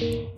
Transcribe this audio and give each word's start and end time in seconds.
Hola 0.00 0.32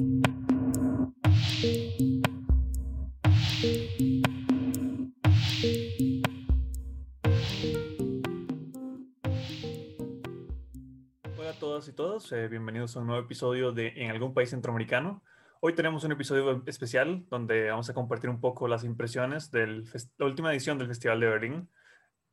a 11.48 11.58
todas 11.60 11.86
y 11.86 11.92
todos, 11.92 12.32
eh, 12.32 12.48
bienvenidos 12.48 12.96
a 12.96 13.00
un 13.00 13.06
nuevo 13.06 13.22
episodio 13.22 13.70
de 13.70 13.92
En 13.94 14.10
algún 14.10 14.34
país 14.34 14.50
centroamericano. 14.50 15.22
Hoy 15.60 15.76
tenemos 15.76 16.02
un 16.02 16.10
episodio 16.10 16.60
especial 16.66 17.24
donde 17.30 17.70
vamos 17.70 17.88
a 17.88 17.94
compartir 17.94 18.30
un 18.30 18.40
poco 18.40 18.66
las 18.66 18.82
impresiones 18.82 19.52
de 19.52 19.84
la 20.18 20.26
última 20.26 20.50
edición 20.50 20.76
del 20.78 20.88
Festival 20.88 21.20
de 21.20 21.26
Berlín. 21.28 21.68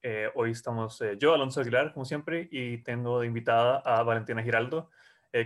Eh, 0.01 0.31
hoy 0.33 0.49
estamos 0.49 0.99
eh, 1.01 1.15
yo, 1.19 1.35
Alonso 1.35 1.61
Aguilar, 1.61 1.93
como 1.93 2.05
siempre, 2.05 2.49
y 2.49 2.79
tengo 2.79 3.19
de 3.19 3.27
invitada 3.27 3.83
a 3.85 4.01
Valentina 4.01 4.41
Giraldo, 4.41 4.89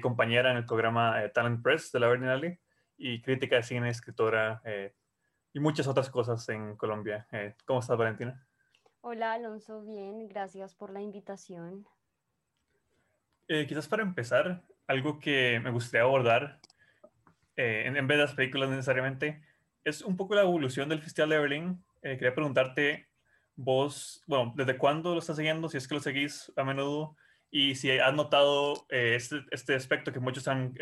compañera 0.01 0.51
en 0.51 0.57
el 0.57 0.65
programa 0.65 1.15
Talent 1.33 1.61
Press 1.61 1.91
de 1.91 1.99
la 1.99 2.07
Berlinale 2.07 2.61
y 2.97 3.21
crítica 3.21 3.57
de 3.57 3.63
cine, 3.63 3.89
escritora 3.89 4.61
y 5.53 5.59
muchas 5.59 5.87
otras 5.87 6.09
cosas 6.09 6.47
en 6.49 6.75
Colombia. 6.77 7.27
¿Cómo 7.65 7.79
estás, 7.79 7.97
Valentina? 7.97 8.45
Hola, 9.01 9.33
Alonso, 9.33 9.81
bien, 9.81 10.29
gracias 10.29 10.75
por 10.75 10.89
la 10.89 11.01
invitación. 11.01 11.85
Eh, 13.49 13.67
quizás 13.67 13.89
para 13.89 14.01
empezar, 14.01 14.63
algo 14.87 15.19
que 15.19 15.59
me 15.61 15.71
gustaría 15.71 16.03
abordar, 16.03 16.61
eh, 17.57 17.83
en, 17.85 18.07
vez 18.07 18.17
de 18.17 18.23
las 18.23 18.33
películas 18.33 18.69
necesariamente, 18.69 19.43
es 19.83 20.01
un 20.01 20.15
poco 20.15 20.35
la 20.35 20.43
evolución 20.43 20.87
del 20.87 21.01
Festival 21.01 21.31
de 21.31 21.39
Berlín. 21.39 21.83
Eh, 22.01 22.15
quería 22.17 22.33
preguntarte, 22.33 23.09
vos, 23.57 24.23
bueno, 24.25 24.53
¿desde 24.55 24.77
cuándo 24.77 25.13
lo 25.13 25.19
estás 25.19 25.35
siguiendo? 25.35 25.67
Si 25.67 25.75
es 25.75 25.87
que 25.87 25.95
lo 25.95 25.99
seguís 25.99 26.51
a 26.55 26.63
menudo 26.63 27.17
y 27.55 27.75
si 27.75 27.91
has 27.91 28.13
notado 28.15 28.87
este, 28.89 29.43
este, 29.51 29.75
aspecto 29.75 30.11
que 30.11 30.19
muchos 30.19 30.47
han 30.47 30.73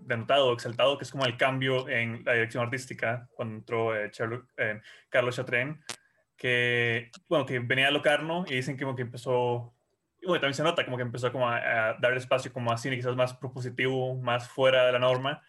denotado, 0.00 0.52
exaltado, 0.52 0.98
que 0.98 1.04
es 1.04 1.10
como 1.10 1.24
el 1.24 1.38
cambio 1.38 1.88
en 1.88 2.22
la 2.26 2.34
dirección 2.34 2.62
artística 2.62 3.26
cuando 3.32 3.54
entró 3.54 3.92
Carlos 5.08 5.36
Chatren, 5.36 5.82
que, 6.36 7.10
bueno, 7.26 7.46
que 7.46 7.58
venía 7.60 7.88
a 7.88 7.90
Locarno 7.90 8.44
y 8.46 8.56
dicen 8.56 8.76
que, 8.76 8.84
que 8.94 9.02
empezó 9.02 9.72
bueno, 10.22 10.40
también 10.42 10.54
se 10.54 10.62
nota 10.62 10.84
como 10.84 10.98
que 10.98 11.04
empezó 11.04 11.32
como 11.32 11.48
a, 11.48 11.96
dar 11.98 12.14
espacio 12.18 12.52
como 12.52 12.70
a 12.70 12.76
cine 12.76 12.96
quizás 12.96 13.16
más 13.16 13.32
propositivo, 13.32 14.14
más 14.16 14.46
fuera 14.46 14.84
de 14.84 14.92
la 14.92 14.98
norma, 14.98 15.42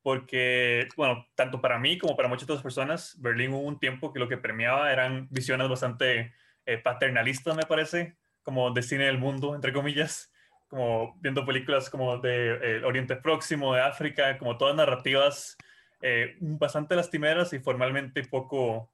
porque, 0.00 0.88
bueno, 0.96 1.26
tanto 1.34 1.60
para 1.60 1.78
mí 1.78 1.98
como 1.98 2.16
para 2.16 2.30
muchas 2.30 2.44
otras 2.44 2.62
personas, 2.62 3.14
Berlín 3.20 3.52
hubo 3.52 3.60
un 3.60 3.78
tiempo 3.78 4.10
que 4.10 4.18
lo 4.20 4.28
que 4.28 4.38
premiaba 4.38 4.90
eran 4.90 5.28
visiones 5.30 5.68
bastante 5.68 6.32
eh, 6.64 6.78
paternalistas, 6.78 7.54
me 7.54 7.64
parece, 7.64 8.16
como 8.42 8.70
de 8.70 8.82
cine 8.82 9.04
del 9.04 9.18
mundo, 9.18 9.54
entre 9.54 9.72
comillas, 9.72 10.32
como 10.68 11.14
viendo 11.20 11.44
películas 11.44 11.90
como 11.90 12.18
de 12.18 12.78
eh, 12.78 12.84
Oriente 12.84 13.16
Próximo, 13.16 13.74
de 13.74 13.82
África, 13.82 14.38
como 14.38 14.56
todas 14.56 14.74
narrativas 14.74 15.56
eh, 16.00 16.36
bastante 16.40 16.96
lastimeras 16.96 17.52
y 17.52 17.60
formalmente 17.60 18.24
poco, 18.24 18.92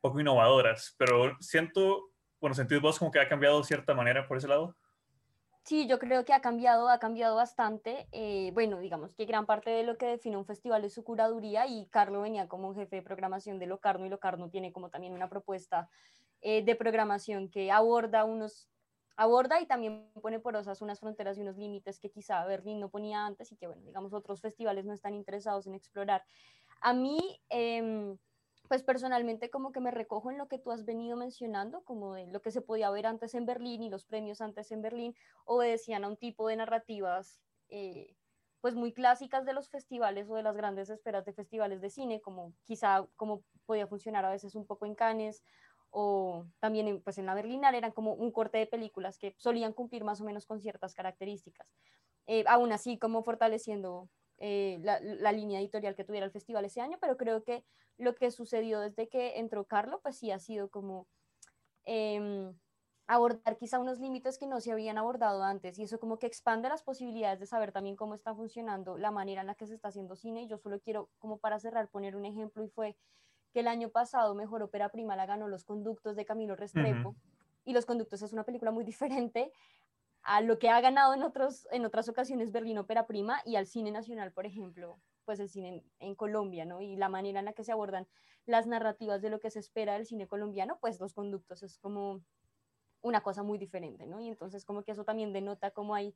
poco 0.00 0.20
innovadoras, 0.20 0.94
pero 0.98 1.36
siento 1.40 2.10
bueno, 2.40 2.54
¿sentís 2.54 2.80
vos 2.80 2.98
como 2.98 3.10
que 3.10 3.20
ha 3.20 3.28
cambiado 3.28 3.58
de 3.58 3.64
cierta 3.64 3.94
manera 3.94 4.26
por 4.26 4.38
ese 4.38 4.48
lado? 4.48 4.74
Sí, 5.62 5.86
yo 5.86 5.98
creo 5.98 6.24
que 6.24 6.32
ha 6.32 6.40
cambiado, 6.40 6.88
ha 6.88 6.98
cambiado 6.98 7.36
bastante. 7.36 8.08
Eh, 8.12 8.50
bueno, 8.54 8.78
digamos 8.78 9.14
que 9.14 9.26
gran 9.26 9.44
parte 9.44 9.68
de 9.68 9.82
lo 9.82 9.98
que 9.98 10.06
define 10.06 10.38
un 10.38 10.46
festival 10.46 10.84
es 10.84 10.94
su 10.94 11.04
curaduría 11.04 11.66
y 11.66 11.86
Carlo 11.88 12.22
venía 12.22 12.48
como 12.48 12.74
jefe 12.74 12.96
de 12.96 13.02
programación 13.02 13.58
de 13.58 13.66
Locarno 13.66 14.06
y 14.06 14.08
Locarno 14.08 14.48
tiene 14.48 14.72
como 14.72 14.88
también 14.88 15.12
una 15.12 15.28
propuesta 15.28 15.90
eh, 16.40 16.64
de 16.64 16.74
programación 16.74 17.50
que 17.50 17.70
aborda 17.70 18.24
unos 18.24 18.68
aborda 19.16 19.60
y 19.60 19.66
también 19.66 20.10
pone 20.22 20.40
porosas 20.40 20.80
unas 20.80 21.00
fronteras 21.00 21.36
y 21.36 21.42
unos 21.42 21.58
límites 21.58 22.00
que 22.00 22.10
quizá 22.10 22.42
Berlín 22.46 22.80
no 22.80 22.88
ponía 22.88 23.26
antes 23.26 23.52
y 23.52 23.56
que, 23.56 23.66
bueno, 23.66 23.82
digamos, 23.84 24.14
otros 24.14 24.40
festivales 24.40 24.86
no 24.86 24.94
están 24.94 25.14
interesados 25.14 25.66
en 25.66 25.74
explorar. 25.74 26.24
A 26.80 26.94
mí, 26.94 27.18
eh, 27.50 28.16
pues 28.70 28.84
personalmente 28.84 29.50
como 29.50 29.72
que 29.72 29.80
me 29.80 29.90
recojo 29.90 30.30
en 30.30 30.38
lo 30.38 30.46
que 30.46 30.60
tú 30.60 30.70
has 30.70 30.84
venido 30.84 31.16
mencionando, 31.16 31.82
como 31.82 32.14
de 32.14 32.28
lo 32.28 32.40
que 32.40 32.52
se 32.52 32.60
podía 32.60 32.88
ver 32.90 33.04
antes 33.04 33.34
en 33.34 33.44
Berlín 33.44 33.82
y 33.82 33.90
los 33.90 34.04
premios 34.04 34.40
antes 34.40 34.70
en 34.70 34.80
Berlín 34.80 35.16
obedecían 35.44 36.04
a 36.04 36.08
un 36.08 36.16
tipo 36.16 36.46
de 36.46 36.54
narrativas 36.54 37.40
eh, 37.68 38.14
pues 38.60 38.76
muy 38.76 38.92
clásicas 38.92 39.44
de 39.44 39.54
los 39.54 39.70
festivales 39.70 40.30
o 40.30 40.36
de 40.36 40.44
las 40.44 40.56
grandes 40.56 40.88
esperas 40.88 41.24
de 41.24 41.32
festivales 41.32 41.80
de 41.80 41.90
cine, 41.90 42.20
como 42.20 42.54
quizá 42.62 43.08
como 43.16 43.42
podía 43.66 43.88
funcionar 43.88 44.24
a 44.24 44.30
veces 44.30 44.54
un 44.54 44.66
poco 44.68 44.86
en 44.86 44.94
Cannes 44.94 45.42
o 45.90 46.46
también 46.60 46.88
en, 46.88 47.02
pues 47.02 47.18
en 47.18 47.26
la 47.26 47.34
Berlinale 47.34 47.78
eran 47.78 47.92
como 47.92 48.14
un 48.14 48.30
corte 48.30 48.58
de 48.58 48.66
películas 48.66 49.18
que 49.18 49.34
solían 49.38 49.72
cumplir 49.72 50.04
más 50.04 50.20
o 50.20 50.24
menos 50.24 50.46
con 50.46 50.60
ciertas 50.60 50.94
características. 50.94 51.66
Eh, 52.26 52.44
aún 52.46 52.72
así 52.72 52.98
como 52.98 53.22
fortaleciendo 53.22 54.08
eh, 54.38 54.78
la, 54.82 55.32
línea 55.32 55.60
editorial 55.60 55.94
que 55.94 56.04
tuviera 56.04 56.26
el 56.26 56.32
festival 56.32 56.64
ese 56.64 56.80
año, 56.80 56.96
pero 57.00 57.16
creo 57.16 57.42
que 57.44 57.64
lo 57.98 58.14
que 58.14 58.30
sucedió 58.30 58.80
desde 58.80 59.08
que 59.08 59.38
entró 59.38 59.64
Carlo, 59.64 60.00
pues 60.02 60.16
sí 60.16 60.30
ha 60.30 60.38
sido 60.38 60.70
como 60.70 61.06
em, 61.84 62.54
abordar 63.06 63.56
quizá 63.58 63.78
unos 63.78 63.98
límites 63.98 64.38
que 64.38 64.46
no 64.46 64.60
se 64.60 64.72
habían 64.72 64.96
abordado 64.96 65.42
antes 65.42 65.78
y 65.78 65.82
eso 65.82 65.98
como 65.98 66.18
que 66.18 66.26
expande 66.26 66.68
las 66.68 66.82
posibilidades 66.82 67.40
de 67.40 67.46
saber 67.46 67.72
también 67.72 67.96
cómo 67.96 68.14
está 68.14 68.34
funcionando 68.34 68.96
la 68.96 69.10
manera 69.10 69.40
en 69.40 69.48
la 69.48 69.56
que 69.56 69.66
se 69.66 69.74
está 69.74 69.88
haciendo 69.88 70.16
cine. 70.16 70.42
Y 70.42 70.46
yo 70.46 70.56
solo 70.56 70.80
quiero, 70.80 71.10
como 71.18 71.38
para 71.38 71.58
cerrar, 71.58 71.88
poner 71.88 72.16
un 72.16 72.24
ejemplo 72.24 72.62
y 72.62 72.68
fue 72.68 72.96
que 73.52 73.60
el 73.60 73.68
año 73.68 73.90
pasado 73.90 74.34
Mejor 74.34 74.62
Ópera 74.62 74.88
Prima 74.90 75.16
la 75.16 75.26
ganó 75.26 75.48
Los 75.48 75.64
Conductos 75.64 76.16
de 76.16 76.24
Camilo 76.24 76.56
Restrepo. 76.56 77.14
Y 77.64 77.72
Los 77.72 77.86
Conductos 77.86 78.22
es 78.22 78.32
una 78.32 78.44
película 78.44 78.70
muy 78.70 78.84
diferente 78.92 79.52
a 80.22 80.40
lo 80.40 80.58
que 80.58 80.68
ha 80.68 80.80
ganado 80.80 81.14
en, 81.14 81.22
otros, 81.22 81.66
en 81.70 81.84
otras 81.84 82.08
ocasiones 82.08 82.52
Berlín 82.52 82.78
Ópera 82.78 83.06
Prima 83.06 83.40
y 83.44 83.56
al 83.56 83.66
cine 83.66 83.90
nacional, 83.90 84.32
por 84.32 84.46
ejemplo, 84.46 85.00
pues 85.24 85.40
el 85.40 85.48
cine 85.48 85.84
en, 85.98 86.14
Colombia, 86.14 86.64
¿no? 86.64 86.80
Y 86.80 86.96
la 86.96 87.08
manera 87.08 87.38
en 87.38 87.46
la 87.46 87.52
que 87.52 87.64
se 87.64 87.72
abordan 87.72 88.06
las 88.44 88.66
narrativas 88.66 89.22
de 89.22 89.30
lo 89.30 89.40
que 89.40 89.50
se 89.50 89.60
espera 89.60 89.94
del 89.94 90.06
cine 90.06 90.26
colombiano, 90.26 90.78
pues 90.80 91.00
los 91.00 91.14
conductos 91.14 91.62
es 91.62 91.78
como 91.78 92.22
una 93.02 93.22
cosa 93.22 93.42
muy 93.42 93.56
diferente, 93.56 94.06
¿no? 94.06 94.20
Y 94.20 94.28
entonces 94.28 94.64
como 94.64 94.82
que 94.82 94.92
eso 94.92 95.04
también 95.04 95.32
denota 95.32 95.70
cómo 95.70 95.94
hay 95.94 96.14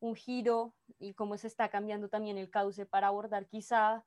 un 0.00 0.16
giro 0.16 0.74
y 0.98 1.14
cómo 1.14 1.36
se 1.38 1.46
está 1.46 1.68
cambiando 1.68 2.08
también 2.08 2.38
el 2.38 2.50
cauce 2.50 2.86
para 2.86 3.08
abordar 3.08 3.46
quizá 3.46 4.04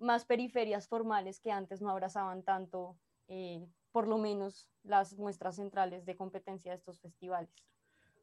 más 0.00 0.24
periferias 0.24 0.88
formales 0.88 1.40
que 1.40 1.52
antes 1.52 1.80
no 1.80 1.90
abrazaban 1.90 2.42
tanto, 2.42 2.98
eh, 3.28 3.66
por 3.92 4.08
lo 4.08 4.18
menos 4.18 4.68
las 4.82 5.14
muestras 5.14 5.56
centrales 5.56 6.06
de 6.06 6.16
competencia 6.16 6.72
de 6.72 6.78
estos 6.78 7.00
festivales. 7.00 7.50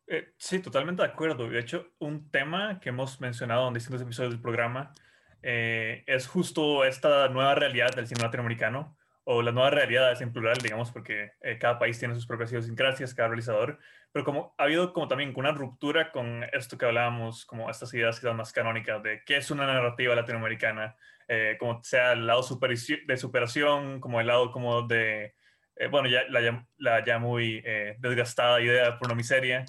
Eh, 0.08 0.34
sí, 0.38 0.60
totalmente 0.60 1.02
de 1.04 1.10
acuerdo. 1.10 1.50
De 1.50 1.60
hecho, 1.60 1.92
un 2.00 2.32
tema 2.32 2.80
que 2.80 2.90
hemos 2.90 3.20
mencionado 3.20 3.68
en 3.68 3.74
distintos 3.74 4.02
episodios 4.02 4.34
del 4.34 4.42
programa 4.42 4.94
eh, 5.44 6.04
es 6.08 6.28
justo 6.28 6.86
esta 6.86 7.28
nueva 7.28 7.56
realidad 7.56 7.94
del 7.94 8.08
cine 8.08 8.24
latinoamericano, 8.24 8.98
o 9.30 9.42
las 9.42 9.54
nuevas 9.54 9.74
realidades 9.74 10.22
en 10.22 10.32
plural, 10.32 10.56
digamos, 10.64 10.90
porque 10.90 11.34
eh, 11.42 11.58
cada 11.60 11.78
país 11.78 12.00
tiene 12.00 12.16
sus 12.16 12.26
propias 12.26 12.50
idiosincrasias, 12.50 13.14
cada 13.14 13.28
realizador, 13.28 13.78
pero 14.14 14.24
como 14.24 14.56
ha 14.58 14.64
habido 14.64 14.94
como 14.94 15.10
también 15.10 15.34
una 15.36 15.52
ruptura 15.52 16.14
con 16.14 16.46
esto 16.54 16.78
que 16.78 16.86
hablábamos, 16.86 17.46
como 17.46 17.70
estas 17.70 17.94
ideas 17.94 18.22
quizás 18.22 18.34
más 18.36 18.54
canónicas 18.54 19.04
de 19.04 19.24
qué 19.26 19.36
es 19.36 19.52
una 19.52 19.68
narrativa 19.68 20.16
latinoamericana, 20.16 20.96
como 21.60 21.84
sea 21.84 22.14
el 22.14 22.26
lado 22.26 22.42
de 22.42 23.18
superación, 23.18 24.00
como 24.00 24.22
el 24.22 24.28
lado 24.28 24.50
como 24.50 24.84
de, 24.84 25.36
bueno, 25.92 26.08
ya, 26.08 26.24
la, 26.30 26.66
la 26.78 27.04
ya 27.04 27.20
muy 27.20 27.62
desgastada 28.00 28.62
idea 28.62 28.98
por 28.98 29.10
una 29.10 29.16
miseria, 29.16 29.66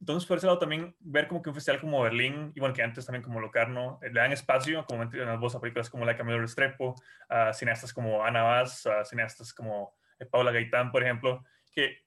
entonces, 0.00 0.26
por 0.28 0.36
ese 0.36 0.46
lado 0.46 0.58
también 0.58 0.94
ver 1.00 1.26
como 1.26 1.40
que 1.40 1.48
un 1.48 1.54
festival 1.54 1.80
como 1.80 2.02
Berlín, 2.02 2.52
y 2.54 2.60
bueno, 2.60 2.74
que 2.74 2.82
antes 2.82 3.06
también 3.06 3.22
como 3.22 3.40
Locarno, 3.40 3.98
eh, 4.02 4.10
le 4.10 4.20
dan 4.20 4.32
espacio, 4.32 4.84
como 4.84 5.02
en 5.02 5.26
las 5.26 5.40
voces 5.40 5.56
a 5.56 5.60
películas 5.60 5.88
como 5.88 6.04
la 6.04 6.12
de 6.12 6.18
Camilo 6.18 6.40
Restrepo, 6.40 6.94
a 7.28 7.52
cineastas 7.52 7.92
como 7.94 8.22
Ana 8.24 8.42
Vaz, 8.42 8.86
a 8.86 9.04
cineastas 9.04 9.54
como 9.54 9.94
eh, 10.18 10.26
Paula 10.26 10.52
Gaitán, 10.52 10.92
por 10.92 11.02
ejemplo, 11.02 11.42
que 11.72 12.04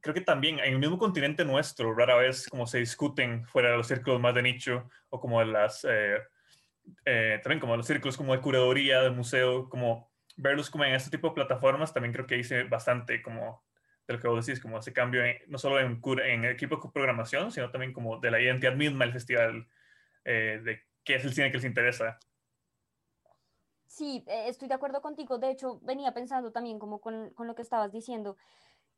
creo 0.00 0.14
que 0.14 0.20
también 0.20 0.58
en 0.58 0.74
el 0.74 0.78
mismo 0.80 0.98
continente 0.98 1.44
nuestro, 1.44 1.94
rara 1.94 2.16
vez 2.16 2.48
como 2.48 2.66
se 2.66 2.78
discuten 2.78 3.46
fuera 3.46 3.70
de 3.70 3.76
los 3.76 3.86
círculos 3.86 4.20
más 4.20 4.34
de 4.34 4.42
nicho, 4.42 4.88
o 5.10 5.20
como 5.20 5.38
de 5.38 5.46
las, 5.46 5.86
eh, 5.88 7.38
también 7.42 7.60
como 7.60 7.76
los 7.76 7.86
círculos 7.86 8.16
como 8.16 8.34
de 8.34 8.40
curaduría, 8.40 9.00
de 9.00 9.10
museo, 9.10 9.68
como 9.68 10.10
verlos 10.36 10.70
como 10.70 10.84
en 10.84 10.94
este 10.94 11.10
tipo 11.10 11.28
de 11.28 11.34
plataformas, 11.34 11.94
también 11.94 12.12
creo 12.12 12.26
que 12.26 12.38
hice 12.38 12.64
bastante 12.64 13.22
como 13.22 13.62
de 14.12 14.16
lo 14.18 14.22
que 14.22 14.28
vos 14.28 14.46
decís, 14.46 14.60
como 14.60 14.78
ese 14.78 14.92
cambio 14.92 15.22
no 15.48 15.58
solo 15.58 15.80
en, 15.80 16.00
en 16.24 16.44
equipo 16.44 16.76
de 16.76 16.90
programación, 16.92 17.50
sino 17.50 17.70
también 17.70 17.92
como 17.92 18.18
de 18.18 18.30
la 18.30 18.40
identidad 18.40 18.74
misma 18.74 19.04
del 19.04 19.12
festival, 19.12 19.68
eh, 20.24 20.60
de 20.62 20.80
qué 21.04 21.16
es 21.16 21.24
el 21.24 21.32
cine 21.32 21.50
que 21.50 21.58
les 21.58 21.66
interesa. 21.66 22.18
Sí, 23.86 24.24
eh, 24.26 24.48
estoy 24.48 24.68
de 24.68 24.74
acuerdo 24.74 25.02
contigo. 25.02 25.38
De 25.38 25.50
hecho, 25.50 25.80
venía 25.82 26.14
pensando 26.14 26.52
también 26.52 26.78
como 26.78 27.00
con, 27.00 27.30
con 27.30 27.46
lo 27.46 27.54
que 27.54 27.62
estabas 27.62 27.92
diciendo, 27.92 28.36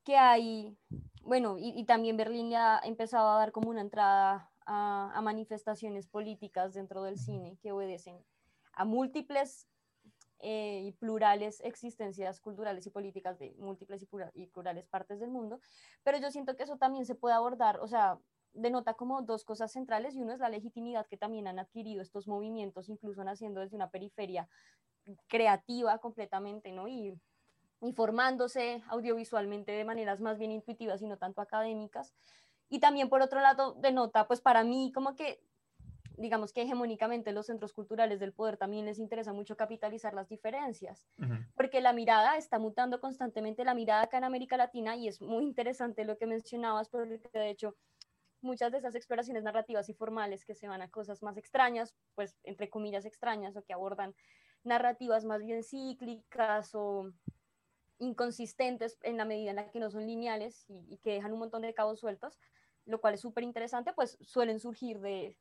que 0.04 0.16
hay, 0.16 0.76
bueno, 1.22 1.56
y, 1.58 1.70
y, 1.70 1.84
también 1.84 2.16
Berlín 2.16 2.50
ya 2.50 2.78
ha 2.78 2.86
empezado 2.86 3.30
a 3.30 3.38
dar 3.38 3.52
como 3.52 3.70
una 3.70 3.80
entrada 3.80 4.50
a, 4.66 5.10
a 5.14 5.20
manifestaciones 5.22 6.06
políticas 6.06 6.74
dentro 6.74 7.02
del 7.02 7.18
cine 7.18 7.58
que 7.62 7.72
obedecen 7.72 8.18
a 8.72 8.84
múltiples 8.84 9.66
eh, 10.46 10.82
y 10.84 10.92
plurales 10.92 11.62
existencias 11.62 12.38
culturales 12.38 12.86
y 12.86 12.90
políticas 12.90 13.38
de 13.38 13.54
múltiples 13.58 14.06
y, 14.34 14.46
plurales 14.46 14.86
partes 14.88 15.18
del 15.18 15.30
mundo, 15.30 15.58
pero 16.02 16.18
yo 16.18 16.30
siento 16.30 16.54
que 16.54 16.64
eso 16.64 16.76
también 16.76 17.06
se 17.06 17.14
puede 17.14 17.34
abordar, 17.34 17.80
o 17.80 17.88
sea, 17.88 18.18
denota 18.52 18.92
como 18.92 19.22
dos 19.22 19.42
cosas 19.42 19.72
centrales 19.72 20.14
y 20.14 20.20
uno 20.20 20.34
es 20.34 20.40
la 20.40 20.50
legitimidad 20.50 21.06
que 21.06 21.16
también 21.16 21.46
han 21.46 21.58
adquirido 21.58 22.02
estos 22.02 22.28
movimientos, 22.28 22.90
incluso 22.90 23.24
naciendo 23.24 23.62
desde 23.62 23.76
una 23.76 23.88
periferia 23.88 24.46
creativa 25.28 25.96
completamente, 25.96 26.72
¿no? 26.72 26.88
Y, 26.88 27.18
y 27.80 27.92
formándose 27.94 28.82
audiovisualmente 28.88 29.72
de 29.72 29.84
maneras 29.86 30.20
más 30.20 30.38
bien 30.38 30.52
intuitivas 30.52 31.00
y 31.00 31.06
no 31.06 31.16
tanto 31.16 31.40
académicas. 31.40 32.12
Y 32.68 32.80
también 32.80 33.08
por 33.08 33.22
otro 33.22 33.40
lado 33.40 33.72
denota, 33.80 34.26
pues 34.26 34.42
para 34.42 34.62
mí 34.62 34.92
como 34.94 35.16
que 35.16 35.42
digamos 36.16 36.52
que 36.52 36.62
hegemónicamente 36.62 37.32
los 37.32 37.46
centros 37.46 37.72
culturales 37.72 38.20
del 38.20 38.32
poder 38.32 38.56
también 38.56 38.84
les 38.84 38.98
interesa 38.98 39.32
mucho 39.32 39.56
capitalizar 39.56 40.14
las 40.14 40.28
diferencias, 40.28 41.06
porque 41.56 41.80
la 41.80 41.92
mirada 41.92 42.36
está 42.36 42.58
mutando 42.58 43.00
constantemente, 43.00 43.64
la 43.64 43.74
mirada 43.74 44.02
acá 44.02 44.18
en 44.18 44.24
América 44.24 44.56
Latina, 44.56 44.96
y 44.96 45.08
es 45.08 45.20
muy 45.20 45.44
interesante 45.44 46.04
lo 46.04 46.16
que 46.16 46.26
mencionabas, 46.26 46.88
porque 46.88 47.20
de 47.32 47.50
hecho 47.50 47.76
muchas 48.40 48.72
de 48.72 48.78
esas 48.78 48.94
exploraciones 48.94 49.42
narrativas 49.42 49.88
y 49.88 49.94
formales 49.94 50.44
que 50.44 50.54
se 50.54 50.68
van 50.68 50.82
a 50.82 50.90
cosas 50.90 51.22
más 51.22 51.36
extrañas, 51.36 51.94
pues 52.14 52.36
entre 52.44 52.68
comillas 52.68 53.04
extrañas, 53.04 53.56
o 53.56 53.62
que 53.62 53.72
abordan 53.72 54.14
narrativas 54.62 55.24
más 55.24 55.42
bien 55.42 55.62
cíclicas 55.62 56.74
o 56.74 57.10
inconsistentes 57.98 58.98
en 59.02 59.16
la 59.16 59.24
medida 59.24 59.50
en 59.50 59.56
la 59.56 59.70
que 59.70 59.80
no 59.80 59.90
son 59.90 60.06
lineales 60.06 60.64
y, 60.68 60.84
y 60.88 60.98
que 60.98 61.12
dejan 61.12 61.32
un 61.32 61.38
montón 61.38 61.62
de 61.62 61.74
cabos 61.74 62.00
sueltos, 62.00 62.38
lo 62.86 63.00
cual 63.00 63.14
es 63.14 63.20
súper 63.20 63.44
interesante, 63.44 63.92
pues 63.94 64.18
suelen 64.20 64.60
surgir 64.60 65.00
de, 65.00 65.38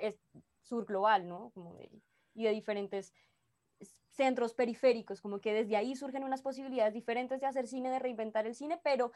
es 0.00 0.20
sur 0.62 0.84
global, 0.86 1.28
¿no? 1.28 1.50
Como 1.50 1.76
y 2.34 2.44
de 2.44 2.50
diferentes 2.50 3.12
centros 4.10 4.54
periféricos, 4.54 5.20
como 5.20 5.40
que 5.40 5.52
desde 5.52 5.76
ahí 5.76 5.96
surgen 5.96 6.24
unas 6.24 6.42
posibilidades 6.42 6.92
diferentes 6.92 7.40
de 7.40 7.46
hacer 7.46 7.66
cine, 7.66 7.90
de 7.90 7.98
reinventar 7.98 8.46
el 8.46 8.54
cine, 8.54 8.80
pero 8.82 9.12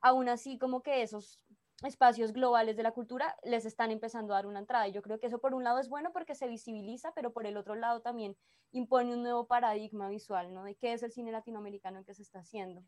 aún 0.00 0.28
así 0.28 0.58
como 0.58 0.82
que 0.82 1.02
esos 1.02 1.44
espacios 1.82 2.32
globales 2.32 2.76
de 2.76 2.82
la 2.82 2.92
cultura 2.92 3.36
les 3.42 3.66
están 3.66 3.90
empezando 3.90 4.32
a 4.32 4.36
dar 4.36 4.46
una 4.46 4.60
entrada. 4.60 4.88
Y 4.88 4.92
yo 4.92 5.02
creo 5.02 5.18
que 5.18 5.26
eso 5.26 5.38
por 5.38 5.54
un 5.54 5.64
lado 5.64 5.78
es 5.78 5.88
bueno 5.88 6.12
porque 6.12 6.34
se 6.34 6.48
visibiliza, 6.48 7.12
pero 7.12 7.32
por 7.32 7.46
el 7.46 7.56
otro 7.56 7.74
lado 7.74 8.00
también 8.00 8.36
impone 8.72 9.14
un 9.14 9.22
nuevo 9.22 9.46
paradigma 9.46 10.08
visual, 10.08 10.54
¿no? 10.54 10.64
De 10.64 10.74
qué 10.74 10.92
es 10.92 11.02
el 11.02 11.12
cine 11.12 11.32
latinoamericano 11.32 12.04
que 12.04 12.14
se 12.14 12.22
está 12.22 12.40
haciendo 12.40 12.82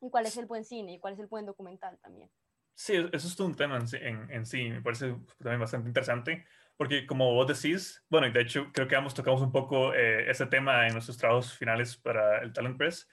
y 0.00 0.10
cuál 0.10 0.26
es 0.26 0.36
el 0.36 0.46
buen 0.46 0.64
cine 0.64 0.94
y 0.94 0.98
cuál 0.98 1.14
es 1.14 1.18
el 1.18 1.26
buen 1.26 1.46
documental 1.46 1.98
también. 1.98 2.30
Sí, 2.74 2.94
eso 2.94 3.28
es 3.28 3.36
todo 3.36 3.46
un 3.46 3.54
tema 3.56 3.78
en, 3.78 4.30
en 4.30 4.46
sí, 4.46 4.70
me 4.70 4.80
parece 4.80 5.14
también 5.38 5.60
bastante 5.60 5.88
interesante 5.88 6.46
porque 6.80 7.06
como 7.06 7.34
vos 7.34 7.46
decís, 7.46 8.02
bueno, 8.08 8.26
y 8.26 8.32
de 8.32 8.40
hecho 8.40 8.72
creo 8.72 8.88
que 8.88 8.96
ambos 8.96 9.12
tocamos 9.12 9.42
un 9.42 9.52
poco 9.52 9.92
eh, 9.92 10.30
ese 10.30 10.46
tema 10.46 10.86
en 10.86 10.94
nuestros 10.94 11.18
trabajos 11.18 11.52
finales 11.52 11.94
para 11.98 12.38
el 12.40 12.54
Talent 12.54 12.78
Press, 12.78 13.06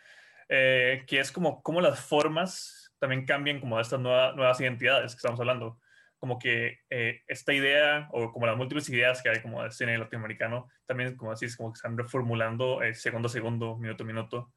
eh, 0.47 1.03
que 1.05 1.19
es 1.19 1.33
como 1.33 1.61
cómo 1.61 1.81
las 1.81 1.99
formas 1.99 2.95
también 2.97 3.25
cambian 3.25 3.59
como 3.59 3.77
estas 3.77 3.99
nuevas 3.99 4.61
identidades 4.61 5.11
que 5.11 5.17
estamos 5.17 5.41
hablando. 5.41 5.81
Como 6.17 6.39
que 6.39 6.79
eh, 6.89 7.23
esta 7.27 7.51
idea, 7.51 8.07
o 8.13 8.31
como 8.31 8.47
las 8.47 8.55
múltiples 8.55 8.87
ideas 8.87 9.21
que 9.21 9.27
hay 9.27 9.41
como 9.41 9.61
del 9.61 9.73
cine 9.73 9.97
latinoamericano, 9.97 10.69
también, 10.85 11.17
como 11.17 11.33
decís, 11.33 11.57
como 11.57 11.73
que 11.73 11.77
están 11.79 11.97
reformulando 11.97 12.79
segundo 12.93 13.27
a 13.27 13.29
segundo, 13.29 13.75
minuto 13.75 14.05
a 14.05 14.07
minuto. 14.07 14.53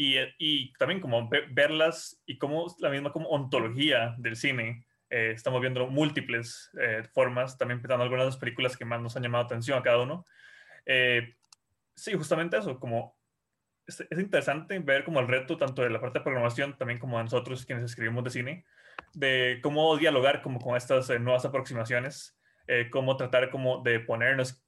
Y, 0.00 0.16
y 0.38 0.72
también 0.74 1.00
como 1.00 1.28
verlas 1.50 2.22
y 2.24 2.38
como 2.38 2.72
la 2.78 2.88
misma 2.88 3.10
como 3.10 3.30
ontología 3.30 4.14
del 4.16 4.36
cine 4.36 4.86
eh, 5.10 5.32
estamos 5.34 5.60
viendo 5.60 5.88
múltiples 5.88 6.70
eh, 6.78 7.02
formas, 7.12 7.56
también 7.56 7.80
pensando 7.80 8.04
algunas 8.04 8.26
de 8.26 8.30
las 8.30 8.36
películas 8.36 8.76
que 8.76 8.84
más 8.84 9.00
nos 9.00 9.16
han 9.16 9.24
llamado 9.24 9.44
atención 9.44 9.76
a 9.76 9.82
cada 9.82 9.98
uno. 9.98 10.24
Eh, 10.84 11.34
sí, 11.96 12.12
justamente 12.12 12.58
eso, 12.58 12.78
como 12.78 13.16
es, 13.86 14.06
interesante 14.12 14.78
ver 14.80 15.02
como 15.02 15.18
el 15.18 15.26
reto 15.26 15.56
tanto 15.56 15.82
de 15.82 15.90
la 15.90 16.00
parte 16.00 16.18
de 16.18 16.24
programación, 16.24 16.76
también 16.76 17.00
como 17.00 17.18
a 17.18 17.22
nosotros 17.22 17.64
quienes 17.64 17.84
escribimos 17.86 18.22
de 18.22 18.30
cine, 18.30 18.64
de 19.14 19.60
cómo 19.62 19.96
dialogar 19.96 20.42
como 20.42 20.60
con 20.60 20.76
estas 20.76 21.08
nuevas 21.20 21.44
aproximaciones, 21.44 22.38
cómo 22.90 23.16
tratar 23.16 23.50
como 23.50 23.82
de 23.82 23.98
ponernos, 23.98 24.62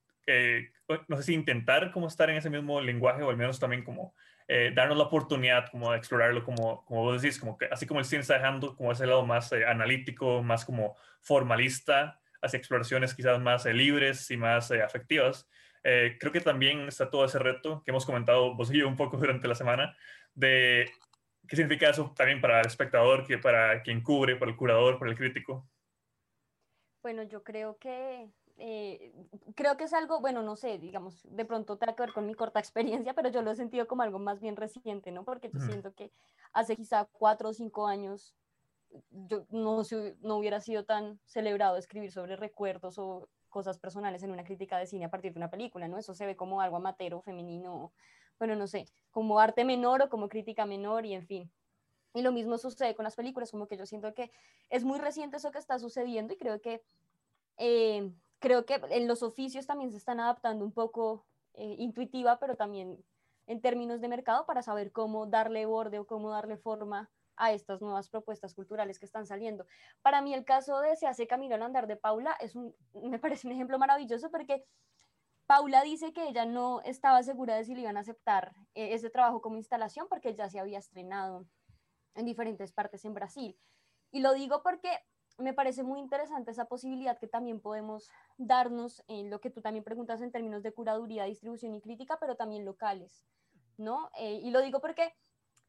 no 1.06 1.16
sé 1.18 1.22
si 1.22 1.34
intentar 1.34 1.92
como 1.92 2.08
estar 2.08 2.30
en 2.30 2.36
ese 2.38 2.48
mismo 2.48 2.80
lenguaje 2.80 3.22
o 3.22 3.28
al 3.28 3.36
menos 3.36 3.60
también 3.60 3.84
como 3.84 4.14
eh, 4.52 4.72
darnos 4.74 4.98
la 4.98 5.04
oportunidad 5.04 5.70
como 5.70 5.92
de 5.92 5.98
explorarlo, 5.98 6.42
como, 6.42 6.84
como 6.84 7.04
vos 7.04 7.22
decís, 7.22 7.38
como 7.38 7.56
que 7.56 7.66
así 7.66 7.86
como 7.86 8.00
el 8.00 8.04
cine 8.04 8.22
está 8.22 8.34
dejando 8.34 8.74
como 8.74 8.90
ese 8.90 9.06
lado 9.06 9.24
más 9.24 9.52
eh, 9.52 9.64
analítico, 9.64 10.42
más 10.42 10.64
como 10.64 10.96
formalista, 11.20 12.20
hacia 12.42 12.56
exploraciones 12.56 13.14
quizás 13.14 13.40
más 13.40 13.64
eh, 13.66 13.72
libres 13.72 14.28
y 14.28 14.36
más 14.36 14.72
afectivas. 14.72 15.48
creo 15.84 16.32
que 16.32 16.40
también 16.40 16.88
está 16.88 17.08
todo 17.10 17.24
ese 17.24 17.38
reto 17.38 17.80
que 17.84 17.92
hemos 17.92 18.04
comentado 18.04 18.56
vos 18.56 18.74
y 18.74 18.78
yo 18.78 18.88
un 18.88 18.96
poco 18.96 19.16
durante 19.18 19.46
la 19.46 19.54
semana 19.54 19.96
de 20.34 20.90
qué 21.46 21.54
significa 21.54 21.90
eso 21.90 22.12
también 22.16 22.40
para 22.40 22.60
el 22.60 22.66
espectador, 22.66 23.24
que 23.24 23.38
para 23.38 23.80
quien 23.82 24.02
cubre, 24.02 24.34
para 24.34 24.50
el 24.50 24.56
curador, 24.56 24.98
para 24.98 25.12
el 25.12 25.16
crítico. 25.16 25.70
Bueno, 27.04 27.22
yo 27.22 27.44
creo 27.44 27.78
que 27.78 28.26
eh, 28.62 29.14
creo 29.54 29.78
que 29.78 29.84
es 29.84 29.94
algo, 29.94 30.20
bueno, 30.20 30.42
no 30.42 30.54
sé, 30.54 30.78
digamos, 30.78 31.22
de 31.24 31.46
pronto 31.46 31.78
tiene 31.78 31.94
que 31.94 32.02
ver 32.02 32.12
con 32.12 32.26
mi 32.26 32.34
corta 32.34 32.60
experiencia, 32.60 33.14
pero 33.14 33.30
yo 33.30 33.40
lo 33.40 33.50
he 33.50 33.56
sentido 33.56 33.88
como 33.88 34.02
algo 34.02 34.18
más 34.18 34.38
bien 34.38 34.56
reciente, 34.56 35.10
¿no? 35.10 35.24
Porque 35.24 35.50
yo 35.50 35.60
siento 35.60 35.94
que 35.94 36.12
hace 36.52 36.76
quizá 36.76 37.06
cuatro 37.10 37.48
o 37.48 37.52
cinco 37.54 37.86
años 37.86 38.34
yo 39.10 39.46
no, 39.50 39.82
no 40.20 40.36
hubiera 40.36 40.60
sido 40.60 40.84
tan 40.84 41.20
celebrado 41.24 41.78
escribir 41.78 42.12
sobre 42.12 42.36
recuerdos 42.36 42.98
o 42.98 43.28
cosas 43.48 43.78
personales 43.78 44.22
en 44.22 44.30
una 44.30 44.44
crítica 44.44 44.78
de 44.78 44.86
cine 44.86 45.06
a 45.06 45.10
partir 45.10 45.32
de 45.32 45.38
una 45.38 45.50
película, 45.50 45.88
¿no? 45.88 45.96
Eso 45.96 46.12
se 46.12 46.26
ve 46.26 46.36
como 46.36 46.60
algo 46.60 46.76
amatero, 46.76 47.22
femenino, 47.22 47.92
bueno, 48.38 48.56
no 48.56 48.66
sé, 48.66 48.86
como 49.10 49.40
arte 49.40 49.64
menor 49.64 50.02
o 50.02 50.10
como 50.10 50.28
crítica 50.28 50.66
menor 50.66 51.06
y 51.06 51.14
en 51.14 51.26
fin. 51.26 51.50
Y 52.12 52.20
lo 52.20 52.32
mismo 52.32 52.58
sucede 52.58 52.94
con 52.94 53.04
las 53.04 53.16
películas, 53.16 53.52
como 53.52 53.68
que 53.68 53.78
yo 53.78 53.86
siento 53.86 54.12
que 54.12 54.30
es 54.68 54.84
muy 54.84 54.98
reciente 54.98 55.38
eso 55.38 55.50
que 55.50 55.58
está 55.58 55.78
sucediendo 55.78 56.34
y 56.34 56.36
creo 56.36 56.60
que 56.60 56.82
eh, 57.56 58.12
creo 58.40 58.66
que 58.66 58.80
en 58.90 59.06
los 59.06 59.22
oficios 59.22 59.66
también 59.66 59.92
se 59.92 59.98
están 59.98 60.18
adaptando 60.18 60.64
un 60.64 60.72
poco 60.72 61.26
eh, 61.54 61.76
intuitiva, 61.78 62.38
pero 62.40 62.56
también 62.56 63.04
en 63.46 63.60
términos 63.60 64.00
de 64.00 64.08
mercado 64.08 64.46
para 64.46 64.62
saber 64.62 64.92
cómo 64.92 65.26
darle 65.26 65.66
borde 65.66 65.98
o 65.98 66.06
cómo 66.06 66.30
darle 66.30 66.56
forma 66.56 67.10
a 67.36 67.52
estas 67.52 67.80
nuevas 67.80 68.08
propuestas 68.08 68.54
culturales 68.54 68.98
que 68.98 69.06
están 69.06 69.26
saliendo. 69.26 69.66
Para 70.02 70.20
mí 70.20 70.34
el 70.34 70.44
caso 70.44 70.80
de 70.80 70.96
Se 70.96 71.06
hace 71.06 71.26
camino 71.26 71.54
al 71.54 71.62
andar 71.62 71.86
de 71.86 71.96
Paula 71.96 72.36
es 72.40 72.54
un, 72.54 72.74
me 72.94 73.18
parece 73.18 73.46
un 73.46 73.54
ejemplo 73.54 73.78
maravilloso 73.78 74.30
porque 74.30 74.64
Paula 75.46 75.82
dice 75.82 76.12
que 76.12 76.28
ella 76.28 76.46
no 76.46 76.80
estaba 76.82 77.22
segura 77.22 77.56
de 77.56 77.64
si 77.64 77.74
le 77.74 77.80
iban 77.80 77.96
a 77.96 78.00
aceptar 78.00 78.52
eh, 78.74 78.94
ese 78.94 79.10
trabajo 79.10 79.40
como 79.40 79.56
instalación 79.56 80.06
porque 80.08 80.34
ya 80.34 80.48
se 80.48 80.60
había 80.60 80.78
estrenado 80.78 81.46
en 82.14 82.26
diferentes 82.26 82.72
partes 82.72 83.04
en 83.04 83.14
Brasil. 83.14 83.58
Y 84.12 84.20
lo 84.20 84.32
digo 84.34 84.62
porque 84.62 84.90
me 85.40 85.54
parece 85.54 85.82
muy 85.82 85.98
interesante 86.00 86.50
esa 86.50 86.66
posibilidad 86.66 87.18
que 87.18 87.26
también 87.26 87.60
podemos 87.60 88.10
darnos 88.38 89.02
en 89.08 89.30
lo 89.30 89.40
que 89.40 89.50
tú 89.50 89.60
también 89.60 89.84
preguntas 89.84 90.20
en 90.22 90.32
términos 90.32 90.62
de 90.62 90.72
curaduría, 90.72 91.24
distribución 91.24 91.74
y 91.74 91.80
crítica, 91.80 92.18
pero 92.20 92.36
también 92.36 92.64
locales, 92.64 93.24
¿no? 93.76 94.10
Eh, 94.18 94.40
y 94.42 94.50
lo 94.50 94.60
digo 94.60 94.80
porque, 94.80 95.14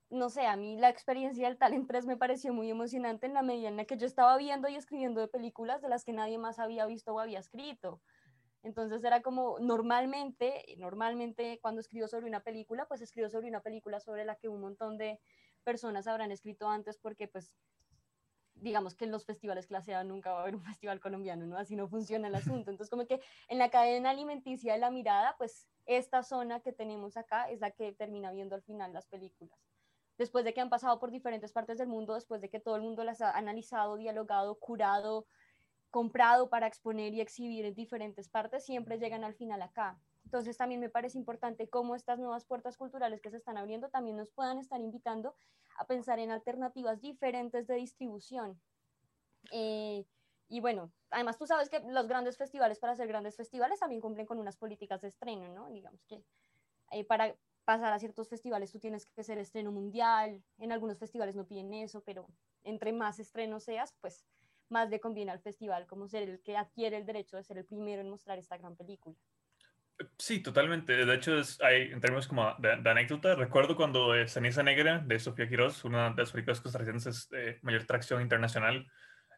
no 0.10 0.30
sé, 0.30 0.46
a 0.46 0.56
mí 0.56 0.78
la 0.78 0.90
experiencia 0.90 1.48
del 1.48 1.58
Talent 1.58 1.88
Press 1.88 2.06
me 2.06 2.18
pareció 2.18 2.54
muy 2.54 2.70
emocionante 2.70 3.26
en 3.26 3.34
la 3.34 3.42
medida 3.42 3.70
en 3.70 3.78
la 3.78 3.86
que 3.86 3.98
yo 3.98 4.06
estaba 4.06 4.38
viendo 4.38 4.68
y 4.68 4.76
escribiendo 4.76 5.22
de 5.22 5.28
películas 5.28 5.82
de 5.82 5.90
las 5.90 6.04
que 6.04 6.14
nadie 6.14 6.38
más 6.38 6.60
había 6.60 6.86
visto 6.86 7.14
o 7.14 7.20
había 7.20 7.40
escrito. 7.40 8.02
Entonces 8.64 9.04
era 9.04 9.22
como 9.22 9.58
normalmente, 9.60 10.64
normalmente 10.78 11.60
cuando 11.62 11.82
escribo 11.82 12.08
sobre 12.08 12.28
una 12.28 12.42
película, 12.42 12.86
pues 12.88 13.02
escribo 13.02 13.28
sobre 13.30 13.48
una 13.48 13.62
película 13.62 14.00
sobre 14.00 14.24
la 14.24 14.36
que 14.36 14.50
un 14.50 14.62
montón 14.62 14.98
de 14.98 15.20
personas 15.64 16.08
habrán 16.08 16.32
escrito 16.32 16.68
antes 16.68 16.98
porque 16.98 17.28
pues 17.28 17.52
digamos 18.62 18.96
que 18.96 19.06
en 19.06 19.12
los 19.12 19.26
festivales 19.26 19.68
clase 19.68 19.94
A 19.96 20.04
nunca 20.04 20.32
va 20.32 20.40
a 20.40 20.42
haber 20.44 20.56
un 20.56 20.64
festival 20.80 21.00
colombiano, 21.00 21.46
¿no? 21.46 21.58
Así 21.58 21.76
no 21.76 21.88
funciona 21.88 22.28
el 22.28 22.36
asunto. 22.36 22.72
Entonces, 22.72 22.90
como 22.90 23.06
que 23.06 23.20
en 23.50 23.58
la 23.58 23.70
cadena 23.70 24.12
alimenticia 24.12 24.74
de 24.74 24.80
la 24.80 24.92
mirada, 24.92 25.36
pues 25.38 25.68
esta 25.86 26.24
zona 26.24 26.62
que 26.62 26.72
tenemos 26.72 27.18
acá 27.18 27.50
es 27.50 27.60
la 27.60 27.72
que 27.72 27.92
termina 27.92 28.32
viendo 28.32 28.56
al 28.56 28.62
final 28.62 28.94
las 28.94 29.08
películas. 29.08 29.60
Después 30.18 30.46
de 30.46 30.54
que 30.54 30.62
han 30.62 30.70
pasado 30.70 31.00
por 31.00 31.10
diferentes 31.10 31.52
partes 31.52 31.80
del 31.80 31.88
mundo, 31.88 32.14
después 32.14 32.42
de 32.42 32.50
que 32.50 32.60
todo 32.60 32.76
el 32.76 32.84
mundo 32.84 33.04
las 33.04 33.22
ha 33.22 33.32
analizado, 33.32 33.98
dialogado, 33.98 34.56
curado, 34.56 35.26
comprado 35.90 36.50
para 36.50 36.68
exponer 36.68 37.14
y 37.14 37.22
exhibir 37.22 37.66
en 37.66 37.74
diferentes 37.74 38.30
partes, 38.30 38.64
siempre 38.64 39.00
llegan 39.00 39.24
al 39.24 39.34
final 39.34 39.62
acá. 39.62 40.00
Entonces 40.24 40.56
también 40.56 40.80
me 40.80 40.90
parece 40.90 41.18
importante 41.18 41.68
cómo 41.68 41.96
estas 41.96 42.20
nuevas 42.20 42.46
puertas 42.46 42.78
culturales 42.78 43.22
que 43.22 43.32
se 43.32 43.38
están 43.38 43.58
abriendo 43.58 43.90
también 43.90 44.16
nos 44.16 44.30
puedan 44.30 44.60
estar 44.60 44.80
invitando 44.80 45.36
a 45.78 45.86
pensar 45.88 46.20
en 46.20 46.32
alternativas 46.32 47.02
diferentes 47.02 47.68
de 47.68 47.76
distribución. 47.76 48.62
Eh, 49.52 50.06
y 50.50 50.60
bueno, 50.60 50.94
además 51.10 51.38
tú 51.38 51.48
sabes 51.48 51.70
que 51.70 51.80
los 51.80 52.08
grandes 52.08 52.38
festivales, 52.38 52.80
para 52.80 52.96
ser 52.96 53.08
grandes 53.08 53.38
festivales, 53.38 53.80
también 53.80 54.02
cumplen 54.02 54.26
con 54.26 54.40
unas 54.40 54.58
políticas 54.58 55.02
de 55.02 55.08
estreno, 55.10 55.50
¿no? 55.50 55.70
Digamos 55.72 56.06
que 56.06 56.24
eh, 56.92 57.06
para 57.06 57.38
pasar 57.66 57.94
a 57.94 58.00
ciertos 58.00 58.30
festivales 58.30 58.72
tú 58.72 58.80
tienes 58.80 59.08
que 59.08 59.24
ser 59.24 59.38
estreno 59.38 59.72
mundial, 59.72 60.44
en 60.58 60.72
algunos 60.72 61.00
festivales 61.00 61.36
no 61.36 61.48
piden 61.48 61.74
eso, 61.74 62.04
pero 62.04 62.28
entre 62.64 62.94
más 62.94 63.20
estrenos 63.20 63.64
seas, 63.64 63.96
pues 64.02 64.26
más 64.70 64.90
le 64.90 65.00
conviene 65.02 65.32
al 65.32 65.42
festival 65.42 65.88
como 65.88 66.08
ser 66.08 66.24
el 66.30 66.42
que 66.44 66.58
adquiere 66.58 66.98
el 66.98 67.06
derecho 67.06 67.38
de 67.38 67.44
ser 67.44 67.58
el 67.58 67.66
primero 67.66 68.02
en 68.02 68.10
mostrar 68.10 68.40
esta 68.40 68.58
gran 68.58 68.76
película. 68.76 69.18
Sí, 70.18 70.40
totalmente. 70.40 71.06
De 71.06 71.16
hecho, 71.16 71.38
es, 71.40 71.60
hay, 71.62 71.92
en 71.92 72.00
términos 72.00 72.28
como 72.28 72.56
de, 72.60 72.90
anécdota, 72.90 73.36
recuerdo 73.36 73.76
cuando 73.76 74.16
eh, 74.16 74.28
Ceniza 74.28 74.64
Negra 74.64 75.00
de 75.00 75.20
Sofía 75.20 75.48
Quiroz, 75.48 75.84
una 75.86 76.12
de 76.12 76.22
las 76.22 76.32
películas 76.32 76.62
costarricenses 76.62 77.30
de 77.30 77.60
mayor 77.62 77.86
tracción 77.86 78.22
internacional 78.22 78.76
en 78.78 78.88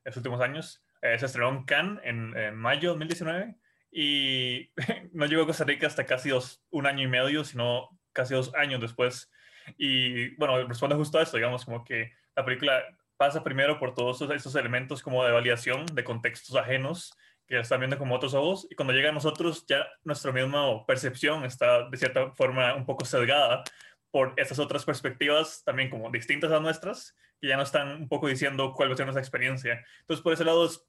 los 0.05 0.17
últimos 0.17 0.41
años, 0.41 0.83
Eh, 1.01 1.19
se 1.19 1.25
estrenó 1.25 1.49
en 1.49 1.65
Cannes 1.65 1.99
en, 2.05 2.55
mayo 2.55 2.81
de 2.81 2.87
2019 2.99 3.55
y 3.91 4.71
no 5.13 5.25
llegó 5.25 5.43
a 5.43 5.47
Costa 5.47 5.65
Rica 5.65 5.87
hasta 5.87 6.05
casi 6.05 6.29
dos, 6.29 6.63
un 6.69 6.87
año 6.87 7.03
y 7.03 7.07
medio, 7.07 7.43
sino 7.43 7.89
casi 8.13 8.33
dos 8.33 8.53
años 8.55 8.79
después. 8.79 9.29
Y 9.77 10.35
bueno, 10.37 10.65
responde 10.67 10.95
justo 10.95 11.17
a 11.19 11.23
esto, 11.23 11.37
digamos, 11.37 11.65
como 11.65 11.83
que 11.83 12.13
la 12.35 12.45
película 12.45 12.83
pasa 13.17 13.43
primero 13.43 13.79
por 13.79 13.93
todos 13.93 14.21
esos, 14.31 14.55
elementos 14.55 15.01
como 15.01 15.23
de 15.23 15.31
validación 15.31 15.85
de 15.87 16.03
contextos 16.03 16.55
ajenos 16.55 17.15
que 17.53 17.59
están 17.59 17.79
viendo 17.79 17.99
como 17.99 18.15
otros 18.15 18.33
ojos 18.33 18.67
y 18.69 18.73
cuando 18.73 18.93
llega 18.93 19.09
a 19.09 19.13
nosotros 19.13 19.63
ya 19.67 19.85
nuestra 20.03 20.31
misma 20.31 20.83
percepción 20.87 21.45
está 21.45 21.87
de 21.87 21.97
cierta 21.97 22.31
forma 22.31 22.73
un 22.73 22.83
poco 22.83 23.05
sesgada 23.05 23.63
por 24.09 24.33
esas 24.37 24.57
otras 24.57 24.83
perspectivas 24.85 25.63
también 25.63 25.91
como 25.91 26.09
distintas 26.09 26.51
a 26.51 26.59
nuestras 26.59 27.15
que 27.39 27.49
ya 27.49 27.55
no 27.55 27.61
están 27.61 27.89
un 28.01 28.09
poco 28.09 28.27
diciendo 28.27 28.73
cuál 28.73 28.89
va 28.89 28.93
a 28.95 28.97
ser 28.97 29.05
nuestra 29.05 29.21
experiencia. 29.21 29.85
Entonces 29.99 30.23
por 30.23 30.33
ese 30.33 30.45
lado 30.45 30.65
es 30.65 30.83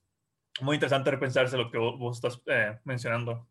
muy 0.63 0.77
interesante 0.77 1.11
repensarse 1.11 1.59
lo 1.59 1.71
que 1.71 1.77
vos, 1.77 2.17
estás 2.17 2.41
eh, 2.47 2.79
mencionando. 2.85 3.47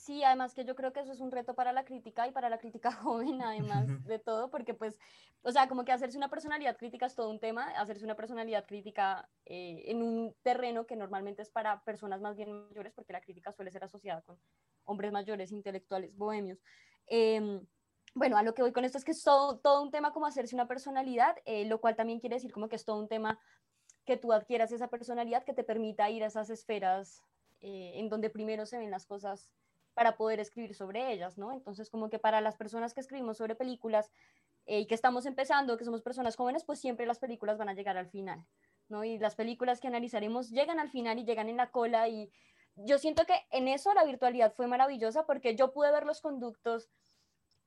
Sí, 0.00 0.24
además 0.24 0.54
que 0.54 0.64
yo 0.64 0.74
creo 0.74 0.94
que 0.94 1.00
eso 1.00 1.12
es 1.12 1.20
un 1.20 1.30
reto 1.30 1.54
para 1.54 1.74
la 1.74 1.84
crítica 1.84 2.26
y 2.26 2.32
para 2.32 2.48
la 2.48 2.56
crítica 2.56 2.90
joven, 3.04 3.42
además 3.42 3.86
de 4.06 4.18
todo, 4.18 4.48
porque 4.48 4.72
pues, 4.72 4.98
o 5.42 5.52
sea, 5.52 5.68
como 5.68 5.84
que 5.84 5.92
hacerse 5.92 6.16
una 6.16 6.30
personalidad 6.30 6.78
crítica 6.78 7.04
es 7.04 7.14
todo 7.14 7.28
un 7.28 7.38
tema, 7.38 7.68
hacerse 7.78 8.06
una 8.06 8.16
personalidad 8.16 8.64
crítica 8.66 9.28
eh, 9.44 9.82
en 9.88 10.02
un 10.02 10.34
terreno 10.40 10.86
que 10.86 10.96
normalmente 10.96 11.42
es 11.42 11.50
para 11.50 11.84
personas 11.84 12.22
más 12.22 12.34
bien 12.34 12.50
mayores, 12.50 12.94
porque 12.94 13.12
la 13.12 13.20
crítica 13.20 13.52
suele 13.52 13.70
ser 13.70 13.84
asociada 13.84 14.22
con 14.22 14.38
hombres 14.84 15.12
mayores, 15.12 15.52
intelectuales, 15.52 16.16
bohemios. 16.16 16.62
Em, 17.06 17.60
bueno, 18.14 18.38
a 18.38 18.42
lo 18.42 18.54
que 18.54 18.62
voy 18.62 18.72
con 18.72 18.86
esto 18.86 18.96
es 18.96 19.04
que 19.04 19.12
es 19.12 19.22
todo, 19.22 19.58
todo 19.58 19.82
un 19.82 19.90
tema 19.90 20.14
como 20.14 20.24
hacerse 20.24 20.54
una 20.54 20.66
personalidad, 20.66 21.36
eh, 21.44 21.66
lo 21.66 21.78
cual 21.78 21.94
también 21.94 22.20
quiere 22.20 22.36
decir 22.36 22.52
como 22.52 22.70
que 22.70 22.76
es 22.76 22.86
todo 22.86 22.98
un 22.98 23.08
tema 23.08 23.38
que 24.06 24.16
tú 24.16 24.32
adquieras 24.32 24.72
esa 24.72 24.88
personalidad 24.88 25.44
que 25.44 25.52
te 25.52 25.62
permita 25.62 26.08
ir 26.08 26.24
a 26.24 26.28
esas 26.28 26.48
esferas 26.48 27.22
eh, 27.60 27.92
en 27.96 28.08
donde 28.08 28.30
primero 28.30 28.64
se 28.64 28.78
ven 28.78 28.90
las 28.90 29.04
cosas 29.04 29.50
para 29.94 30.16
poder 30.16 30.40
escribir 30.40 30.74
sobre 30.74 31.12
ellas, 31.12 31.38
¿no? 31.38 31.52
Entonces, 31.52 31.90
como 31.90 32.10
que 32.10 32.18
para 32.18 32.40
las 32.40 32.56
personas 32.56 32.94
que 32.94 33.00
escribimos 33.00 33.38
sobre 33.38 33.54
películas 33.54 34.10
eh, 34.66 34.80
y 34.80 34.86
que 34.86 34.94
estamos 34.94 35.26
empezando, 35.26 35.76
que 35.76 35.84
somos 35.84 36.02
personas 36.02 36.36
jóvenes, 36.36 36.64
pues 36.64 36.80
siempre 36.80 37.06
las 37.06 37.18
películas 37.18 37.58
van 37.58 37.68
a 37.68 37.74
llegar 37.74 37.96
al 37.96 38.08
final, 38.08 38.44
¿no? 38.88 39.04
Y 39.04 39.18
las 39.18 39.34
películas 39.34 39.80
que 39.80 39.88
analizaremos 39.88 40.50
llegan 40.50 40.78
al 40.78 40.90
final 40.90 41.18
y 41.18 41.24
llegan 41.24 41.48
en 41.48 41.56
la 41.56 41.70
cola 41.70 42.08
y 42.08 42.30
yo 42.76 42.98
siento 42.98 43.24
que 43.26 43.34
en 43.50 43.68
eso 43.68 43.92
la 43.94 44.04
virtualidad 44.04 44.54
fue 44.54 44.66
maravillosa 44.66 45.26
porque 45.26 45.54
yo 45.56 45.72
pude 45.72 45.90
ver 45.90 46.06
los 46.06 46.20
conductos 46.20 46.88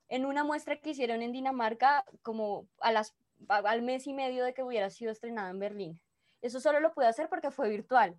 en 0.08 0.26
una 0.26 0.44
muestra 0.44 0.78
que 0.78 0.92
hicieron 0.92 1.22
en 1.22 1.32
Dinamarca 1.32 2.06
como 2.22 2.68
a 2.80 2.92
las, 2.92 3.16
al 3.48 3.82
mes 3.82 4.08
y 4.08 4.14
medio 4.14 4.44
de 4.44 4.54
que 4.54 4.64
hubiera 4.64 4.90
sido 4.90 5.12
estrenada 5.12 5.50
en 5.50 5.60
Berlín. 5.60 6.02
Eso 6.42 6.60
solo 6.60 6.80
lo 6.80 6.94
pude 6.94 7.08
hacer 7.08 7.30
porque 7.30 7.52
fue 7.52 7.70
virtual. 7.70 8.18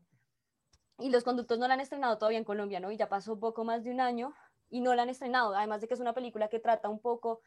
Y 0.98 1.10
los 1.10 1.24
conductos 1.24 1.58
no 1.58 1.66
la 1.66 1.74
han 1.74 1.80
estrenado 1.80 2.18
todavía 2.18 2.38
en 2.38 2.44
Colombia, 2.44 2.80
¿no? 2.80 2.90
Y 2.90 2.96
ya 2.96 3.08
pasó 3.08 3.38
poco 3.38 3.64
más 3.64 3.82
de 3.82 3.90
un 3.90 4.00
año 4.00 4.32
y 4.70 4.80
no 4.80 4.94
la 4.94 5.02
han 5.02 5.08
estrenado. 5.08 5.54
Además 5.54 5.80
de 5.80 5.88
que 5.88 5.94
es 5.94 6.00
una 6.00 6.14
película 6.14 6.48
que 6.48 6.60
trata 6.60 6.88
un 6.88 7.00
poco 7.00 7.40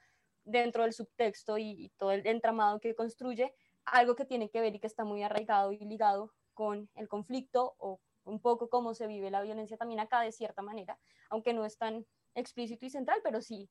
dentro 0.44 0.84
del 0.84 0.94
subtexto 0.94 1.58
y, 1.58 1.92
todo 1.98 2.12
el 2.12 2.26
entramado 2.26 2.80
que 2.80 2.96
construye, 2.96 3.54
algo 3.86 4.16
que 4.16 4.26
tiene 4.26 4.50
que 4.50 4.62
ver 4.62 4.76
y 4.76 4.80
que 4.80 4.88
está 4.88 5.04
muy 5.04 5.24
arraigado 5.24 5.72
y 5.72 5.80
ligado 5.80 6.32
con 6.54 6.90
el 6.96 7.08
conflicto 7.08 7.76
o 7.78 8.00
un 8.24 8.42
poco 8.42 8.70
cómo 8.70 8.94
se 8.94 9.08
vive 9.08 9.32
la 9.32 9.42
violencia 9.42 9.78
también 9.78 10.00
acá 10.00 10.22
de 10.22 10.32
cierta 10.32 10.62
manera, 10.62 11.00
aunque 11.30 11.54
no 11.54 11.66
es 11.66 11.78
tan 11.78 12.06
explícito 12.36 12.86
y 12.86 12.90
central, 12.90 13.20
pero 13.24 13.42
sí 13.42 13.70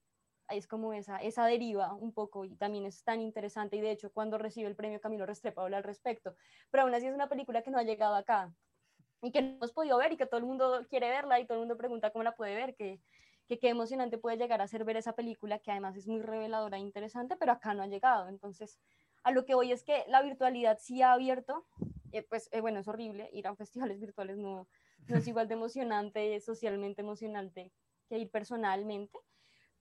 es 0.48 0.66
como 0.66 0.92
esa, 0.92 1.18
esa 1.18 1.44
deriva 1.46 1.92
un 1.94 2.12
poco 2.12 2.44
y 2.44 2.56
también 2.56 2.86
es 2.86 3.02
tan 3.02 3.20
interesante 3.20 3.76
y 3.76 3.80
de 3.80 3.90
hecho 3.90 4.12
cuando 4.12 4.38
recibe 4.38 4.68
el 4.68 4.76
premio 4.76 5.00
Camilo 5.00 5.26
Restrepo 5.26 5.62
habla 5.62 5.78
al 5.78 5.84
respecto, 5.84 6.34
pero 6.70 6.84
aún 6.84 6.94
así 6.94 7.06
es 7.06 7.14
una 7.14 7.28
película 7.28 7.62
que 7.62 7.70
no 7.70 7.78
ha 7.78 7.82
llegado 7.82 8.14
acá 8.14 8.54
y 9.26 9.32
que 9.32 9.42
no 9.42 9.56
hemos 9.56 9.72
podido 9.72 9.98
ver 9.98 10.12
y 10.12 10.16
que 10.16 10.26
todo 10.26 10.38
el 10.38 10.46
mundo 10.46 10.86
quiere 10.88 11.08
verla 11.08 11.40
y 11.40 11.46
todo 11.46 11.54
el 11.54 11.60
mundo 11.60 11.76
pregunta 11.76 12.10
cómo 12.10 12.22
la 12.22 12.36
puede 12.36 12.54
ver, 12.54 12.74
que, 12.76 13.00
que 13.48 13.58
qué 13.58 13.68
emocionante 13.68 14.18
puede 14.18 14.36
llegar 14.36 14.60
a 14.60 14.68
ser 14.68 14.84
ver 14.84 14.96
esa 14.96 15.14
película 15.14 15.58
que 15.58 15.70
además 15.70 15.96
es 15.96 16.06
muy 16.06 16.22
reveladora 16.22 16.76
e 16.76 16.80
interesante, 16.80 17.36
pero 17.36 17.52
acá 17.52 17.74
no 17.74 17.82
ha 17.82 17.86
llegado. 17.86 18.28
Entonces, 18.28 18.78
a 19.24 19.32
lo 19.32 19.44
que 19.44 19.54
voy 19.54 19.72
es 19.72 19.82
que 19.82 20.04
la 20.06 20.22
virtualidad 20.22 20.78
sí 20.80 21.02
ha 21.02 21.12
abierto, 21.12 21.66
eh, 22.12 22.22
pues 22.22 22.48
eh, 22.52 22.60
bueno, 22.60 22.78
es 22.78 22.88
horrible, 22.88 23.28
ir 23.32 23.46
a 23.48 23.56
festivales 23.56 23.98
virtuales 24.00 24.38
no, 24.38 24.68
no 25.08 25.16
es 25.16 25.26
igual 25.26 25.48
de 25.48 25.54
emocionante, 25.54 26.40
socialmente 26.40 27.02
emocionante 27.02 27.72
que 28.08 28.18
ir 28.18 28.30
personalmente, 28.30 29.18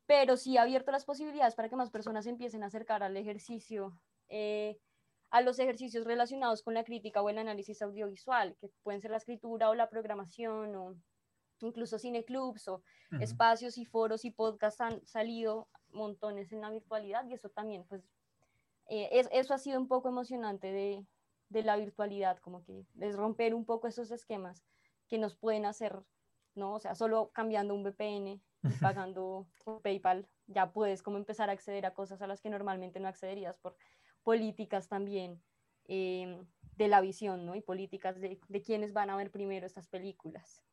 pero 0.08 0.38
sí 0.38 0.58
ha 0.58 0.64
abierto 0.64 0.92
las 0.92 1.06
posibilidades 1.06 1.54
para 1.54 1.70
que 1.70 1.76
más 1.76 1.92
personas 1.92 2.26
empiecen 2.26 2.64
a 2.64 2.68
acercar 2.68 3.04
al 3.04 3.16
ejercicio, 3.18 4.00
eh, 4.28 4.80
a 5.30 5.42
los 5.42 5.60
ejercicios 5.60 6.06
relacionados 6.06 6.62
con 6.62 6.74
la 6.74 6.84
crítica 6.84 7.22
o 7.22 7.30
el 7.30 7.38
análisis 7.38 7.82
audiovisual, 7.82 8.56
que 8.60 8.70
pueden 8.84 9.02
ser 9.02 9.12
la 9.12 9.18
escritura 9.18 9.70
o 9.70 9.76
la 9.76 9.90
programación 9.90 10.76
o 10.76 10.96
incluso 11.62 12.00
cineclubs 12.00 12.68
o 12.68 12.84
espacios 13.20 13.78
y 13.78 13.86
foros 13.86 14.26
y 14.26 14.32
podcasts 14.32 14.82
han 14.82 15.06
salido 15.06 15.68
montones 15.90 16.52
en 16.52 16.62
la 16.62 16.70
virtualidad 16.70 17.26
y 17.28 17.34
eso 17.34 17.50
también, 17.50 17.86
pues, 17.86 18.04
eh, 18.88 19.10
eso 19.32 19.54
ha 19.54 19.58
sido 19.58 19.80
un 19.80 19.88
poco 19.88 20.10
emocionante 20.10 20.72
de, 20.72 21.06
de 21.50 21.64
la 21.64 21.78
virtualidad, 21.78 22.38
como 22.40 22.64
que 22.64 22.86
es 23.00 23.16
romper 23.16 23.54
un 23.54 23.66
poco 23.66 23.88
esos 23.88 24.12
esquemas 24.12 24.64
que 25.08 25.18
nos 25.18 25.36
pueden 25.36 25.66
hacer, 25.66 26.00
¿no? 26.56 26.74
O 26.74 26.80
sea, 26.80 26.96
solo 26.96 27.32
cambiando 27.32 27.74
un 27.74 27.84
VPN 27.84 28.42
pagando 28.82 29.48
por 29.64 29.82
PayPal, 29.82 30.28
ya 30.48 30.72
puedes 30.72 31.02
como 31.02 31.18
empezar 31.18 31.50
a 31.50 31.54
acceder 31.54 31.86
a 31.86 31.94
cosas 31.94 32.22
a 32.22 32.28
las 32.28 32.42
que 32.42 32.50
normalmente 32.50 33.00
no 33.00 33.08
accederías 33.08 33.58
por 33.58 33.76
políticas 34.26 34.90
también 34.90 35.42
em, 35.88 36.46
de 36.76 36.88
la 36.90 37.00
visión, 37.00 37.46
¿no? 37.46 37.56
Y 37.56 37.62
políticas 37.62 38.20
de, 38.20 38.38
de 38.50 38.62
quiénes 38.62 38.92
van 38.92 39.10
a 39.10 39.16
ver 39.16 39.32
primero 39.32 39.66
estas 39.66 39.88
películas. 39.88 40.66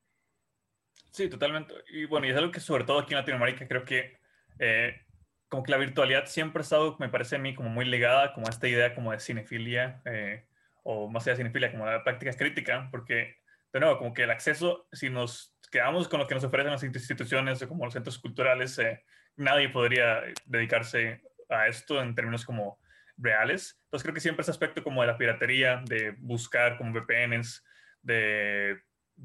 Sí, 1.13 1.29
totalmente. 1.29 1.75
Y 1.91 2.07
bueno, 2.07 2.27
y 2.27 2.31
es 2.31 2.37
algo 2.37 2.51
que 2.51 2.59
sobre 2.59 2.85
todo 2.85 2.99
aquí 2.99 3.13
en 3.13 3.21
Latinoamérica 3.21 3.69
creo 3.69 3.85
que 3.85 4.17
eh, 4.59 5.03
como 5.49 5.63
que 5.63 5.71
la 5.71 5.77
virtualidad 5.77 6.25
siempre 6.25 6.61
ha 6.61 6.63
estado, 6.63 6.97
me 6.99 7.11
parece 7.11 7.37
a 7.37 7.39
mí, 7.39 7.55
como 7.55 7.69
muy 7.69 7.85
ligada 7.85 8.33
como 8.33 8.47
a 8.47 8.51
esta 8.51 8.67
idea 8.67 8.95
como 8.95 9.13
de 9.13 9.21
cinefilia, 9.21 10.01
eh, 10.07 10.47
o 10.83 11.09
más 11.09 11.25
allá 11.25 11.33
de 11.33 11.43
cinefilia, 11.43 11.71
como 11.71 11.85
la 11.85 12.03
práctica 12.03 12.33
crítica, 12.33 12.89
porque 12.91 13.37
de 13.71 13.81
nuevo, 13.81 13.99
como 13.99 14.15
que 14.15 14.23
el 14.23 14.31
acceso, 14.31 14.89
si 14.93 15.11
nos 15.11 15.55
quedamos 15.71 16.09
con 16.09 16.21
lo 16.21 16.27
que 16.27 16.35
nos 16.35 16.45
ofrecen 16.45 16.73
las 16.73 16.83
instituciones 16.83 17.65
como 17.67 17.85
los 17.85 17.93
centros 17.93 18.19
culturales, 18.19 18.79
eh, 18.79 19.05
nadie 19.37 19.69
podría 19.69 20.23
dedicarse 20.47 21.21
a 21.51 21.69
esto 21.69 22.01
en 22.01 22.15
términos 22.15 22.47
como 22.47 22.79
reales. 23.17 23.81
Entonces 23.85 24.03
creo 24.03 24.15
que 24.15 24.21
siempre 24.21 24.43
ese 24.43 24.51
aspecto 24.51 24.83
como 24.83 25.01
de 25.01 25.09
la 25.09 25.19
piratería, 25.19 25.83
de 25.87 26.15
buscar 26.19 26.77
como 26.79 26.93
VPNs, 26.93 27.65
de 28.03 28.81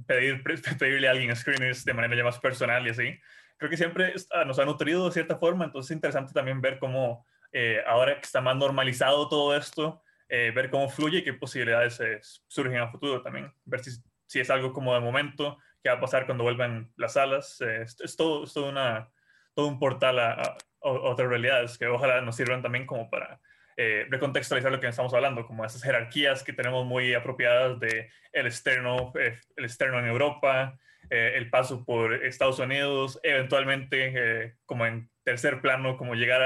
pedir, 0.06 0.44
pedirle 0.80 1.08
a 1.08 1.12
alguien 1.12 1.36
screeners 1.36 1.86
de 1.86 1.94
manera 1.94 2.16
ya 2.16 2.24
más 2.24 2.40
personal 2.40 2.86
y 2.86 2.92
así, 2.92 3.20
creo 3.58 3.70
que 3.70 3.78
siempre 3.78 4.14
nos 4.46 4.60
ha 4.60 4.66
nutrido 4.66 5.06
de 5.06 5.12
cierta 5.12 5.38
forma. 5.38 5.66
Entonces 5.66 5.92
es 5.92 5.96
interesante 5.96 6.34
también 6.34 6.62
ver 6.62 6.80
cómo 6.80 7.26
eh, 7.52 7.82
ahora 7.88 8.16
que 8.16 8.26
está 8.26 8.42
más 8.42 8.56
normalizado 8.56 9.30
todo 9.30 9.56
esto, 9.56 10.02
eh, 10.30 10.52
ver 10.54 10.70
cómo 10.70 10.90
fluye 10.90 11.20
y 11.20 11.24
qué 11.24 11.34
posibilidades 11.34 12.02
surgen 12.48 12.78
a 12.78 12.92
futuro 12.92 13.22
también. 13.22 13.52
Ver 13.66 13.84
si 13.84 13.92
si 14.28 14.40
es 14.40 14.50
algo 14.50 14.74
como 14.74 14.94
de 14.94 15.00
momento, 15.00 15.58
qué 15.82 15.90
va 15.90 15.96
a 15.96 16.02
pasar 16.02 16.26
cuando 16.26 16.44
vuelvan 16.44 16.92
las 16.98 17.14
salas. 17.14 17.60
Eh, 17.62 17.82
es, 17.82 18.16
todo, 18.16 18.44
es 18.44 18.54
todo, 18.54 18.70
una, 18.70 19.10
todo 19.56 19.68
un 19.68 19.80
portal 19.80 20.20
a, 20.20 20.58
otras 20.80 21.28
realidades 21.28 21.78
que 21.78 21.88
ojalá 21.88 22.22
nos 22.22 22.36
sirvan 22.36 22.62
también 22.62 22.86
como 22.86 23.10
para 23.10 23.42
eh, 23.78 24.06
recontextualizar 24.10 24.72
lo 24.72 24.80
que 24.80 24.88
estamos 24.88 25.14
hablando, 25.14 25.46
como 25.46 25.64
esas 25.64 25.84
jerarquías 25.84 26.44
que 26.44 26.54
tenemos 26.54 26.86
muy 26.86 27.14
apropiadas 27.14 27.80
de 27.80 28.10
el 28.34 28.48
externo, 28.48 29.14
eh, 29.20 29.40
el 29.56 29.66
externo 29.66 30.00
en 30.00 30.08
Europa, 30.08 30.78
el 31.10 31.50
paso 31.50 31.86
por 31.86 32.14
Estados 32.26 32.60
Unidos, 32.60 33.18
eventualmente 33.24 34.58
como 34.66 34.86
en 34.86 35.10
tercer 35.24 35.62
plano, 35.62 35.96
como 35.96 36.16
llegar 36.16 36.42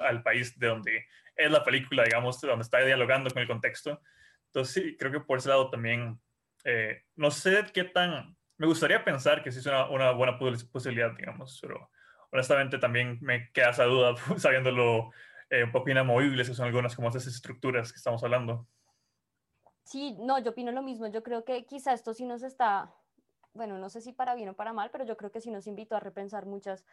al 0.00 0.22
país 0.22 0.58
de 0.58 0.68
donde 0.68 1.06
es 1.36 1.50
la 1.50 1.62
película, 1.62 2.04
digamos, 2.04 2.40
donde 2.40 2.62
está 2.62 2.78
dialogando 2.78 3.30
con 3.30 3.42
el 3.42 3.48
contexto. 3.48 4.00
Entonces 4.46 4.72
sí, 4.72 4.96
creo 4.96 5.12
que 5.12 5.20
por 5.20 5.36
ese 5.38 5.50
lado 5.50 5.68
también 5.68 6.18
eh, 6.64 7.02
no 7.14 7.30
sé 7.30 7.64
qué 7.72 7.84
tan... 7.84 8.36
Me 8.58 8.66
gustaría 8.66 9.04
pensar 9.04 9.42
que 9.42 9.52
sí 9.52 9.58
es 9.58 9.66
una, 9.66 9.88
una 9.88 10.10
buena 10.12 10.38
posibilidad, 10.38 11.12
digamos, 11.12 11.58
pero 11.60 11.90
honestamente 12.32 12.78
también 12.78 13.18
me 13.20 13.50
queda 13.52 13.70
esa 13.70 13.84
duda 13.84 14.14
sabiéndolo 14.36 15.12
eh, 15.50 15.64
un 15.64 15.72
poco 15.72 15.90
inamovibles 15.90 16.48
que 16.48 16.54
son 16.54 16.66
algunas 16.66 16.94
como 16.94 17.08
esas 17.08 17.26
estructuras 17.26 17.92
que 17.92 17.96
estamos 17.96 18.22
hablando. 18.22 18.66
Sí, 19.84 20.16
no, 20.18 20.38
yo 20.40 20.50
opino 20.50 20.72
lo 20.72 20.82
mismo. 20.82 21.06
Yo 21.06 21.22
creo 21.22 21.44
que 21.44 21.64
quizá 21.64 21.92
esto 21.92 22.12
sí 22.12 22.24
nos 22.24 22.42
está, 22.42 22.92
bueno, 23.54 23.78
no 23.78 23.88
sé 23.88 24.00
si 24.00 24.12
para 24.12 24.34
bien 24.34 24.48
o 24.48 24.54
para 24.54 24.72
mal, 24.72 24.90
pero 24.90 25.04
yo 25.04 25.16
creo 25.16 25.30
que 25.30 25.40
sí 25.40 25.50
nos 25.50 25.66
invitó 25.66 25.96
a 25.96 26.00
repensar 26.00 26.46
muchas 26.46 26.84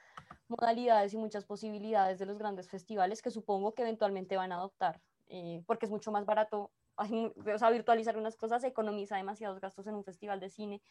modalidades 0.47 1.13
y 1.13 1.17
muchas 1.17 1.45
posibilidades 1.45 2.19
de 2.19 2.27
los 2.27 2.37
grandes 2.37 2.69
festivales 2.69 3.21
que 3.21 3.31
supongo 3.31 3.73
que 3.73 3.81
eventualmente 3.81 4.37
van 4.37 4.51
a 4.51 4.55
adoptar, 4.55 5.01
eh, 5.27 5.63
porque 5.65 5.87
es 5.87 5.91
mucho 5.91 6.11
más 6.11 6.25
barato 6.25 6.71
o 6.97 7.57
sea, 7.57 7.69
virtualizar 7.69 8.17
unas 8.17 8.35
cosas 8.35 8.63
economiza 8.63 9.17
demasiados 9.17 9.59
gastos 9.59 9.87
en 9.87 9.95
un 9.95 10.03
festival 10.03 10.39
de 10.39 10.49
cine. 10.49 10.81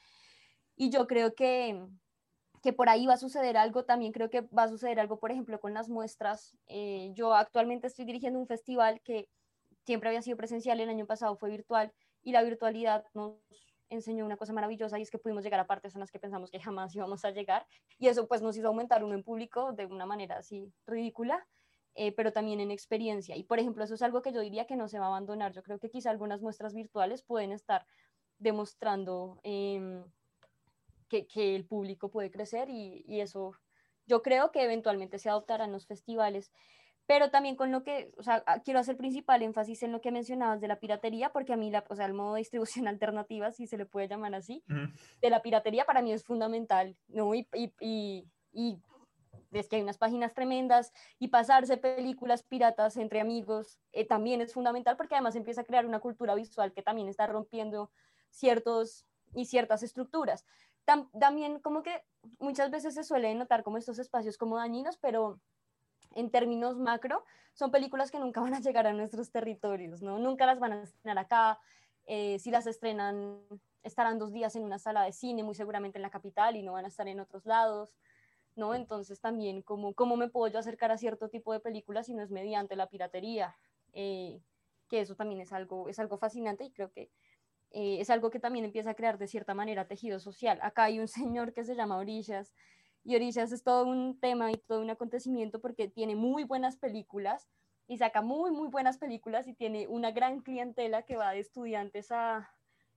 Y 0.77 0.91
yo 0.91 1.07
creo 1.07 1.35
que, 1.35 1.81
que 2.63 2.73
por 2.73 2.89
ahí 2.89 3.07
va 3.07 3.15
a 3.15 3.19
suceder 3.19 3.57
algo, 3.57 3.85
también 3.85 4.13
creo 4.13 4.31
que 4.31 4.43
va 4.43 4.65
a 4.65 4.69
suceder 4.69 5.01
algo, 5.01 5.19
por 5.19 5.33
ejemplo, 5.33 5.61
con 5.61 5.75
las 5.75 5.89
muestras. 5.89 6.57
Eh, 6.67 7.11
yo 7.15 7.35
actualmente 7.35 7.89
estoy 7.89 8.05
dirigiendo 8.05 8.39
un 8.39 8.47
festival 8.47 9.01
que 9.03 9.29
siempre 9.85 10.09
había 10.09 10.23
sido 10.23 10.37
presencial, 10.37 10.79
el 10.81 10.89
año 10.89 11.07
pasado 11.07 11.37
fue 11.37 11.51
virtual, 11.51 11.93
y 12.23 12.33
la 12.33 12.43
virtualidad 12.43 13.05
nos 13.15 13.35
enseñó 13.91 14.25
una 14.25 14.37
cosa 14.37 14.53
maravillosa 14.53 14.99
y 14.99 15.03
es 15.03 15.11
que 15.11 15.19
pudimos 15.19 15.45
llegar 15.45 15.61
a 15.61 15.67
partes 15.67 15.95
en 15.95 16.01
las 16.01 16.11
que 16.11 16.19
pensamos 16.19 16.51
que 16.51 16.61
jamás 16.61 16.95
íbamos 16.95 17.25
a 17.25 17.31
llegar 17.31 17.67
y 17.99 18.09
eso 18.09 18.27
pues 18.27 18.41
nos 18.41 18.57
hizo 18.57 18.69
aumentar 18.69 19.05
uno 19.05 19.15
en 19.15 19.23
público 19.23 19.73
de 19.73 19.87
una 19.87 20.07
manera 20.07 20.39
así 20.39 20.73
ridícula, 20.87 21.47
eh, 21.95 22.13
pero 22.13 22.33
también 22.33 22.61
en 22.61 22.71
experiencia. 22.71 23.37
Y 23.37 23.45
por 23.45 23.59
ejemplo, 23.59 23.85
eso 23.85 23.95
es 23.95 24.03
algo 24.03 24.23
que 24.23 24.33
yo 24.33 24.41
diría 24.41 24.67
que 24.67 24.77
no 24.77 24.89
se 24.89 24.99
va 24.99 25.07
a 25.07 25.09
abandonar. 25.09 25.53
Yo 25.53 25.63
creo 25.63 25.79
que 25.79 25.91
quizá 25.91 26.11
algunas 26.11 26.41
muestras 26.41 26.75
virtuales 26.75 27.23
pueden 27.23 27.53
estar 27.53 27.85
demostrando 28.39 29.39
em, 29.43 30.05
que, 31.13 31.27
que, 31.27 31.55
el 31.55 31.67
público 31.67 32.11
puede 32.11 32.31
crecer 32.31 32.71
y, 32.71 33.05
y 33.07 33.21
eso 33.21 33.53
yo 34.07 34.23
creo 34.23 34.51
que 34.51 34.63
eventualmente 34.63 35.19
se 35.19 35.29
adoptarán 35.29 35.73
los 35.73 35.87
festivales 35.87 36.51
pero 37.07 37.31
también 37.31 37.57
con 37.57 37.73
lo 37.73 37.83
que, 37.83 38.13
o 38.17 38.23
sea, 38.23 38.45
quiero 38.65 38.81
hacer 38.81 38.97
principal 38.97 39.43
énfasis 39.43 39.83
en 39.83 39.93
lo 39.93 40.01
que 40.01 40.13
mencionabas 40.13 40.61
de 40.61 40.69
la 40.69 40.79
piratería, 40.79 41.31
porque 41.31 41.53
a 41.53 41.57
mí, 41.57 41.71
la, 41.71 41.85
o 41.89 41.97
sea, 41.97 42.07
el 42.07 42.15
modo 42.15 42.35
de 42.35 42.39
distribución 42.39 42.87
alternativa, 42.89 43.51
si 43.51 43.67
se 43.67 43.77
le 43.77 43.87
puede 43.87 44.09
llamar 44.09 44.35
así, 44.35 44.65
de 45.21 45.31
la 45.31 45.43
piratería 45.43 45.85
para 45.85 46.03
mí 46.03 46.13
es 46.13 46.25
fundamental, 46.25 46.97
¿no? 47.09 47.35
Y, 47.35 47.49
y, 47.53 48.25
y, 48.53 48.79
es 49.51 49.69
que 49.69 49.77
hay 49.77 49.83
unas 49.83 49.99
páginas 49.99 50.33
tremendas 50.33 50.93
y 51.19 51.29
pasarse 51.29 51.77
películas 51.77 52.43
piratas 52.43 52.97
entre 52.97 53.21
amigos 53.21 53.79
eh, 53.93 54.07
también 54.07 54.41
es 54.41 54.55
fundamental 54.55 54.97
porque 54.97 55.15
además 55.15 55.37
empieza 55.37 55.61
a 55.61 55.65
crear 55.65 55.85
una 55.85 56.01
cultura 56.01 56.35
visual 56.35 56.73
que 56.73 56.83
también 56.83 57.09
está 57.09 57.27
rompiendo 57.27 57.91
ciertos 58.31 59.05
y 59.35 59.45
ciertas 59.45 59.83
estructuras. 59.83 60.47
También 60.85 61.61
como 61.61 61.83
que 61.83 62.03
muchas 62.39 62.71
veces 62.71 62.95
se 62.95 63.05
suele 63.05 63.35
notar 63.35 63.63
como 63.63 63.79
estos 63.79 63.99
espacios 63.99 64.37
como 64.37 64.57
dañinos, 64.57 64.99
pero 64.99 65.41
en 66.15 66.31
términos 66.31 66.79
macro, 66.79 67.25
son 67.55 67.71
películas 67.71 68.11
que 68.11 68.19
nunca 68.19 68.41
van 68.41 68.55
a 68.55 68.61
llegar 68.61 68.87
a 68.87 68.93
nuestros 68.93 69.31
territorios, 69.31 70.03
¿no? 70.03 70.19
Nunca 70.19 70.47
las 70.47 70.59
van 70.59 70.73
a 70.73 70.83
estrenar 70.83 71.19
acá. 71.19 71.59
Eh, 72.07 72.39
si 72.39 72.51
las 72.51 72.67
estrenan, 72.67 73.41
estarán 73.83 74.19
dos 74.19 74.33
días 74.33 74.57
en 74.57 74.65
una 74.65 74.79
sala 74.79 75.05
de 75.05 75.13
cine, 75.13 75.43
muy 75.43 75.55
seguramente 75.55 75.99
en 75.99 76.03
la 76.03 76.11
capital, 76.11 76.57
y 76.57 76.63
no 76.63 76.73
van 76.73 76.85
a 76.85 76.89
estar 76.89 77.07
en 77.09 77.21
otros 77.21 77.47
lados, 77.47 77.97
¿no? 78.57 78.75
Entonces 78.75 79.21
también, 79.21 79.63
¿cómo, 79.63 79.95
cómo 79.95 80.17
me 80.17 80.29
puedo 80.29 80.53
yo 80.53 80.59
acercar 80.59 80.91
a 80.91 80.99
cierto 80.99 81.29
tipo 81.29 81.53
de 81.53 81.61
películas 81.61 82.07
si 82.07 82.15
no 82.15 82.23
es 82.23 82.31
mediante 82.31 82.77
la 82.77 82.89
piratería? 82.89 83.57
Eh, 83.93 84.41
que 84.89 85.01
eso 85.01 85.15
también 85.15 85.41
es 85.41 85.53
algo, 85.53 85.89
es 85.89 85.99
algo 85.99 86.19
fascinante 86.19 86.65
y 86.65 86.71
creo 86.71 86.93
que 86.93 87.11
eh, 87.73 88.01
es 88.01 88.11
algo 88.11 88.31
que 88.31 88.41
también 88.41 88.65
empieza 88.65 88.91
a 88.91 88.95
crear 88.95 89.19
de 89.19 89.27
cierta 89.27 89.55
manera 89.55 89.87
tejido 89.89 90.21
social. 90.21 90.59
Acá 90.63 90.85
hay 90.85 90.99
un 90.99 91.09
señor 91.09 91.53
que 91.53 91.65
se 91.65 91.75
llama 91.75 91.99
Orillas, 91.99 92.53
y 93.05 93.17
Orishas 93.17 93.51
es 93.53 93.65
todo 93.65 93.85
un 93.85 94.19
tema 94.21 94.53
y 94.53 94.57
todo 94.57 94.81
un 94.81 94.91
acontecimiento 94.91 95.61
porque 95.61 95.89
tiene 95.89 96.15
muy 96.15 96.45
buenas 96.45 96.77
películas 96.77 97.49
y 97.89 97.99
saca 97.99 98.23
muy, 98.23 98.53
muy 98.53 98.69
buenas 98.69 98.99
películas 98.99 99.49
y 99.49 99.55
tiene 99.55 99.89
una 99.89 100.13
gran 100.13 100.41
clientela 100.41 101.03
que 101.03 101.17
va 101.17 101.33
de 101.33 101.41
estudiantes 101.41 102.13
a... 102.13 102.51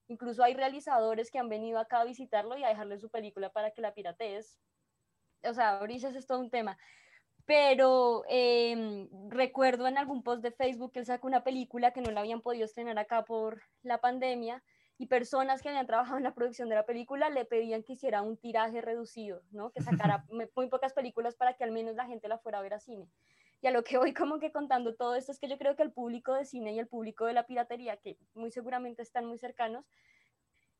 Incluso 0.07 0.43
hay 0.43 0.53
realizadores 0.53 1.31
que 1.31 1.39
han 1.39 1.49
venido 1.49 1.79
acá 1.79 2.01
a 2.01 2.05
visitarlo 2.05 2.55
y 2.55 2.63
a 2.63 2.69
dejarle 2.69 2.99
su 2.99 3.09
película 3.09 3.51
para 3.51 3.71
que 3.71 3.81
la 3.81 3.95
piratees. 3.95 4.59
O 5.43 5.53
sea, 5.53 5.79
Orishas 5.81 6.15
es 6.15 6.27
todo 6.27 6.39
un 6.39 6.51
tema. 6.51 6.77
Pero 7.45 8.23
em, 8.27 9.07
recuerdo 9.29 9.87
en 9.87 9.97
algún 9.97 10.23
post 10.23 10.41
de 10.41 10.51
Facebook 10.51 10.91
que 10.91 10.99
él 10.99 11.05
sacó 11.05 11.27
una 11.27 11.43
película 11.43 11.91
que 11.91 12.01
no 12.01 12.11
la 12.11 12.21
habían 12.21 12.41
podido 12.41 12.65
estrenar 12.65 12.97
acá 12.97 13.23
por 13.23 13.61
la 13.83 13.99
pandemia 13.99 14.63
y 14.97 15.07
personas 15.07 15.61
que 15.61 15.69
habían 15.69 15.85
trabajado 15.87 16.17
en 16.17 16.23
la 16.23 16.33
producción 16.33 16.69
de 16.69 16.75
la 16.75 16.85
película 16.85 17.29
le 17.29 17.45
pedían 17.45 17.83
que 17.83 17.93
hiciera 17.93 18.21
un 18.21 18.37
tiraje 18.37 18.81
reducido, 18.81 19.43
¿no? 19.51 19.71
Que 19.71 19.81
sacara 19.81 20.25
muy 20.55 20.67
pocas 20.69 20.93
películas 20.93 21.35
para 21.35 21.53
que 21.55 21.63
al 21.63 21.71
menos 21.71 21.95
la 21.95 22.05
gente 22.05 22.27
la 22.27 22.39
fuera 22.39 22.59
a 22.59 22.61
ver 22.61 22.73
a 22.73 22.79
cine. 22.79 23.07
Y 23.61 23.67
a 23.67 23.71
lo 23.71 23.83
que 23.83 23.97
voy 23.97 24.13
como 24.13 24.39
que 24.39 24.51
contando 24.51 24.95
todo 24.95 25.15
esto 25.15 25.31
es 25.31 25.39
que 25.39 25.47
yo 25.47 25.57
creo 25.57 25.75
que 25.75 25.83
el 25.83 25.91
público 25.91 26.33
de 26.33 26.45
cine 26.45 26.73
y 26.73 26.79
el 26.79 26.87
público 26.87 27.25
de 27.25 27.33
la 27.33 27.45
piratería, 27.45 27.97
que 27.97 28.17
muy 28.33 28.51
seguramente 28.51 29.01
están 29.01 29.25
muy 29.25 29.37
cercanos, 29.37 29.85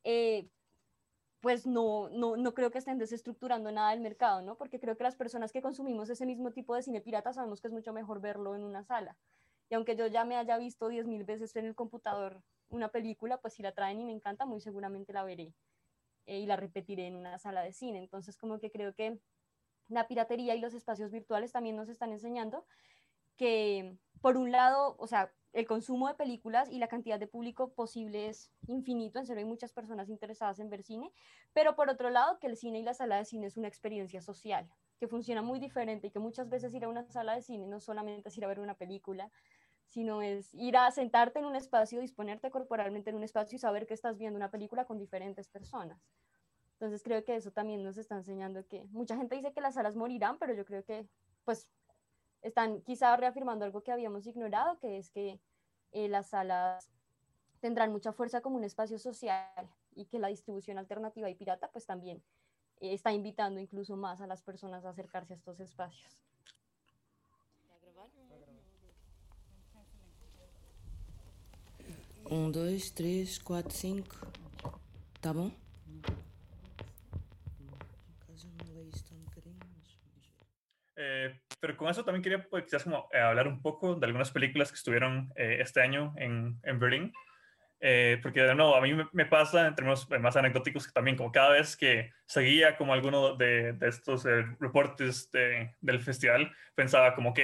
eh, 0.04 0.48
pues 1.46 1.68
no, 1.68 2.10
no, 2.10 2.38
no 2.38 2.56
creo 2.56 2.72
que 2.72 2.80
estén 2.80 2.98
desestructurando 2.98 3.72
nada 3.72 3.92
del 3.92 4.02
mercado, 4.02 4.42
¿no? 4.42 4.58
Porque 4.58 4.80
creo 4.80 4.98
que 4.98 5.04
las 5.04 5.16
personas 5.16 5.52
que 5.52 5.62
consumimos 5.62 6.10
ese 6.10 6.26
mismo 6.26 6.50
tipo 6.50 6.74
de 6.74 6.82
cine 6.82 7.02
pirata 7.02 7.34
sabemos 7.34 7.62
que 7.62 7.68
es 7.68 7.72
mucho 7.72 7.94
mejor 7.94 8.20
verlo 8.20 8.56
en 8.56 8.64
una 8.64 8.84
sala. 8.84 9.16
Y 9.70 9.76
aunque 9.76 9.96
yo 9.96 10.08
ya 10.08 10.26
me 10.26 10.38
haya 10.38 10.58
visto 10.58 10.90
10.000 10.90 11.24
veces 11.24 11.56
en 11.56 11.66
el 11.66 11.76
computador 11.76 12.42
una 12.70 12.90
película, 12.90 13.38
pues 13.42 13.54
si 13.54 13.62
la 13.62 13.74
traen 13.74 14.02
y 14.02 14.06
me 14.06 14.12
encanta, 14.12 14.48
muy 14.48 14.60
seguramente 14.60 15.14
la 15.14 15.24
veré 15.24 15.54
eh, 16.26 16.40
y 16.40 16.48
la 16.48 16.56
repetiré 16.56 17.06
en 17.06 17.16
una 17.16 17.38
sala 17.38 17.62
de 17.62 17.74
cine. 17.74 18.00
Entonces, 18.00 18.38
como 18.38 18.58
que 18.58 18.72
creo 18.72 18.96
que 18.96 19.20
la 19.88 20.08
piratería 20.08 20.56
y 20.56 20.60
los 20.60 20.74
espacios 20.74 21.12
virtuales 21.12 21.52
también 21.52 21.76
nos 21.76 21.90
están 21.90 22.12
enseñando 22.12 22.66
que, 23.38 23.98
por 24.22 24.38
un 24.38 24.52
lado, 24.52 24.96
o 25.00 25.08
sea, 25.08 25.32
el 25.54 25.66
consumo 25.66 26.10
de 26.10 26.16
películas 26.16 26.70
y 26.70 26.80
la 26.80 26.90
cantidad 26.90 27.18
de 27.18 27.28
público 27.28 27.74
posible 27.74 28.28
es 28.28 28.52
infinito, 28.68 29.20
en 29.20 29.26
serio 29.26 29.40
hay 29.40 29.50
muchas 29.50 29.72
personas 29.72 30.10
interesadas 30.10 30.60
en 30.60 30.70
ver 30.70 30.84
cine, 30.84 31.14
pero 31.54 31.76
por 31.76 31.90
otro 31.90 32.10
lado, 32.10 32.40
que 32.40 32.48
el 32.48 32.58
cine 32.58 32.80
y 32.80 32.84
la 32.84 32.94
sala 32.94 33.18
de 33.18 33.26
cine 33.26 33.48
es 33.48 33.56
una 33.56 33.70
experiencia 33.70 34.22
social, 34.22 34.70
que 35.00 35.08
funciona 35.08 35.42
muy 35.42 35.60
diferente 35.60 36.08
y 36.08 36.12
que 36.12 36.20
muchas 36.20 36.50
veces 36.50 36.74
ir 36.74 36.84
a 36.84 36.90
una 36.90 37.10
sala 37.10 37.36
de 37.36 37.42
cine 37.42 37.68
no 37.68 37.80
solamente 37.80 38.28
es 38.28 38.38
ir 38.38 38.44
a 38.44 38.50
ver 38.50 38.60
una 38.60 38.76
película, 38.76 39.32
sino 39.86 40.22
es 40.22 40.54
ir 40.54 40.76
a 40.76 40.92
sentarte 40.92 41.40
en 41.40 41.46
un 41.46 41.56
espacio, 41.56 42.02
disponerte 42.02 42.52
corporalmente 42.52 43.12
en 43.12 43.16
un 43.16 43.24
espacio 43.24 43.56
y 43.56 43.60
saber 43.60 43.86
que 43.86 43.94
estás 43.94 44.18
viendo 44.18 44.36
una 44.36 44.52
película 44.52 44.84
con 44.84 44.98
diferentes 44.98 45.48
personas. 45.48 46.06
Entonces 46.74 47.02
creo 47.02 47.24
que 47.24 47.36
eso 47.36 47.52
también 47.52 47.82
nos 47.84 47.98
está 47.98 48.16
enseñando 48.16 48.68
que 48.68 48.84
mucha 48.88 49.16
gente 49.16 49.36
dice 49.36 49.54
que 49.54 49.62
las 49.62 49.76
salas 49.76 49.96
morirán, 49.96 50.38
pero 50.38 50.54
yo 50.54 50.66
creo 50.66 50.84
que 50.84 51.08
pues 51.46 51.70
están 52.46 52.82
quizá 52.82 53.16
reafirmando 53.18 53.66
algo 53.66 53.82
que 53.82 53.92
habíamos 53.92 54.28
ignorado, 54.28 54.78
que 54.80 54.98
es 54.98 55.10
que 55.10 55.40
eh, 55.92 56.08
las 56.08 56.28
salas 56.30 56.92
tendrán 57.60 57.92
mucha 57.92 58.14
fuerza 58.14 58.42
como 58.42 58.58
un 58.58 58.64
espacio 58.64 59.00
social 59.00 59.68
y 59.96 60.06
que 60.06 60.20
la 60.20 60.28
distribución 60.28 60.78
alternativa 60.78 61.30
y 61.30 61.36
pirata 61.36 61.72
pues 61.72 61.86
también 61.88 62.22
eh, 62.80 62.94
está 62.94 63.12
invitando 63.12 63.60
incluso 63.60 63.98
más 63.98 64.22
a 64.22 64.28
las 64.28 64.44
personas 64.44 64.86
a 64.86 64.90
acercarse 64.90 65.34
a 65.34 65.38
estos 65.38 65.60
espacios. 65.60 66.22
Um, 72.30 72.52
dois, 72.52 72.92
três, 72.92 73.38
quatro, 73.38 73.72
cinco. 73.72 74.16
Tá 75.22 75.32
bom? 75.32 75.52
Eh, 80.98 81.36
pero 81.66 81.78
con 81.78 81.90
eso 81.90 82.06
también 82.06 82.22
quería 82.22 82.44
pues, 82.48 82.66
quizás 82.66 82.84
como 82.84 83.10
eh, 83.12 83.20
hablar 83.20 83.48
un 83.48 83.60
poco 83.60 83.96
de 83.96 84.06
algunas 84.06 84.30
películas 84.30 84.70
que 84.70 84.76
estuvieron 84.76 85.32
eh, 85.36 85.58
este 85.62 85.82
año 85.82 86.14
en, 86.18 86.60
en 86.64 86.80
Berlín. 86.80 87.14
Eh, 87.80 88.20
porque 88.22 88.42
de 88.42 88.54
nuevo, 88.54 88.76
a 88.76 88.82
mí 88.82 88.94
me, 88.94 89.08
me, 89.12 89.26
pasa 89.26 89.68
en 89.68 89.76
términos 89.76 90.08
más 90.22 90.36
anecdóticos 90.38 90.88
que 90.88 90.94
también 90.94 91.18
como 91.18 91.32
cada 91.32 91.50
vez 91.50 91.76
que 91.76 92.12
seguía 92.26 92.78
como 92.78 92.94
alguno 92.94 93.36
de, 93.36 93.74
de 93.74 93.88
estos 93.88 94.26
eh, 94.26 94.46
reportes 94.60 95.30
de, 95.32 95.76
del 95.82 96.02
festival, 96.02 96.52
pensaba 96.74 97.14
como, 97.14 97.32
ok, 97.32 97.40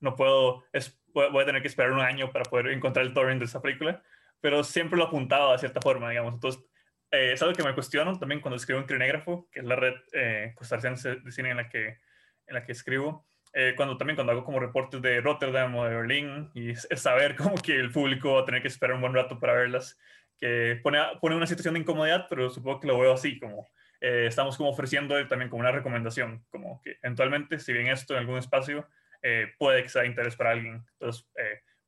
no 0.00 0.16
puedo, 0.16 0.64
es, 0.72 1.00
voy 1.14 1.42
a 1.42 1.46
tener 1.46 1.62
que 1.62 1.68
esperar 1.68 1.92
un 1.92 2.00
año 2.00 2.32
para 2.32 2.44
poder 2.44 2.68
encontrar 2.68 3.06
el 3.06 3.14
torrent 3.14 3.38
de 3.38 3.46
esa 3.46 3.62
película 3.62 4.02
pero 4.40 4.62
siempre 4.62 4.98
lo 4.98 5.04
apuntaba 5.04 5.52
de 5.52 5.58
cierta 5.58 5.80
forma, 5.80 6.10
digamos. 6.10 6.34
Entonces, 6.34 6.62
eh, 7.10 7.32
es 7.32 7.42
algo 7.42 7.54
que 7.54 7.62
me 7.62 7.74
cuestiono 7.74 8.18
también 8.18 8.40
cuando 8.40 8.56
escribo 8.56 8.80
en 8.80 8.86
Crinégrafo, 8.86 9.48
que 9.50 9.60
es 9.60 9.66
la 9.66 9.76
red 9.76 9.94
eh, 10.12 10.52
costarricense 10.54 11.16
de 11.16 11.32
cine 11.32 11.50
en 11.50 11.56
la 11.56 11.68
que, 11.68 11.98
en 12.46 12.54
la 12.54 12.64
que 12.64 12.72
escribo. 12.72 13.26
Eh, 13.58 13.72
cuando 13.74 13.96
también 13.96 14.16
cuando 14.16 14.32
hago 14.32 14.44
como 14.44 14.60
reportes 14.60 15.00
de 15.00 15.22
Rotterdam 15.22 15.74
o 15.76 15.84
de 15.86 15.96
Berlín 15.96 16.50
y 16.52 16.74
saber 16.74 17.34
como 17.36 17.54
que 17.54 17.74
el 17.74 17.90
público 17.90 18.34
va 18.34 18.42
a 18.42 18.44
tener 18.44 18.60
que 18.60 18.68
esperar 18.68 18.96
un 18.96 19.00
buen 19.00 19.14
rato 19.14 19.40
para 19.40 19.54
verlas, 19.54 19.98
que 20.38 20.78
pone, 20.82 20.98
pone 21.22 21.36
una 21.36 21.46
situación 21.46 21.72
de 21.74 21.80
incomodidad, 21.80 22.26
pero 22.28 22.50
supongo 22.50 22.80
que 22.80 22.86
lo 22.86 22.98
veo 22.98 23.14
así, 23.14 23.38
como 23.38 23.66
eh, 24.02 24.26
estamos 24.26 24.58
como 24.58 24.68
ofreciendo 24.68 25.14
también 25.26 25.48
como 25.48 25.60
una 25.60 25.72
recomendación, 25.72 26.44
como 26.50 26.82
que 26.82 26.98
eventualmente, 27.02 27.58
si 27.58 27.72
bien 27.72 27.86
esto 27.86 28.12
en 28.12 28.20
algún 28.20 28.36
espacio, 28.36 28.86
eh, 29.22 29.54
puede 29.58 29.82
que 29.82 29.88
sea 29.88 30.02
de 30.02 30.08
interés 30.08 30.36
para 30.36 30.50
alguien. 30.50 30.84
Entonces, 30.92 31.26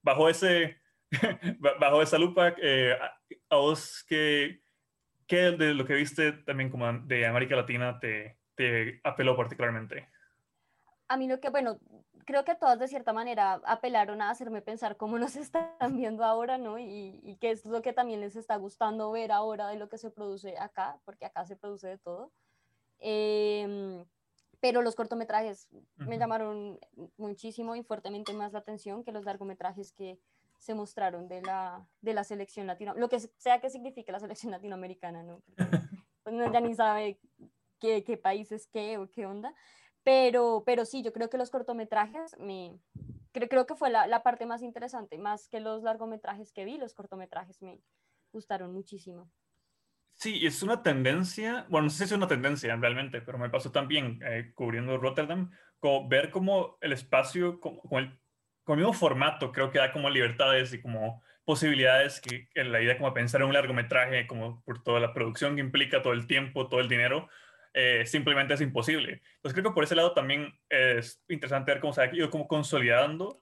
bajo 0.03 0.31
ese 0.31 0.81
bajo 1.81 2.03
esa 2.03 2.19
lupa, 2.19 2.55
eh, 2.61 2.97
a 3.51 3.57
vos, 3.57 4.05
¿qué, 4.09 4.61
¿qué, 5.27 5.53
de 5.53 5.75
lo 5.75 5.85
que 5.85 5.95
viste 5.95 6.33
también 6.33 6.71
como 6.71 6.91
de 6.93 7.27
América 7.27 7.57
Latina 7.57 7.99
te, 7.99 8.39
te 8.55 9.01
apeló 9.05 9.37
particularmente? 9.37 10.09
A 11.09 11.17
mí 11.17 11.27
lo 11.27 11.41
que, 11.41 11.49
bueno, 11.49 11.79
creo 12.25 12.45
que 12.45 12.55
todas 12.55 12.79
de 12.79 12.89
cierta 12.89 13.13
manera 13.13 13.61
apelaron 13.65 14.21
a 14.21 14.31
hacerme 14.31 14.63
pensar 14.63 14.97
cómo 14.97 15.19
nos 15.19 15.37
están 15.37 15.97
viendo 15.97 16.25
ahora, 16.25 16.59
¿no? 16.59 16.79
Y, 16.79 17.21
y 17.23 17.37
qué 17.37 17.51
es 17.51 17.65
lo 17.65 17.83
que 17.83 17.93
también 17.93 18.21
les 18.21 18.37
está 18.37 18.57
gustando 18.57 19.11
ver 19.11 19.33
ahora 19.33 19.69
de 19.69 19.77
lo 19.77 19.89
que 19.89 19.99
se 19.99 20.11
produce 20.11 20.59
acá, 20.59 21.01
porque 21.05 21.27
acá 21.27 21.45
se 21.47 21.57
produce 21.57 21.89
de 21.89 21.99
todo. 21.99 22.31
Eh, 23.01 24.05
pero 24.61 24.83
los 24.83 24.97
cortometrajes 24.97 25.69
me 25.97 26.19
llamaron 26.19 26.81
muchísimo 27.17 27.77
y 27.77 27.85
fuertemente 27.85 28.33
más 28.33 28.53
la 28.53 28.59
atención 28.59 29.05
que 29.05 29.13
los 29.13 29.25
largometrajes 29.25 29.93
que, 29.93 30.19
se 30.59 30.75
mostraron 30.75 31.29
de 31.29 31.41
la, 31.43 31.87
de 32.03 32.15
la 32.15 32.25
selección 32.25 32.67
latinoamericana, 32.67 33.01
lo 33.01 33.09
que 33.09 33.21
sea 33.39 33.61
que 33.61 33.71
signifique 33.71 34.13
la 34.13 34.21
selección 34.21 34.53
latinoamericana, 34.53 35.23
¿no? 35.23 35.41
pues 36.23 36.35
uno 36.35 36.53
ya 36.53 36.61
ni 36.61 36.75
sabe 36.75 37.21
qué, 37.79 38.05
qué 38.05 38.17
país 38.17 38.51
es 38.53 38.67
qué 38.67 38.99
o 38.99 39.09
qué 39.09 39.27
onda, 39.27 39.55
pero, 40.05 40.63
pero 40.65 40.85
sí, 40.85 41.03
yo 41.03 41.13
creo 41.13 41.31
que 41.31 41.39
los 41.39 41.51
cortometrajes, 41.51 42.39
me, 42.39 42.79
creo, 43.33 43.49
creo 43.49 43.67
que 43.67 43.75
fue 43.75 43.91
la, 43.91 44.07
la, 44.07 44.23
parte 44.23 44.47
más 44.47 44.63
interesante, 44.63 45.19
más 45.19 45.49
que 45.49 45.61
los 45.61 45.83
largometrajes 45.83 46.53
que 46.53 46.65
vi, 46.65 46.79
los 46.79 46.95
cortometrajes 46.95 47.61
me, 47.63 47.81
gustaron 48.33 48.73
muchísimo. 48.73 49.31
Sí, 50.15 50.45
es 50.45 50.63
una 50.63 50.83
tendencia, 50.83 51.67
bueno, 51.69 51.85
no 51.85 51.91
sé 51.91 51.99
si 51.99 52.05
es 52.05 52.13
una 52.13 52.27
tendencia 52.27 52.75
realmente, 52.77 53.21
pero 53.21 53.39
me 53.39 53.51
pasó 53.51 53.71
también 53.71 54.21
eh, 54.25 54.53
cubriendo 54.55 54.99
Rotterdam, 54.99 55.51
como 55.79 56.09
ver 56.09 56.31
cómo 56.31 56.77
el 56.81 56.93
espacio, 56.93 57.61
con, 57.61 57.75
el, 57.93 58.19
con, 58.65 58.79
el, 58.79 58.85
mismo 58.85 58.93
formato, 58.93 59.53
creo 59.53 59.71
que 59.71 59.79
da 59.79 59.93
como 59.93 60.11
libertades 60.11 60.73
y 60.73 60.83
como 60.83 61.23
posibilidades 61.45 62.21
que, 62.21 62.49
que, 62.49 62.65
la 62.65 62.83
idea 62.83 62.99
como 62.99 63.15
pensar 63.15 63.41
en 63.41 63.47
un 63.47 63.55
largometraje, 63.55 64.27
como 64.27 64.61
por 64.65 64.83
toda 64.83 64.99
la 64.99 65.15
producción 65.15 65.55
que 65.55 65.61
implica, 65.61 66.03
todo 66.03 66.13
el 66.13 66.27
tiempo, 66.27 66.69
todo 66.69 66.81
el 66.81 66.89
dinero, 66.89 67.29
eh, 67.81 68.05
simplemente 68.07 68.55
es 68.55 68.61
imposible. 68.61 69.23
Entonces 69.37 69.53
creo 69.53 69.71
que 69.71 69.75
por 69.75 69.85
ese 69.85 69.95
lado 69.95 70.13
también 70.13 70.53
es 70.69 71.23
interesante 71.29 71.71
ver 71.71 71.81
cómo 71.81 71.93
se 71.93 72.03
ha 72.03 72.13
ido 72.13 72.29
como 72.29 72.49
consolidando 72.49 73.41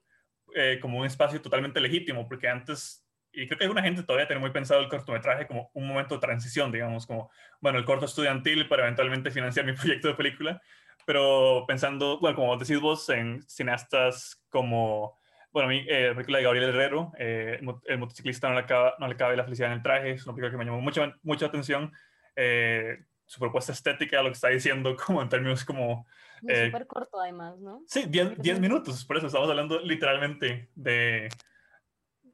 eh, 0.55 0.79
como 0.79 0.99
un 0.99 1.07
espacio 1.07 1.41
totalmente 1.41 1.81
legítimo, 1.81 2.29
porque 2.29 2.47
antes 2.47 3.03
y 3.33 3.47
creo 3.47 3.59
que 3.59 3.65
alguna 3.65 3.83
gente 3.83 4.03
todavía 4.03 4.27
tiene 4.27 4.41
muy 4.41 4.51
pensado 4.51 4.81
el 4.81 4.91
cortometraje 4.91 5.47
como 5.47 5.71
un 5.73 5.87
momento 5.87 6.17
de 6.17 6.21
transición, 6.21 6.71
digamos, 6.71 7.07
como, 7.07 7.31
bueno, 7.61 7.79
el 7.79 7.87
corto 7.87 8.05
estudiantil 8.05 8.69
para 8.69 8.83
eventualmente 8.83 9.31
financiar 9.31 9.65
mi 9.65 9.73
proyecto 9.75 10.09
de 10.09 10.15
película, 10.15 10.61
pero 11.07 11.65
pensando, 11.67 12.19
bueno, 12.21 12.37
como 12.37 12.59
decís 12.59 12.79
vos, 12.79 13.09
en 13.09 13.43
cineastas 13.49 14.45
como, 14.51 15.19
bueno, 15.51 15.69
mi, 15.69 15.79
eh, 15.89 16.09
la 16.09 16.15
película 16.15 16.39
de 16.39 16.45
Gabriel 16.45 16.69
Herrero, 16.71 17.13
eh, 17.19 17.59
El 17.87 17.99
motociclista 17.99 18.49
no 18.49 18.55
le, 18.55 18.61
acaba, 18.61 18.95
no 18.99 19.09
le 19.09 19.17
cabe 19.17 19.35
la 19.35 19.45
felicidad 19.45 19.71
en 19.71 19.79
el 19.79 19.83
traje, 19.83 20.11
es 20.11 20.27
una 20.27 20.35
película 20.35 20.51
que 20.51 20.59
me 20.59 20.67
llamó 20.67 20.83
mucha, 20.83 21.15
mucha 21.23 21.47
atención. 21.47 21.91
Eh, 22.37 22.99
su 23.27 23.41
propuesta 23.41 23.73
estética, 23.73 24.23
lo 24.23 24.31
que 24.31 24.35
está 24.35 24.49
diciendo, 24.49 24.97
como 25.07 25.21
en 25.21 25.29
términos 25.29 25.65
como... 25.65 26.07
Eh, 26.49 26.67
súper 26.67 26.87
corto 26.87 27.21
además, 27.21 27.59
¿no? 27.61 27.83
Sí, 27.87 28.05
10 28.07 28.61
minutos, 28.61 29.05
por 29.05 29.17
eso 29.17 29.27
estamos 29.27 29.49
hablando 29.49 29.81
literalmente 29.81 30.71
de 30.75 31.29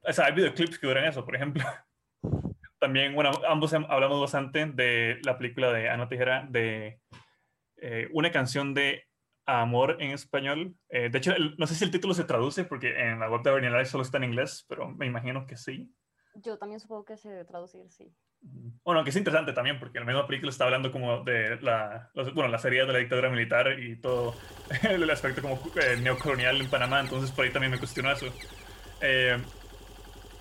o 0.05 0.11
sea, 0.11 0.25
hay 0.25 0.33
videoclips 0.33 0.77
que 0.77 0.87
duran 0.87 1.05
eso, 1.05 1.25
por 1.25 1.35
ejemplo. 1.35 1.63
También, 2.79 3.15
bueno, 3.15 3.31
ambos 3.47 3.73
hablamos 3.73 4.19
bastante 4.19 4.65
de 4.65 5.19
la 5.23 5.37
película 5.37 5.71
de 5.71 5.89
Ana 5.89 6.09
Tijera, 6.09 6.45
de 6.49 6.99
eh, 7.77 8.09
una 8.11 8.31
canción 8.31 8.73
de 8.73 9.07
amor 9.45 9.97
en 10.01 10.11
español. 10.11 10.75
Eh, 10.89 11.09
de 11.09 11.17
hecho, 11.17 11.33
no 11.57 11.65
sé 11.67 11.75
si 11.75 11.85
el 11.85 11.91
título 11.91 12.13
se 12.13 12.25
traduce 12.25 12.65
porque 12.65 12.99
en 12.99 13.19
la 13.19 13.29
web 13.29 13.41
de 13.41 13.51
Bernier 13.51 13.85
solo 13.85 14.03
está 14.03 14.17
en 14.17 14.25
inglés, 14.25 14.65
pero 14.67 14.89
me 14.89 15.05
imagino 15.05 15.45
que 15.45 15.55
sí. 15.55 15.93
Yo 16.35 16.57
también 16.57 16.79
supongo 16.79 17.05
que 17.05 17.15
se 17.15 17.29
debe 17.29 17.45
traducir, 17.45 17.89
sí. 17.89 18.13
Bueno, 18.83 19.03
que 19.03 19.11
es 19.11 19.15
interesante 19.15 19.53
también 19.53 19.79
porque 19.79 19.99
la 19.99 20.05
misma 20.05 20.27
película 20.27 20.51
está 20.51 20.65
hablando 20.65 20.91
como 20.91 21.23
de 21.23 21.57
la, 21.61 22.09
bueno, 22.33 22.49
la 22.49 22.59
serie 22.59 22.85
de 22.85 22.91
la 22.91 22.99
dictadura 22.99 23.29
militar 23.29 23.79
y 23.79 23.95
todo 23.95 24.35
el 24.83 25.09
aspecto 25.09 25.41
como 25.41 25.59
eh, 25.81 25.97
neocolonial 26.01 26.59
en 26.59 26.69
Panamá, 26.69 26.99
entonces 26.99 27.31
por 27.31 27.45
ahí 27.45 27.51
también 27.51 27.71
me 27.71 27.79
cuestiono 27.79 28.11
eso. 28.11 28.27
Eh, 28.99 29.37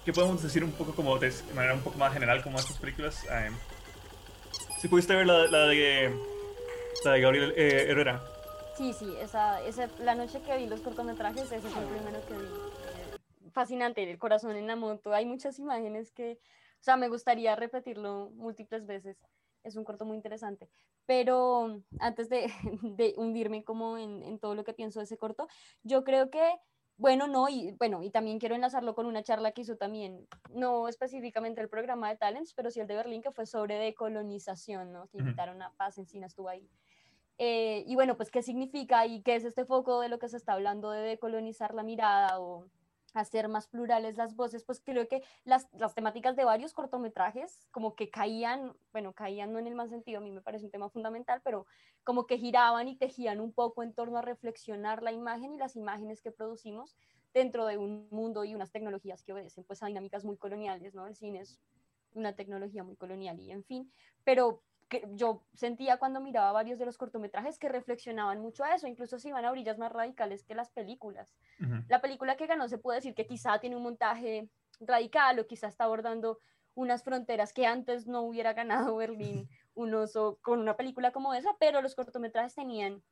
¿Qué 0.05 0.13
podemos 0.13 0.43
decir 0.43 0.65
un 0.65 0.73
poco 0.73 0.95
como 0.95 1.17
de 1.19 1.33
manera 1.55 1.75
un 1.75 1.83
poco 1.83 1.99
más 1.99 2.13
general 2.13 2.43
como 2.43 2.59
estas 2.59 2.77
películas? 2.79 3.25
si 4.81 4.89
pudiste 4.89 5.15
ver 5.15 5.27
la, 5.27 5.47
la, 5.47 5.67
de 5.69 6.13
la 7.05 7.13
de 7.13 7.21
Gabriel 7.21 7.55
eh, 7.57 7.87
Herrera. 7.89 8.21
Sí, 8.77 8.93
sí, 8.93 9.15
esa, 9.21 9.63
esa, 9.63 9.89
la 10.01 10.17
noche 10.17 10.41
que 10.43 10.57
vi 10.57 10.67
los 10.67 10.81
cortometrajes, 10.81 11.45
ese 11.53 11.61
fue 11.61 11.83
el 11.83 11.89
primero 11.89 12.27
que 12.27 12.35
vi. 12.35 12.45
Eh, 12.45 13.51
fascinante, 13.53 14.11
el 14.11 14.19
corazón 14.19 14.57
en 14.57 14.67
la 14.67 14.75
moto. 14.75 15.15
Hay 15.15 15.25
muchas 15.25 15.61
imágenes 15.61 16.11
que, 16.11 16.39
o 16.83 16.85
sea, 16.85 16.97
me 16.97 17.09
gustaría 17.09 17.55
repetirlo 17.55 18.31
múltiples 18.35 18.87
veces. 18.87 19.17
Es 19.63 19.77
un 19.77 19.85
corto 19.85 20.05
muy 20.05 20.17
interesante. 20.17 20.69
Pero 21.07 21.81
antes 22.01 22.29
de, 22.29 22.49
de 22.83 23.15
hundirme 23.17 23.63
como 23.63 23.99
en, 23.99 24.25
en 24.25 24.41
todo 24.41 24.57
lo 24.57 24.65
que 24.65 24.75
pienso 24.75 24.99
de 24.99 25.05
ese 25.05 25.17
corto, 25.17 25.47
yo 25.85 26.03
creo 26.03 26.29
que 26.29 26.43
bueno, 26.97 27.29
no, 27.29 27.49
y 27.49 27.71
bueno, 27.79 28.03
y 28.03 28.11
también 28.11 28.41
quiero 28.41 28.57
enlazarlo 28.57 28.97
con 28.97 29.07
una 29.07 29.23
charla 29.23 29.53
que 29.53 29.63
hizo 29.63 29.77
también, 29.77 30.27
no 30.51 30.89
específicamente 30.89 31.61
el 31.61 31.69
programa 31.69 32.09
de 32.09 32.17
Talents, 32.17 32.53
pero 32.53 32.71
sí 32.71 32.81
el 32.81 32.87
de 32.89 32.97
Berlín, 32.97 33.23
que 33.23 33.31
fue 33.31 33.47
sobre 33.47 33.77
decolonización, 33.77 34.93
¿no? 34.93 35.07
Que 35.09 35.19
invitaron 35.19 35.63
a 35.63 35.73
Paz 35.77 35.99
Encina, 35.99 36.27
estuvo 36.27 36.49
ahí. 36.49 36.69
Eh, 37.39 37.85
y 37.87 37.95
bueno, 37.95 38.17
pues, 38.17 38.31
¿qué 38.31 38.43
significa 38.43 39.07
y 39.07 39.23
qué 39.23 39.37
es 39.37 39.45
este 39.45 39.65
foco 39.65 40.01
de 40.01 40.09
lo 40.09 40.19
que 40.19 40.29
se 40.29 40.37
está 40.37 40.53
hablando 40.53 40.91
de 40.91 41.01
decolonizar 41.01 41.75
la 41.75 41.83
mirada 41.83 42.41
o 42.41 42.67
hacer 43.13 43.49
más 43.49 43.67
plurales 43.67 44.17
las 44.17 44.35
voces, 44.35 44.65
pues 44.65 44.81
creo 44.81 45.07
que 45.09 45.23
las, 45.45 45.69
las, 45.73 45.95
temáticas 45.95 46.37
de 46.37 46.45
varios 46.45 46.73
cortometrajes 46.73 47.69
como 47.71 47.95
que 47.95 48.11
caían, 48.11 48.75
bueno, 48.93 49.13
caían 49.13 49.53
no 49.53 49.59
en 49.59 49.67
el 49.67 49.75
más 49.75 49.91
sentido, 49.91 50.19
a 50.19 50.23
mí 50.23 50.31
me 50.31 50.41
parece 50.41 50.65
un 50.65 50.71
tema 50.71 50.89
fundamental, 50.89 51.41
pero 51.45 51.67
como 52.05 52.27
que 52.27 52.39
giraban 52.39 52.89
y 52.89 52.97
tejían 52.97 53.41
un 53.41 53.53
poco 53.53 53.83
en 53.83 53.93
torno 53.93 54.19
a 54.19 54.23
reflexionar 54.23 55.03
la 55.03 55.13
imagen 55.13 55.53
y 55.53 55.59
las 55.59 55.77
imágenes 55.77 56.21
que 56.23 56.33
producimos 56.33 56.97
dentro 57.35 57.67
de 57.67 57.79
un 57.79 58.09
mundo 58.11 58.45
y 58.45 58.55
unas 58.55 58.73
tecnologías 58.73 59.23
que 59.23 59.33
obedecen 59.33 59.65
pues 59.65 59.83
a 59.83 59.87
dinámicas 59.87 60.25
muy 60.25 60.37
coloniales, 60.37 60.95
¿no? 60.95 61.07
El 61.07 61.17
cine 61.17 61.41
es 61.41 61.61
una 62.15 62.35
tecnología 62.35 62.85
muy 62.85 62.97
colonial 62.97 63.41
y 63.41 63.51
en 63.51 63.65
fin, 63.65 63.91
pero 64.25 64.63
que 64.93 65.09
yo 65.15 65.43
sentía 65.55 65.97
cuando 65.97 66.21
miraba 66.21 66.53
varios 66.53 66.79
de 66.79 66.85
los 66.85 66.99
cortometrajes 66.99 67.59
que 67.59 67.71
reflexionaban 67.71 68.41
mucho 68.41 68.63
a 68.63 68.75
eso, 68.75 68.87
incluso 68.87 69.19
si 69.19 69.29
iban 69.29 69.47
a 69.47 69.51
orillas 69.51 69.79
más 69.79 69.91
radicales 69.91 70.45
que 70.45 70.55
las 70.55 70.71
películas. 70.71 71.35
La 71.89 72.03
película 72.03 72.37
que 72.37 72.47
ganó 72.47 72.69
se 72.69 72.77
puede 72.77 72.99
decir 72.99 73.15
que 73.15 73.27
quizá 73.27 73.59
tiene 73.59 73.77
un 73.77 73.85
montaje 73.85 74.51
radical 74.81 75.39
o 75.39 75.47
quizá 75.47 75.69
está 75.69 75.85
abordando 75.85 76.41
unas 76.75 77.05
fronteras 77.05 77.55
que 77.55 77.65
antes 77.65 78.07
no 78.07 78.21
hubiera 78.21 78.53
ganado 78.53 78.97
Berlín 78.99 79.49
un 79.75 79.95
oso 79.95 80.39
con 80.43 80.61
una 80.61 80.77
película 80.77 81.11
como 81.11 81.33
esa, 81.33 81.57
pero 81.59 81.81
los 81.81 81.95
cortometrajes 81.95 82.55
tenían, 82.55 83.03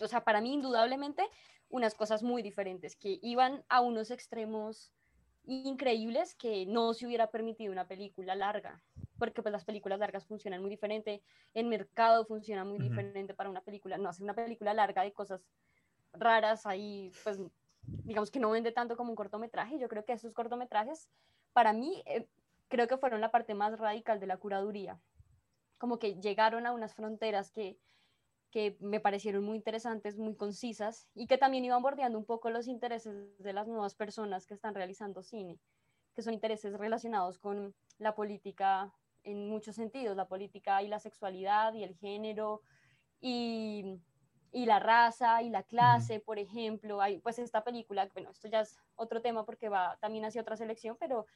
o 0.00 0.08
sea, 0.08 0.24
para 0.24 0.40
mí 0.40 0.54
indudablemente 0.54 1.28
unas 1.68 1.94
cosas 1.94 2.22
muy 2.22 2.42
diferentes 2.42 2.96
que 2.96 3.18
iban 3.20 3.64
a 3.68 3.82
unos 3.82 4.10
extremos 4.10 4.94
increíbles 5.44 6.34
que 6.34 6.64
no 6.64 6.94
se 6.94 7.06
hubiera 7.06 7.30
permitido 7.30 7.70
una 7.70 7.86
película 7.86 8.34
larga 8.34 8.82
porque 9.18 9.42
pues 9.42 9.52
las 9.52 9.64
películas 9.64 9.98
largas 9.98 10.26
funcionan 10.26 10.60
muy 10.60 10.70
diferente, 10.70 11.22
el 11.54 11.66
mercado 11.66 12.24
funciona 12.24 12.64
muy 12.64 12.78
diferente 12.78 13.34
para 13.34 13.50
una 13.50 13.60
película, 13.60 13.98
no 13.98 14.08
hacer 14.08 14.24
una 14.24 14.34
película 14.34 14.74
larga 14.74 15.02
de 15.02 15.12
cosas 15.12 15.46
raras 16.12 16.66
ahí, 16.66 17.12
pues 17.24 17.40
digamos 17.82 18.30
que 18.30 18.40
no 18.40 18.50
vende 18.50 18.72
tanto 18.72 18.96
como 18.96 19.10
un 19.10 19.16
cortometraje, 19.16 19.78
yo 19.78 19.88
creo 19.88 20.04
que 20.04 20.12
esos 20.12 20.32
cortometrajes 20.32 21.08
para 21.52 21.72
mí 21.72 22.02
eh, 22.06 22.28
creo 22.68 22.88
que 22.88 22.96
fueron 22.96 23.20
la 23.20 23.30
parte 23.30 23.54
más 23.54 23.78
radical 23.78 24.20
de 24.20 24.26
la 24.26 24.36
curaduría, 24.36 25.00
como 25.78 25.98
que 25.98 26.14
llegaron 26.20 26.66
a 26.66 26.72
unas 26.72 26.94
fronteras 26.94 27.50
que, 27.50 27.78
que 28.50 28.76
me 28.80 29.00
parecieron 29.00 29.44
muy 29.44 29.56
interesantes, 29.56 30.16
muy 30.16 30.34
concisas 30.34 31.06
y 31.14 31.26
que 31.26 31.38
también 31.38 31.64
iban 31.64 31.82
bordeando 31.82 32.18
un 32.18 32.24
poco 32.24 32.50
los 32.50 32.66
intereses 32.66 33.38
de 33.38 33.52
las 33.52 33.68
nuevas 33.68 33.94
personas 33.94 34.46
que 34.46 34.54
están 34.54 34.74
realizando 34.74 35.22
cine, 35.22 35.58
que 36.14 36.22
son 36.22 36.34
intereses 36.34 36.72
relacionados 36.78 37.38
con 37.38 37.74
la 37.98 38.14
política 38.14 38.92
en 39.26 39.48
muchos 39.48 39.74
sentidos, 39.74 40.16
la 40.16 40.28
política 40.28 40.82
y 40.82 40.88
la 40.88 41.00
sexualidad 41.00 41.74
y 41.74 41.82
el 41.82 41.94
género 41.96 42.62
y, 43.20 43.98
y 44.52 44.66
la 44.66 44.78
raza 44.78 45.42
y 45.42 45.50
la 45.50 45.64
clase, 45.64 46.20
por 46.20 46.38
ejemplo. 46.38 47.00
Hay 47.00 47.18
pues 47.18 47.38
esta 47.38 47.64
película, 47.64 48.08
bueno, 48.14 48.30
esto 48.30 48.48
ya 48.48 48.60
es 48.60 48.78
otro 48.94 49.20
tema 49.20 49.44
porque 49.44 49.68
va 49.68 49.98
también 50.00 50.24
hacia 50.24 50.40
otra 50.40 50.56
selección, 50.56 50.96
pero 50.98 51.26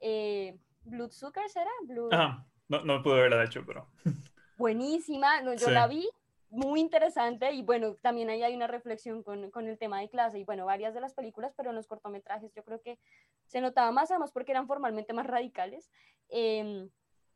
eh, 0.00 0.58
Bloodsucker 0.84 1.48
será? 1.48 1.70
Blood... 1.84 2.12
Ajá, 2.12 2.46
no, 2.68 2.82
no 2.84 3.02
pude 3.02 3.20
verla 3.20 3.36
de 3.36 3.44
hecho, 3.44 3.62
pero... 3.66 3.86
Buenísima, 4.56 5.42
no, 5.42 5.52
yo 5.52 5.68
la 5.68 5.86
vi, 5.86 6.08
muy 6.48 6.80
interesante 6.80 7.52
y 7.52 7.60
bueno, 7.60 7.96
también 7.96 8.30
ahí 8.30 8.42
hay 8.42 8.56
una 8.56 8.66
reflexión 8.66 9.22
con, 9.22 9.50
con, 9.50 9.68
el 9.68 9.76
tema 9.76 10.00
de 10.00 10.08
clase 10.08 10.38
y 10.38 10.44
bueno, 10.44 10.64
varias 10.64 10.94
de 10.94 11.02
las 11.02 11.12
películas, 11.12 11.52
pero 11.54 11.68
en 11.68 11.76
los 11.76 11.86
cortometrajes 11.86 12.54
yo 12.54 12.64
creo 12.64 12.80
que 12.80 12.98
se 13.44 13.60
notaba 13.60 13.92
más, 13.92 14.10
además 14.10 14.32
porque 14.32 14.52
eran 14.52 14.66
formalmente 14.66 15.12
más 15.12 15.26
radicales. 15.26 15.90
Eh, 16.30 16.88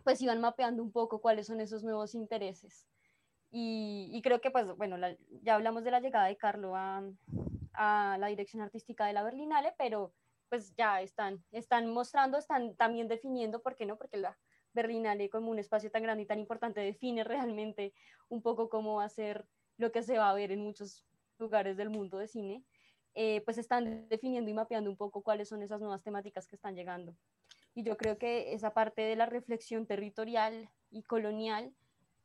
pues 0.04 0.20
iban 0.22 0.40
mapeando 0.40 0.82
un 0.82 0.92
poco 0.92 1.20
cuáles 1.20 1.46
son 1.46 1.60
esos 1.60 1.82
nuevos 1.82 2.14
intereses. 2.14 2.86
Y, 3.52 4.20
creo 4.22 4.40
que, 4.40 4.50
pues, 4.50 4.76
bueno, 4.76 4.96
ya 5.42 5.56
hablamos 5.56 5.82
de 5.82 5.90
la 5.90 6.00
llegada 6.00 6.26
de 6.26 6.36
Carlo 6.36 6.76
a, 6.76 7.02
a, 7.72 8.16
la 8.18 8.26
dirección 8.28 8.62
artística 8.62 9.06
de 9.06 9.12
la 9.12 9.24
Berlinale, 9.24 9.74
pero 9.76 10.12
pues 10.48 10.74
ya 10.76 11.00
están, 11.00 11.44
están 11.52 11.88
mostrando, 11.92 12.36
están 12.36 12.74
también 12.76 13.08
definiendo, 13.08 13.62
¿por 13.62 13.76
qué 13.76 13.86
no? 13.86 13.96
Porque 13.96 14.16
la 14.16 14.36
Berlinale 14.72 15.30
como 15.30 15.50
un 15.50 15.58
espacio 15.58 15.90
tan 15.90 16.02
grande 16.02 16.24
y 16.24 16.26
tan 16.26 16.38
importante 16.38 16.80
define 16.80 17.24
realmente 17.24 17.92
un 18.28 18.42
poco 18.42 18.68
cómo 18.68 18.96
va 18.96 19.04
a 19.04 19.08
ser 19.08 19.46
lo 19.78 19.92
que 19.92 20.02
se 20.02 20.18
va 20.18 20.30
a 20.30 20.34
ver 20.34 20.52
en 20.52 20.60
muchos 20.60 21.04
lugares 21.38 21.76
del 21.76 21.88
mundo 21.88 22.18
de 22.18 22.28
cine, 22.28 22.64
eh, 23.14 23.40
pues 23.44 23.58
están 23.58 24.08
definiendo 24.08 24.50
y 24.50 24.54
mapeando 24.54 24.90
un 24.90 24.96
poco 24.96 25.22
cuáles 25.22 25.48
son 25.48 25.62
esas 25.62 25.80
nuevas 25.80 26.02
temáticas 26.02 26.46
que 26.46 26.56
están 26.56 26.74
llegando. 26.76 27.16
Y 27.74 27.84
yo 27.84 27.96
creo 27.96 28.18
que 28.18 28.52
esa 28.52 28.74
parte 28.74 29.02
de 29.02 29.16
la 29.16 29.26
reflexión 29.26 29.86
territorial 29.86 30.68
y 30.90 31.02
colonial 31.02 31.72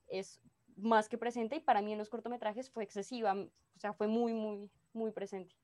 es 0.08 0.41
más 0.77 1.08
que 1.08 1.17
presente 1.17 1.58
y 1.58 1.60
para 1.60 1.81
mí 1.81 1.93
en 1.93 1.97
los 1.97 2.10
cortometrajes 2.10 2.69
fue 2.69 2.84
excesiva, 2.84 3.34
o 3.34 3.79
sea, 3.79 3.93
fue 3.93 4.08
muy, 4.08 4.34
muy, 4.34 4.69
muy 4.93 5.12
presente. 5.12 5.55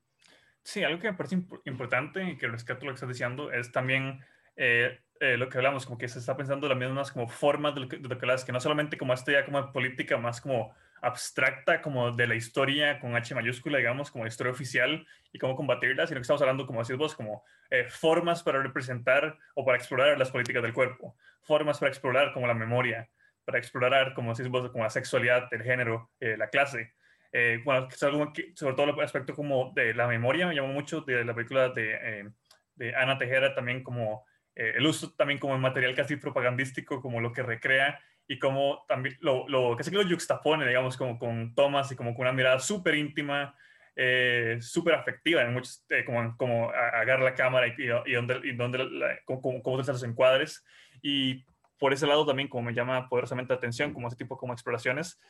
Sí, 0.62 0.84
algo 0.84 1.00
que 1.00 1.10
me 1.10 1.16
parece 1.16 1.42
importante 1.64 2.22
y 2.22 2.36
que 2.36 2.46
rescato 2.46 2.84
lo 2.84 2.92
que 2.92 2.94
estás 2.94 3.08
diciendo 3.08 3.50
es 3.50 3.72
también 3.72 4.20
eh, 4.56 5.00
eh, 5.20 5.36
lo 5.36 5.48
que 5.48 5.58
hablamos, 5.58 5.86
como 5.86 5.98
que 5.98 6.08
se 6.08 6.18
está 6.18 6.36
pensando 6.36 6.68
las 6.68 6.78
mismas 6.78 7.10
como 7.10 7.28
formas 7.28 7.74
de 7.74 7.80
lo 7.80 7.88
que, 7.88 7.98
de 7.98 8.08
lo 8.08 8.18
que, 8.18 8.26
que 8.46 8.52
no 8.52 8.60
solamente 8.60 8.96
como 8.96 9.12
esta 9.12 9.32
ya 9.32 9.44
como 9.44 9.72
política 9.72 10.16
más 10.18 10.40
como 10.40 10.74
abstracta 11.02 11.82
como 11.82 12.12
de 12.12 12.28
la 12.28 12.36
historia 12.36 13.00
con 13.00 13.16
H 13.16 13.34
mayúscula, 13.34 13.78
digamos, 13.78 14.10
como 14.10 14.24
historia 14.24 14.52
oficial 14.52 15.04
y 15.32 15.38
cómo 15.38 15.56
combatirla, 15.56 16.06
sino 16.06 16.18
que 16.18 16.22
estamos 16.22 16.40
hablando, 16.40 16.64
como 16.64 16.80
decís 16.80 16.96
vos, 16.96 17.14
como 17.16 17.42
eh, 17.70 17.86
formas 17.88 18.42
para 18.44 18.62
representar 18.62 19.36
o 19.54 19.64
para 19.64 19.76
explorar 19.76 20.16
las 20.16 20.30
políticas 20.30 20.62
del 20.62 20.72
cuerpo, 20.72 21.16
formas 21.42 21.80
para 21.80 21.90
explorar 21.90 22.32
como 22.32 22.46
la 22.46 22.54
memoria, 22.54 23.10
para 23.44 23.58
explorar, 23.58 24.14
como 24.14 24.32
decís 24.32 24.48
vos, 24.48 24.70
como 24.70 24.84
la 24.84 24.90
sexualidad, 24.90 25.48
el 25.50 25.64
género, 25.64 26.10
eh, 26.20 26.36
la 26.38 26.48
clase. 26.48 26.94
Eh, 27.32 27.60
bueno, 27.64 27.88
sobre 27.90 28.74
todo 28.74 28.84
el 28.84 29.00
aspecto 29.00 29.34
como 29.34 29.72
de 29.74 29.94
la 29.94 30.06
memoria, 30.06 30.46
me 30.46 30.54
llamó 30.54 30.68
mucho 30.68 31.00
de 31.00 31.24
la 31.24 31.34
película 31.34 31.70
de, 31.70 32.30
de 32.76 32.94
Ana 32.94 33.18
Tejera, 33.18 33.54
también 33.54 33.82
como 33.82 34.24
el 34.54 34.86
uso 34.86 35.14
también 35.14 35.40
como 35.40 35.56
material 35.58 35.94
casi 35.94 36.16
propagandístico, 36.16 37.00
como 37.00 37.22
lo 37.22 37.32
que 37.32 37.42
recrea 37.42 37.98
y 38.32 38.38
como 38.38 38.82
también 38.88 39.18
lo, 39.20 39.46
lo 39.46 39.76
que 39.76 39.90
lo 39.90 40.08
juxtapone, 40.08 40.66
digamos, 40.66 40.96
como 40.96 41.18
con 41.18 41.54
tomas 41.54 41.92
y 41.92 41.96
como 41.96 42.14
con 42.14 42.22
una 42.22 42.32
mirada 42.32 42.58
súper 42.60 42.94
íntima, 42.94 43.54
eh, 43.94 44.56
súper 44.58 44.94
afectiva, 44.94 45.42
en 45.42 45.52
muchos, 45.52 45.84
eh, 45.90 46.02
como, 46.02 46.34
como 46.38 46.70
agarrar 46.70 47.20
la 47.20 47.34
cámara 47.34 47.66
y, 47.68 47.74
y, 47.76 48.12
donde, 48.14 48.40
y 48.42 48.52
donde 48.52 48.88
cómo, 49.26 49.62
cómo 49.62 49.76
los 49.76 50.02
encuadres. 50.02 50.64
Y 51.02 51.44
por 51.78 51.92
ese 51.92 52.06
lado 52.06 52.24
también 52.24 52.48
como 52.48 52.62
me 52.62 52.72
llama 52.72 53.06
poderosamente 53.06 53.52
la 53.52 53.58
atención, 53.58 53.92
como 53.92 54.08
ese 54.08 54.16
tipo 54.16 54.38
como 54.38 54.54
exploraciones, 54.54 55.20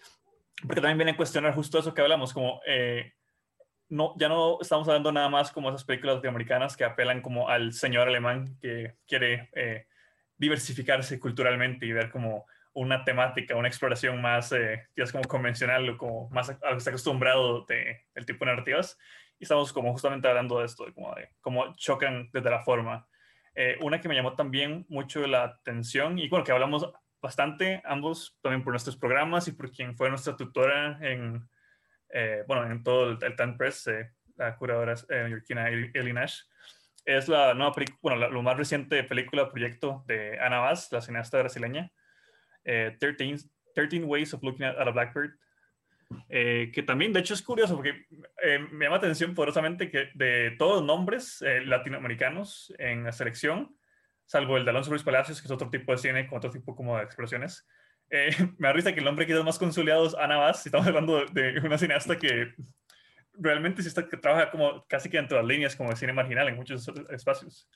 porque 0.65 0.81
también 0.81 0.99
viene 0.99 1.11
a 1.11 1.17
cuestionar 1.17 1.57
justo 1.57 1.81
eso 1.81 1.95
que 1.95 2.03
hablamos, 2.03 2.33
como 2.33 2.61
eh, 2.69 3.15
no, 3.89 4.15
ya 4.17 4.29
no 4.29 4.59
estamos 4.61 4.87
hablando 4.87 5.11
nada 5.11 5.29
más 5.29 5.51
como 5.51 5.71
esas 5.71 5.83
películas 5.83 6.17
latinoamericanas 6.17 6.77
que 6.77 6.85
apelan 6.85 7.21
como 7.21 7.49
al 7.49 7.73
señor 7.73 8.07
alemán 8.07 8.57
que 8.61 8.95
quiere 9.09 9.51
diversificarse 10.37 11.19
culturalmente 11.19 11.85
y 11.85 11.93
ver 11.93 12.09
como 12.09 12.47
una 12.75 13.05
temática, 13.05 13.57
una 13.57 13.69
exploración 13.69 14.21
más, 14.21 14.53
eh, 14.53 14.89
como 15.11 15.25
convencional 15.25 15.97
como 15.97 16.29
más 16.31 16.51
a 16.51 16.55
lo 16.55 16.71
que 16.73 16.79
está 16.79 16.91
acostumbrado 16.91 17.65
de, 17.67 18.07
el 18.15 18.27
tipo 18.27 18.45
de 18.45 18.53
narrativas. 18.53 18.99
Y 19.39 19.45
estamos 19.45 19.73
como 19.73 19.93
justamente 19.93 20.29
hablando 20.29 20.61
de 20.61 20.67
esto, 20.67 20.85
de 20.85 20.93
como 20.93 21.15
de 21.15 21.31
cómo 21.41 21.75
chocan 21.75 22.31
desde 22.33 22.51
la 22.51 22.63
forma. 22.63 23.07
Eh, 23.55 23.77
una 23.83 24.01
que 24.01 24.09
me 24.09 24.15
llamó 24.15 24.35
también 24.35 24.87
mucho 24.89 25.27
la 25.27 25.45
atención 25.45 26.19
y 26.19 26.29
bueno, 26.29 26.45
que 26.45 26.53
hablamos 26.53 26.91
bastante 27.21 27.83
ambos 27.85 28.39
también 28.41 28.65
por 28.65 28.73
nuestros 28.73 28.97
programas 28.97 29.47
y 29.47 29.53
por 29.53 29.71
quien 29.71 29.95
fue 29.95 30.09
nuestra 30.09 30.37
tutora 30.37 30.99
en, 31.03 31.49
eh, 32.09 32.45
bueno, 32.47 32.71
en 32.71 32.83
todo 32.83 33.11
el, 33.11 33.19
el 33.23 33.57
Press, 33.57 33.87
eh, 33.89 34.11
la 34.37 34.57
curadora 34.57 34.95
neoyorquina 35.09 35.69
Ellie 35.69 36.13
Nash, 36.13 36.41
es 37.05 37.29
la 37.29 37.53
nueva 37.55 37.75
bueno, 38.01 38.19
la, 38.19 38.29
lo 38.29 38.43
más 38.43 38.57
reciente 38.57 39.05
película, 39.05 39.51
proyecto 39.51 40.03
de 40.07 40.39
Ana 40.41 40.61
Vaz, 40.61 40.91
la 40.91 41.01
cineasta 41.01 41.39
brasileña, 41.39 41.93
13, 42.65 43.49
eh, 43.77 44.05
Ways 44.05 44.35
of 44.35 44.43
Looking 44.43 44.65
at, 44.65 44.77
a 44.79 44.91
Blackbird, 44.91 45.33
eh, 46.29 46.71
que 46.73 46.83
también, 46.83 47.13
de 47.13 47.21
hecho, 47.21 47.35
es 47.35 47.43
curioso 47.43 47.75
porque 47.75 48.07
eh, 48.43 48.59
me 48.71 48.85
llama 48.85 48.97
atención 48.97 49.35
poderosamente 49.35 49.91
que 49.91 50.11
de 50.15 50.55
todos 50.59 50.77
los 50.77 50.85
nombres 50.85 51.43
latinoamericanos 51.65 52.73
en 52.79 53.05
la 53.05 53.13
selección, 53.13 53.77
salvo 54.27 54.57
el 54.57 54.65
de 54.65 54.71
Alonso 54.71 54.91
Luis 54.91 55.03
Palacios, 55.03 55.41
que 55.41 55.47
es 55.47 55.53
otro 55.53 55.71
tipo 55.71 55.93
de 55.93 55.99
cine 55.99 56.27
con 56.27 56.39
otro 56.39 56.51
tipo 56.51 56.77
como 56.77 56.99
de 56.99 57.05
expresiones, 57.05 57.67
me 58.59 58.69
da 58.69 58.73
risa 58.75 58.93
que 58.93 58.99
el 58.99 59.07
nombre 59.07 59.27
que 59.27 59.33
es 59.33 59.45
más 59.45 59.59
consolidado 59.59 60.07
es 60.07 60.15
Ana 60.15 60.37
Vaz, 60.37 60.67
estamos 60.67 60.87
hablando 60.87 61.25
de 61.27 61.59
una 61.61 61.79
cineasta 61.79 62.19
que 62.19 62.53
realmente 63.35 63.83
sí 63.83 63.89
está, 63.89 64.07
que 64.07 64.17
trabaja 64.17 64.51
como 64.51 64.85
casi 64.87 65.09
que 65.09 65.17
dentro 65.17 65.37
de 65.37 65.43
las 65.43 65.49
líneas 65.49 65.77
como 65.77 65.91
de 65.91 65.97
cine 65.97 66.13
marginal 66.13 66.49
en 66.49 66.57
muchos 66.57 66.87
espacios. 67.11 67.69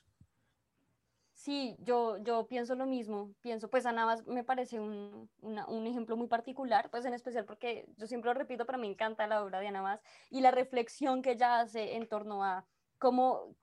Sí, 1.47 1.77
yo, 1.79 2.17
yo 2.17 2.45
pienso 2.45 2.75
lo 2.75 2.85
mismo. 2.85 3.33
Pienso, 3.39 3.69
pues 3.69 3.85
Ana 3.85 4.05
más 4.05 4.27
me 4.27 4.43
parece 4.43 4.81
un, 4.81 5.29
un, 5.39 5.87
ejemplo 5.87 6.17
muy 6.17 6.27
particular, 6.27 6.89
pues 6.89 7.05
en 7.05 7.13
especial 7.13 7.45
porque 7.45 7.87
yo 7.95 8.05
siempre 8.05 8.27
lo 8.27 8.33
repito, 8.33 8.65
pero 8.65 8.77
me 8.77 8.87
encanta 8.87 9.27
la 9.27 9.41
obra 9.41 9.61
de 9.61 9.69
Ana 9.69 10.01
y 10.29 10.41
la 10.41 10.51
reflexión 10.51 11.21
que 11.21 11.31
ella 11.31 11.61
hace 11.61 11.95
en 11.95 12.05
torno 12.09 12.43
a 12.43 12.65
cómo, 12.97 13.55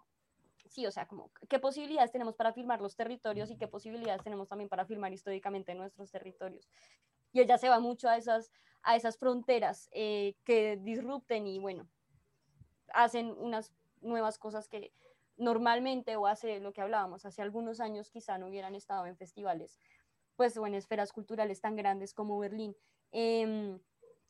sí, 0.67 0.87
o 0.87 0.91
sea, 0.91 1.07
como 1.07 1.31
qué 1.47 1.59
posibilidades 1.59 2.11
tenemos 2.11 2.37
para 2.37 2.55
filmar 2.55 2.81
los 2.81 2.97
territorios 2.97 3.51
y 3.51 3.59
qué 3.59 3.69
posibilidades 3.69 4.23
tenemos 4.23 4.49
también 4.49 4.71
para 4.71 4.87
filmar 4.87 5.13
históricamente 5.13 5.75
nuestros 5.75 6.11
territorios. 6.11 6.71
Y 7.35 7.41
ella 7.43 7.59
se 7.59 7.69
va 7.69 7.81
mucho 7.81 8.09
a 8.09 8.17
esas, 8.17 8.51
a 8.83 8.97
esas 8.97 9.19
fronteras 9.19 9.91
eh, 9.93 10.37
que 10.45 10.79
disrupten 10.79 11.47
y 11.47 11.59
bueno, 11.59 11.87
hacen 12.95 13.31
unas 13.39 13.75
nuevas 14.01 14.39
cosas 14.39 14.69
que 14.69 14.91
normalmente 15.37 16.17
o 16.17 16.27
hace 16.27 16.61
lo 16.61 16.73
que 16.73 16.81
hablábamos, 16.81 17.25
hace 17.25 17.43
algunos 17.43 17.81
años 17.81 18.11
quizá 18.11 18.39
no 18.39 18.49
hubieran 18.49 18.75
estado 18.75 19.07
en 19.07 19.17
festivales, 19.17 19.79
pues 20.37 20.57
o 20.57 20.67
en 20.67 20.75
esferas 20.75 21.13
culturales 21.13 21.61
tan 21.61 21.77
grandes 21.77 22.15
como 22.15 22.39
Berlín. 22.39 22.77
Em, 23.13 23.79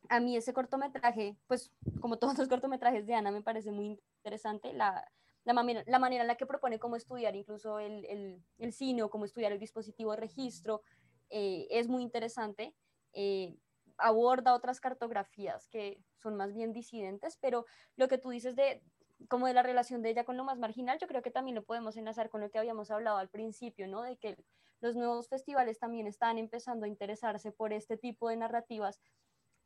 a 0.08 0.20
mí 0.20 0.36
ese 0.36 0.52
cortometraje, 0.52 1.36
pues 1.46 1.72
como 2.00 2.18
todos 2.18 2.38
los 2.38 2.48
cortometrajes 2.48 3.06
de 3.06 3.14
Ana, 3.14 3.30
me 3.30 3.42
parece 3.42 3.70
muy 3.70 4.00
interesante 4.18 4.72
la, 4.72 5.06
la, 5.44 5.52
manera, 5.52 5.82
la 5.86 5.98
manera 5.98 6.22
en 6.22 6.28
la 6.28 6.36
que 6.36 6.46
propone 6.46 6.78
cómo 6.78 6.96
estudiar 6.96 7.36
incluso 7.36 7.78
el, 7.78 8.04
el, 8.06 8.42
el 8.58 8.72
cine 8.72 9.02
o 9.02 9.10
cómo 9.10 9.24
estudiar 9.24 9.52
el 9.52 9.58
dispositivo 9.58 10.12
de 10.12 10.18
registro, 10.18 10.82
eh, 11.30 11.66
es 11.70 11.88
muy 11.88 12.02
interesante. 12.02 12.74
Eh, 13.12 13.56
aborda 13.96 14.54
otras 14.54 14.80
cartografías 14.80 15.68
que 15.68 16.02
son 16.16 16.36
más 16.36 16.52
bien 16.52 16.72
disidentes, 16.72 17.38
pero 17.40 17.64
lo 17.96 18.08
que 18.08 18.18
tú 18.18 18.30
dices 18.30 18.56
de 18.56 18.82
como 19.29 19.46
de 19.46 19.55
la 19.55 19.62
relación 19.62 20.03
de 20.03 20.11
ella 20.11 20.24
con 20.24 20.37
lo 20.37 20.44
más 20.44 20.59
marginal, 20.59 20.98
yo 20.98 21.07
creo 21.07 21.22
que 21.22 21.31
también 21.31 21.55
lo 21.55 21.64
podemos 21.64 21.96
enlazar 21.96 22.31
con 22.31 22.40
lo 22.40 22.50
que 22.50 22.59
habíamos 22.59 22.90
hablado 22.90 23.18
al 23.18 23.29
principio, 23.29 23.88
¿no? 23.88 24.03
De 24.03 24.16
que 24.16 24.37
los 24.81 24.96
nuevos 24.96 25.29
festivales 25.29 25.79
también 25.79 26.07
están 26.07 26.38
empezando 26.38 26.85
a 26.85 26.88
interesarse 26.88 27.53
por 27.53 27.72
este 27.72 27.96
tipo 27.96 28.29
de 28.29 28.37
narrativas 28.37 29.00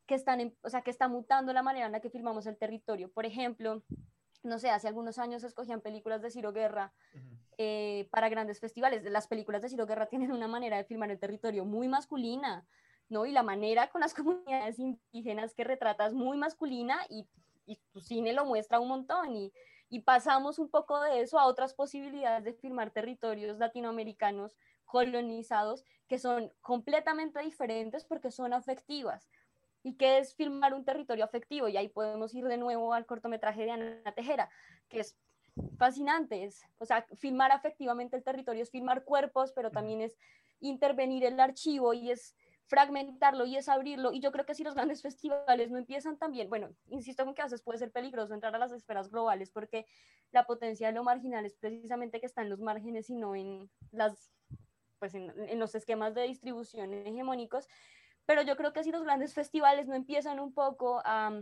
que 0.05 0.15
están, 0.15 0.55
o 0.63 0.69
sea, 0.69 0.81
que 0.81 0.91
está 0.91 1.07
mutando 1.07 1.53
la 1.53 1.61
manera 1.61 1.85
en 1.85 1.91
la 1.91 1.99
que 1.99 2.09
filmamos 2.09 2.47
el 2.47 2.57
territorio. 2.57 3.11
Por 3.11 3.25
ejemplo, 3.25 3.83
no 4.43 4.59
sé, 4.59 4.69
hace 4.69 4.87
algunos 4.87 5.19
años 5.19 5.43
escogían 5.43 5.81
películas 5.81 6.21
de 6.21 6.31
Ciro 6.31 6.53
Guerra 6.53 6.93
eh, 7.57 8.07
para 8.11 8.29
grandes 8.29 8.59
festivales. 8.59 9.03
Las 9.03 9.27
películas 9.27 9.61
de 9.61 9.69
Ciro 9.69 9.85
Guerra 9.85 10.07
tienen 10.07 10.31
una 10.31 10.47
manera 10.47 10.77
de 10.77 10.85
filmar 10.85 11.11
el 11.11 11.19
territorio 11.19 11.65
muy 11.65 11.87
masculina, 11.87 12.65
¿no? 13.09 13.25
Y 13.25 13.31
la 13.31 13.43
manera 13.43 13.89
con 13.89 14.01
las 14.01 14.13
comunidades 14.15 14.79
indígenas 14.79 15.53
que 15.53 15.63
retratas 15.63 16.13
muy 16.13 16.37
masculina 16.37 16.97
y 17.09 17.27
y 17.69 17.79
tu 17.93 18.01
cine 18.01 18.33
lo 18.33 18.45
muestra 18.45 18.79
un 18.79 18.87
montón 18.87 19.35
y, 19.35 19.53
y 19.89 20.01
pasamos 20.01 20.59
un 20.59 20.69
poco 20.69 20.99
de 21.01 21.21
eso 21.21 21.39
a 21.39 21.45
otras 21.45 21.73
posibilidades 21.73 22.43
de 22.43 22.53
filmar 22.53 22.91
territorios 22.91 23.57
latinoamericanos 23.57 24.57
colonizados 24.85 25.85
que 26.07 26.17
son 26.17 26.51
completamente 26.61 27.39
diferentes 27.41 28.05
porque 28.05 28.31
son 28.31 28.53
afectivas. 28.53 29.29
¿Y 29.83 29.93
qué 29.93 30.17
es 30.17 30.35
filmar 30.35 30.73
un 30.73 30.83
territorio 30.83 31.23
afectivo? 31.23 31.67
Y 31.67 31.77
ahí 31.77 31.87
podemos 31.87 32.33
ir 32.33 32.45
de 32.45 32.57
nuevo 32.57 32.93
al 32.93 33.05
cortometraje 33.05 33.63
de 33.63 33.71
Ana 33.71 34.13
Tejera, 34.15 34.49
que 34.89 34.99
es 34.99 35.15
fascinante. 35.77 36.43
Es, 36.43 36.63
o 36.79 36.85
sea, 36.85 37.05
filmar 37.15 37.51
afectivamente 37.51 38.17
el 38.17 38.23
territorio 38.23 38.63
es 38.63 38.71
filmar 38.71 39.05
cuerpos, 39.05 39.53
pero 39.53 39.71
también 39.71 40.01
es 40.01 40.17
intervenir 40.59 41.23
el 41.23 41.39
archivo 41.39 41.93
y 41.93 42.11
es 42.11 42.35
fragmentarlo 42.69 43.45
y 43.47 43.57
es 43.57 43.67
abrirlo. 43.67 44.13
Y 44.13 44.21
yo 44.21 44.31
creo 44.31 44.45
que 44.45 44.53
si 44.53 44.63
los 44.63 44.75
grandes 44.75 45.01
festivales 45.01 45.71
no 45.71 45.77
empiezan 45.77 46.17
también, 46.17 46.49
bueno, 46.49 46.69
insisto 46.87 47.25
con 47.25 47.33
que 47.33 47.41
a 47.41 47.45
veces 47.45 47.61
puede 47.61 47.79
ser 47.79 47.91
peligroso 47.91 48.33
entrar 48.33 48.55
a 48.55 48.59
las 48.59 48.71
esferas 48.71 49.09
globales 49.09 49.51
porque 49.51 49.85
la 50.31 50.45
potencia 50.45 50.87
de 50.87 50.93
lo 50.93 51.03
marginal 51.03 51.45
es 51.45 51.55
precisamente 51.55 52.19
que 52.19 52.27
está 52.27 52.43
en 52.43 52.49
los 52.49 52.61
márgenes 52.61 53.09
y 53.09 53.15
no 53.15 53.35
en, 53.35 53.69
las, 53.91 54.31
pues 54.99 55.15
en, 55.15 55.59
los 55.59 55.73
esquemas 55.75 56.13
de 56.13 56.23
distribución 56.23 56.93
hegemónicos. 56.93 57.67
Pero 58.25 58.43
yo 58.43 58.55
creo 58.55 58.71
que 58.71 58.83
si 58.83 58.91
los 58.91 59.03
grandes 59.03 59.33
festivales 59.33 59.87
no 59.87 59.95
empiezan 59.95 60.39
un 60.39 60.53
poco 60.53 61.01
a 61.03 61.41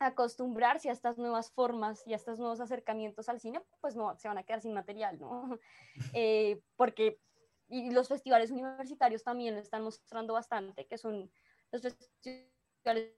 acostumbrarse 0.00 0.90
a 0.90 0.92
estas 0.92 1.16
nuevas 1.16 1.52
formas 1.52 2.04
y 2.06 2.12
a 2.12 2.16
estos 2.16 2.40
nuevos 2.40 2.60
acercamientos 2.60 3.28
al 3.28 3.40
cine, 3.40 3.62
pues 3.80 3.94
no, 3.94 4.16
se 4.18 4.26
van 4.26 4.36
a 4.36 4.42
quedar 4.42 4.60
sin 4.60 4.74
material, 4.74 5.18
¿no? 5.20 5.58
Eh, 6.12 6.60
porque 6.76 7.20
y 7.68 7.90
los 7.90 8.08
festivales 8.08 8.50
universitarios 8.50 9.24
también 9.24 9.54
lo 9.54 9.60
están 9.60 9.82
mostrando 9.82 10.34
bastante, 10.34 10.86
que 10.86 10.98
son 10.98 11.30
los 11.72 11.82
festivales 11.82 13.14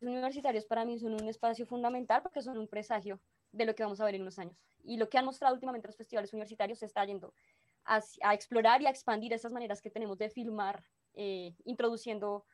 universitarios 0.00 0.64
para 0.64 0.84
mí 0.84 0.98
son 0.98 1.14
un 1.14 1.28
espacio 1.28 1.66
fundamental 1.66 2.22
porque 2.22 2.42
son 2.42 2.58
un 2.58 2.68
presagio 2.68 3.20
de 3.52 3.64
lo 3.66 3.74
que 3.74 3.82
vamos 3.82 4.00
a 4.00 4.04
ver 4.04 4.14
en 4.14 4.22
unos 4.22 4.38
años. 4.38 4.56
Y 4.82 4.96
lo 4.96 5.08
que 5.08 5.18
han 5.18 5.24
mostrado 5.24 5.54
últimamente 5.54 5.88
los 5.88 5.96
festivales 5.96 6.32
universitarios 6.32 6.78
se 6.78 6.86
está 6.86 7.04
yendo 7.04 7.34
a, 7.84 8.00
a 8.22 8.34
explorar 8.34 8.82
y 8.82 8.86
a 8.86 8.90
expandir 8.90 9.32
esas 9.32 9.52
maneras 9.52 9.82
que 9.82 9.90
tenemos 9.90 10.18
de 10.18 10.30
filmar, 10.30 10.84
eh, 11.14 11.54
introduciendo 11.64 12.44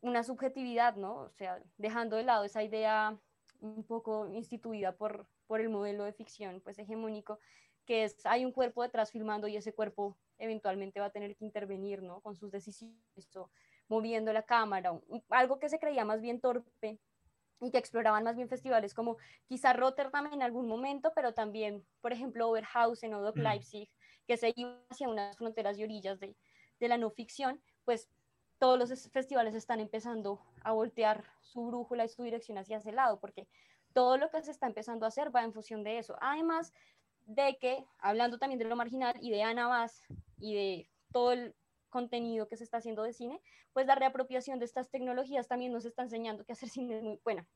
una 0.00 0.22
subjetividad, 0.22 0.96
¿no? 0.96 1.16
O 1.16 1.30
sea, 1.30 1.62
dejando 1.76 2.16
de 2.16 2.22
lado 2.24 2.44
esa 2.44 2.62
idea 2.62 3.18
un 3.60 3.84
poco 3.84 4.28
instituida 4.28 4.96
por, 4.96 5.28
por 5.46 5.60
el 5.60 5.68
modelo 5.68 6.04
de 6.04 6.12
ficción 6.12 6.60
pues 6.60 6.78
hegemónico 6.78 7.40
que 7.88 8.04
es, 8.04 8.26
hay 8.26 8.44
un 8.44 8.52
cuerpo 8.52 8.82
detrás 8.82 9.10
filmando 9.10 9.48
y 9.48 9.56
ese 9.56 9.72
cuerpo 9.72 10.18
eventualmente 10.36 11.00
va 11.00 11.06
a 11.06 11.10
tener 11.10 11.34
que 11.34 11.46
intervenir, 11.46 12.02
¿no? 12.02 12.20
Con 12.20 12.36
sus 12.36 12.50
decisiones, 12.50 13.34
o 13.34 13.50
moviendo 13.88 14.30
la 14.34 14.42
cámara, 14.42 14.92
algo 15.30 15.58
que 15.58 15.70
se 15.70 15.78
creía 15.78 16.04
más 16.04 16.20
bien 16.20 16.38
torpe 16.38 17.00
y 17.62 17.70
que 17.70 17.78
exploraban 17.78 18.24
más 18.24 18.36
bien 18.36 18.50
festivales 18.50 18.92
como 18.92 19.16
quizá 19.46 19.72
Rotterdam 19.72 20.26
en 20.34 20.42
algún 20.42 20.68
momento, 20.68 21.12
pero 21.14 21.32
también, 21.32 21.82
por 22.02 22.12
ejemplo, 22.12 22.50
Oberhausen 22.50 23.14
o 23.14 23.22
Doc 23.22 23.36
mm. 23.36 23.40
Leipzig, 23.40 23.88
que 24.26 24.36
se 24.36 24.52
iban 24.54 24.84
hacia 24.90 25.08
unas 25.08 25.38
fronteras 25.38 25.78
y 25.78 25.84
orillas 25.84 26.20
de, 26.20 26.36
de 26.78 26.88
la 26.88 26.98
no 26.98 27.08
ficción, 27.08 27.58
pues 27.86 28.10
todos 28.58 28.78
los 28.78 29.08
festivales 29.10 29.54
están 29.54 29.80
empezando 29.80 30.42
a 30.62 30.72
voltear 30.72 31.24
su 31.40 31.64
brújula 31.68 32.04
y 32.04 32.10
su 32.10 32.22
dirección 32.22 32.58
hacia 32.58 32.76
ese 32.76 32.92
lado, 32.92 33.18
porque 33.18 33.48
todo 33.94 34.18
lo 34.18 34.30
que 34.30 34.42
se 34.42 34.50
está 34.50 34.66
empezando 34.66 35.06
a 35.06 35.08
hacer 35.08 35.34
va 35.34 35.42
en 35.42 35.54
función 35.54 35.82
de 35.84 35.96
eso. 35.96 36.18
Además 36.20 36.74
de 37.28 37.58
que, 37.58 37.84
hablando 37.98 38.38
también 38.38 38.58
de 38.58 38.64
lo 38.64 38.74
marginal 38.74 39.14
y 39.20 39.30
de 39.30 39.42
Ana 39.42 39.68
Vaz 39.68 40.02
y 40.38 40.54
de 40.54 40.90
todo 41.12 41.32
el 41.32 41.54
contenido 41.90 42.48
que 42.48 42.56
se 42.56 42.64
está 42.64 42.78
haciendo 42.78 43.02
de 43.02 43.12
cine, 43.12 43.40
pues 43.74 43.86
la 43.86 43.94
reapropiación 43.94 44.58
de 44.58 44.64
estas 44.64 44.90
tecnologías 44.90 45.46
también 45.46 45.72
nos 45.72 45.84
está 45.84 46.02
enseñando 46.02 46.44
que 46.44 46.52
hacer 46.52 46.70
cine 46.70 46.96
es 46.96 47.02
muy, 47.02 47.20
bueno, 47.22 47.46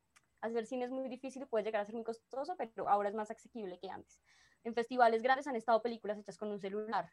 hacer 0.43 0.67
cine 0.67 0.85
es 0.85 0.91
muy 0.91 1.09
difícil, 1.09 1.47
puede 1.47 1.65
llegar 1.65 1.81
a 1.81 1.87
ser 1.87 1.95
muy 1.95 2.05
costoso, 2.05 2.55
pero 2.57 2.89
ahora 2.89 3.09
es 3.09 3.15
más 3.15 3.31
asequible 3.31 3.79
que 3.79 3.89
antes. 3.89 4.21
En 4.63 4.75
festivales 4.75 5.23
grandes 5.23 5.47
han 5.47 5.57
estado 5.57 5.81
películas 5.81 6.19
hechas 6.19 6.37
con 6.37 6.51
un 6.51 6.61
celular, 6.61 7.11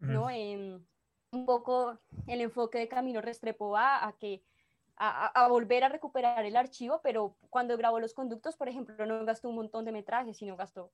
¿no? 0.00 0.28
Em, 0.30 0.84
un 1.30 1.46
poco 1.46 1.96
el 2.26 2.40
enfoque 2.40 2.78
de 2.78 2.88
Camilo 2.88 3.20
Restrepo 3.20 3.70
va 3.70 4.04
a 4.04 4.12
que 4.14 4.42
a, 4.96 5.28
a, 5.28 5.48
volver 5.48 5.84
a 5.84 5.88
recuperar 5.88 6.44
el 6.44 6.56
archivo, 6.56 7.00
pero 7.02 7.36
cuando 7.50 7.76
grabó 7.76 8.00
Los 8.00 8.14
Conductos, 8.14 8.56
por 8.56 8.68
ejemplo, 8.68 9.06
no 9.06 9.24
gastó 9.24 9.48
un 9.48 9.54
montón 9.54 9.84
de 9.84 9.92
metraje, 9.92 10.34
sino 10.34 10.56
gastó 10.56 10.90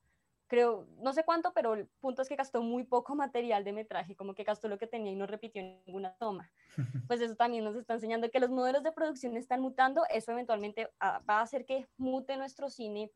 creo, 0.47 0.87
no 0.99 1.13
sé 1.13 1.25
cuánto, 1.25 1.53
pero 1.53 1.75
el 1.75 1.87
punto 2.01 2.23
es 2.23 2.29
que 2.29 2.37
gastó 2.37 2.63
muy 2.63 2.85
poco 2.85 3.15
material 3.17 3.65
de 3.65 3.73
metraje, 3.73 4.17
como 4.17 4.35
que 4.35 4.45
gastó 4.45 4.69
lo 4.69 4.79
que 4.79 4.87
tenía 4.87 5.13
y 5.13 5.17
no 5.17 5.27
repitió 5.27 5.63
ninguna 5.63 6.15
toma. 6.15 6.51
Pues 7.09 7.21
eso 7.21 7.37
también 7.37 7.65
nos 7.65 7.77
está 7.77 7.95
enseñando 7.95 8.31
que 8.31 8.41
los 8.41 8.51
modelos 8.51 8.83
de 8.83 8.93
producción 8.93 9.37
están 9.37 9.61
mutando, 9.61 10.03
eso 10.11 10.33
eventualmente 10.33 10.91
ah, 11.01 11.23
va 11.29 11.39
a 11.39 11.43
hacer 11.43 11.65
que 11.65 11.87
mute 11.97 12.37
nuestro 12.37 12.69
cine 12.69 13.11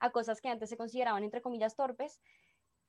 a 0.00 0.10
cosas 0.10 0.40
que 0.40 0.48
antes 0.48 0.68
se 0.68 0.76
consideraban 0.76 1.24
entre 1.24 1.42
comillas 1.42 1.76
torpes 1.76 2.20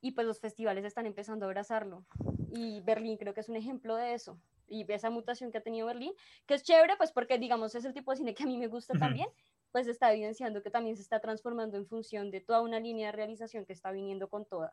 y 0.00 0.12
pues 0.12 0.26
los 0.26 0.40
festivales 0.40 0.84
están 0.84 1.06
empezando 1.06 1.46
a 1.46 1.48
abrazarlo. 1.48 2.04
Y 2.52 2.80
Berlín 2.80 3.16
creo 3.16 3.32
que 3.34 3.40
es 3.40 3.48
un 3.48 3.56
ejemplo 3.56 3.96
de 3.96 4.14
eso. 4.14 4.38
Y 4.66 4.90
esa 4.92 5.10
mutación 5.10 5.50
que 5.50 5.58
ha 5.58 5.62
tenido 5.62 5.86
Berlín, 5.86 6.12
que 6.46 6.54
es 6.54 6.62
chévere, 6.62 6.96
pues 6.96 7.10
porque 7.10 7.38
digamos 7.38 7.74
es 7.74 7.84
el 7.84 7.94
tipo 7.94 8.10
de 8.10 8.18
cine 8.18 8.34
que 8.34 8.42
a 8.42 8.46
mí 8.46 8.58
me 8.58 8.66
gusta 8.66 8.98
también, 8.98 9.28
pues 9.74 9.88
está 9.88 10.12
evidenciando 10.12 10.62
que 10.62 10.70
también 10.70 10.94
se 10.94 11.02
está 11.02 11.18
transformando 11.18 11.76
en 11.76 11.84
función 11.84 12.30
de 12.30 12.40
toda 12.40 12.60
una 12.60 12.78
línea 12.78 13.06
de 13.06 13.16
realización 13.16 13.66
que 13.66 13.72
está 13.72 13.90
viniendo 13.90 14.28
con 14.28 14.46
toda. 14.46 14.72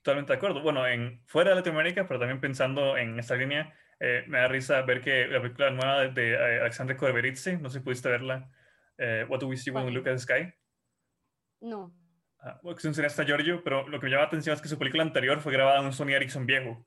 Totalmente 0.00 0.32
de 0.32 0.38
acuerdo. 0.38 0.62
Bueno, 0.62 0.86
en, 0.86 1.20
fuera 1.26 1.50
de 1.50 1.56
Latinoamérica, 1.56 2.08
pero 2.08 2.18
también 2.18 2.40
pensando 2.40 2.96
en 2.96 3.18
esta 3.18 3.36
línea, 3.36 3.74
eh, 4.00 4.24
me 4.28 4.38
da 4.38 4.48
risa 4.48 4.80
ver 4.80 5.02
que 5.02 5.26
la 5.26 5.42
película 5.42 5.70
nueva 5.70 6.00
de, 6.04 6.12
de 6.12 6.32
eh, 6.32 6.60
Alexandre 6.62 6.96
no 7.60 7.68
sé 7.68 7.78
si 7.78 7.84
pudiste 7.84 8.08
verla, 8.08 8.50
eh, 8.96 9.26
What 9.28 9.40
Do 9.40 9.48
We 9.48 9.58
See 9.58 9.72
When 9.72 9.84
We 9.84 9.90
Look 9.90 10.08
at 10.08 10.14
the 10.14 10.18
Sky. 10.20 10.54
No. 11.60 11.92
Ah, 12.40 12.58
es 12.64 12.84
un 12.86 12.94
cineasta 12.94 13.26
Giorgio, 13.26 13.62
pero 13.62 13.86
lo 13.88 14.00
que 14.00 14.06
me 14.06 14.10
llama 14.10 14.22
la 14.22 14.28
atención 14.28 14.54
es 14.54 14.62
que 14.62 14.68
su 14.68 14.78
película 14.78 15.02
anterior 15.02 15.38
fue 15.42 15.52
grabada 15.52 15.80
en 15.80 15.84
un 15.84 15.92
Sony 15.92 16.14
Ericsson 16.14 16.46
viejo. 16.46 16.86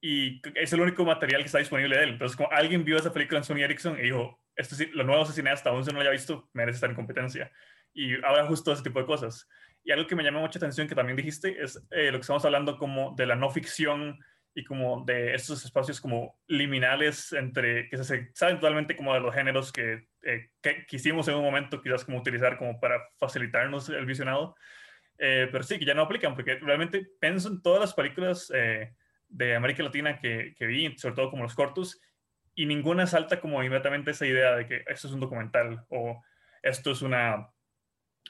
Y 0.00 0.40
es 0.54 0.72
el 0.72 0.80
único 0.80 1.04
material 1.04 1.42
que 1.42 1.48
está 1.48 1.58
disponible 1.58 1.98
de 1.98 2.04
él. 2.04 2.10
Entonces, 2.12 2.34
como 2.34 2.50
alguien 2.50 2.82
vio 2.82 2.96
esa 2.96 3.12
película 3.12 3.40
en 3.40 3.44
Sony 3.44 3.60
Ericsson 3.60 3.98
y 3.98 4.04
dijo, 4.04 4.40
esto, 4.56 4.74
lo 4.94 5.04
nuevo 5.04 5.24
cineasta, 5.26 5.70
aún 5.70 5.84
si 5.84 5.90
no 5.90 5.96
lo 5.96 6.00
haya 6.00 6.10
visto, 6.10 6.48
merece 6.52 6.76
estar 6.76 6.90
en 6.90 6.96
competencia. 6.96 7.52
Y 7.92 8.14
ahora 8.24 8.46
justo 8.46 8.72
ese 8.72 8.82
tipo 8.82 9.00
de 9.00 9.06
cosas. 9.06 9.48
Y 9.84 9.92
algo 9.92 10.06
que 10.06 10.16
me 10.16 10.24
llama 10.24 10.40
mucha 10.40 10.58
atención 10.58 10.88
que 10.88 10.94
también 10.94 11.16
dijiste 11.16 11.62
es 11.62 11.80
eh, 11.90 12.10
lo 12.10 12.18
que 12.18 12.22
estamos 12.22 12.44
hablando 12.44 12.76
como 12.76 13.14
de 13.16 13.26
la 13.26 13.36
no 13.36 13.50
ficción 13.50 14.18
y 14.54 14.64
como 14.64 15.04
de 15.04 15.34
estos 15.34 15.64
espacios 15.64 16.00
como 16.00 16.40
liminales 16.48 17.32
entre, 17.32 17.88
que 17.88 17.96
se 17.98 18.30
saben 18.34 18.58
totalmente 18.58 18.96
como 18.96 19.14
de 19.14 19.20
los 19.20 19.34
géneros 19.34 19.70
que, 19.70 20.08
eh, 20.22 20.50
que 20.62 20.86
quisimos 20.86 21.28
en 21.28 21.36
un 21.36 21.44
momento 21.44 21.80
quizás 21.82 22.04
como 22.04 22.18
utilizar 22.18 22.58
como 22.58 22.80
para 22.80 23.00
facilitarnos 23.18 23.88
el 23.90 24.06
visionado. 24.06 24.56
Eh, 25.18 25.48
pero 25.52 25.62
sí, 25.62 25.78
que 25.78 25.84
ya 25.84 25.94
no 25.94 26.02
aplican, 26.02 26.34
porque 26.34 26.56
realmente 26.56 27.06
pienso 27.20 27.48
en 27.48 27.62
todas 27.62 27.80
las 27.80 27.94
películas 27.94 28.50
de 29.28 29.56
América 29.56 29.82
Latina 29.82 30.18
que, 30.18 30.54
que 30.56 30.66
vi, 30.66 30.96
sobre 30.98 31.14
todo 31.14 31.30
como 31.30 31.42
los 31.42 31.54
cortos, 31.54 32.00
y 32.56 32.66
ninguna 32.66 33.06
salta 33.06 33.38
como 33.38 33.62
inmediatamente 33.62 34.10
esa 34.10 34.26
idea 34.26 34.56
de 34.56 34.66
que 34.66 34.84
esto 34.88 35.06
es 35.06 35.14
un 35.14 35.20
documental 35.20 35.84
o 35.90 36.24
esto 36.62 36.90
es 36.90 37.02
una, 37.02 37.50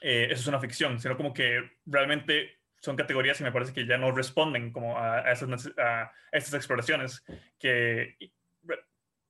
eh, 0.01 0.27
es 0.29 0.45
una 0.45 0.59
ficción, 0.59 0.99
sino 0.99 1.15
como 1.17 1.33
que 1.33 1.61
realmente 1.85 2.59
son 2.79 2.97
categorías 2.97 3.39
y 3.39 3.43
me 3.43 3.51
parece 3.53 3.73
que 3.73 3.87
ya 3.87 3.97
no 3.97 4.11
responden 4.11 4.71
como 4.71 4.97
a, 4.97 5.19
a, 5.19 5.31
esas, 5.31 5.71
a 5.77 6.11
estas 6.31 6.53
exploraciones 6.53 7.23
que, 7.57 8.17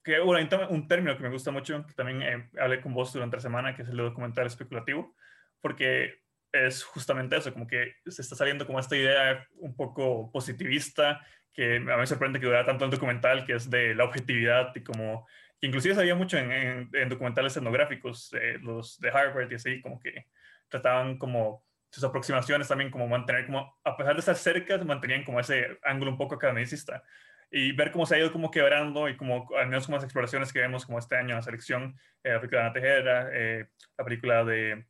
que 0.03 0.19
bueno, 0.19 0.67
un 0.69 0.87
término 0.87 1.15
que 1.15 1.23
me 1.23 1.29
gusta 1.29 1.51
mucho, 1.51 1.85
que 1.85 1.93
también 1.93 2.21
eh, 2.23 2.49
hablé 2.59 2.81
con 2.81 2.93
vos 2.93 3.13
durante 3.13 3.37
la 3.37 3.41
semana, 3.41 3.75
que 3.75 3.83
es 3.83 3.89
el 3.89 3.97
documental 3.97 4.47
especulativo, 4.47 5.15
porque 5.61 6.23
es 6.51 6.83
justamente 6.83 7.37
eso, 7.37 7.53
como 7.53 7.67
que 7.67 7.97
se 8.07 8.23
está 8.23 8.35
saliendo 8.35 8.65
como 8.65 8.79
esta 8.79 8.97
idea 8.97 9.47
un 9.57 9.75
poco 9.75 10.31
positivista 10.31 11.21
que 11.57 11.77
a 11.77 11.79
mí 11.79 11.85
me 11.85 12.07
sorprende 12.07 12.39
que 12.39 12.45
durara 12.45 12.67
tanto 12.67 12.85
el 12.85 12.91
documental, 12.91 13.45
que 13.45 13.55
es 13.55 13.69
de 13.69 13.95
la 13.95 14.03
objetividad 14.05 14.73
y 14.75 14.83
como, 14.83 15.27
inclusive 15.59 15.95
se 15.95 16.13
mucho 16.13 16.37
en, 16.37 16.87
en, 16.93 17.09
documentales 17.09 17.57
etnográficos, 17.57 18.31
los 18.61 18.99
de 18.99 19.09
Harvard 19.09 19.51
y 19.51 19.55
así, 19.55 19.81
como 19.81 19.99
que 19.99 20.27
trataban 20.69 21.17
como 21.17 21.65
sus 21.89 22.03
aproximaciones 22.03 22.67
también 22.67 22.91
como 22.91 23.07
mantener 23.07 23.47
como, 23.47 23.75
a 23.83 23.97
pesar 23.97 24.13
de 24.13 24.19
estar 24.19 24.35
cerca, 24.35 24.77
mantenían 24.77 25.23
como 25.23 25.39
ese 25.39 25.79
ángulo 25.83 26.11
un 26.11 26.17
poco 26.17 26.35
academicista. 26.35 27.03
Y 27.49 27.71
ver 27.71 27.91
cómo 27.91 28.05
se 28.05 28.15
ha 28.15 28.19
ido 28.19 28.31
como 28.31 28.51
quebrando 28.51 29.09
y 29.09 29.15
como 29.15 29.47
al 29.57 29.67
menos 29.67 29.85
como 29.85 29.97
las 29.97 30.03
exploraciones 30.03 30.53
que 30.53 30.59
vemos 30.59 30.85
como 30.85 30.99
este 30.99 31.15
año 31.15 31.29
en 31.29 31.37
la 31.37 31.41
selección, 31.41 31.97
eh, 32.23 32.33
la 32.33 32.39
película 32.39 32.61
de 32.61 32.65
Ana 32.65 32.73
Tejera, 32.73 33.29
eh, 33.31 33.67
la 33.97 34.03
película 34.05 34.43
de, 34.43 34.85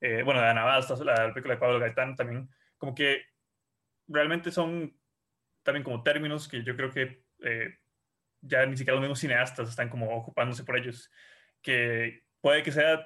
eh, 0.00 0.22
bueno, 0.22 0.40
de 0.40 0.48
Ana 0.48 0.64
Bastos, 0.64 1.00
la 1.00 1.32
película 1.34 1.54
de 1.54 1.60
Pablo 1.60 1.80
Gaitán 1.80 2.14
también, 2.14 2.48
como 2.78 2.94
que 2.94 3.22
realmente 4.06 4.52
son 4.52 4.96
también 5.66 5.84
como 5.84 6.02
términos 6.02 6.48
que 6.48 6.62
yo 6.62 6.74
creo 6.76 6.90
que 6.90 7.22
eh, 7.42 7.78
ya 8.40 8.64
ni 8.64 8.76
siquiera 8.76 8.94
los 8.94 9.02
mismos 9.02 9.18
cineastas 9.18 9.68
están 9.68 9.90
como 9.90 10.16
ocupándose 10.16 10.64
por 10.64 10.78
ellos, 10.78 11.10
que 11.60 12.22
puede 12.40 12.62
que 12.62 12.72
sea 12.72 13.04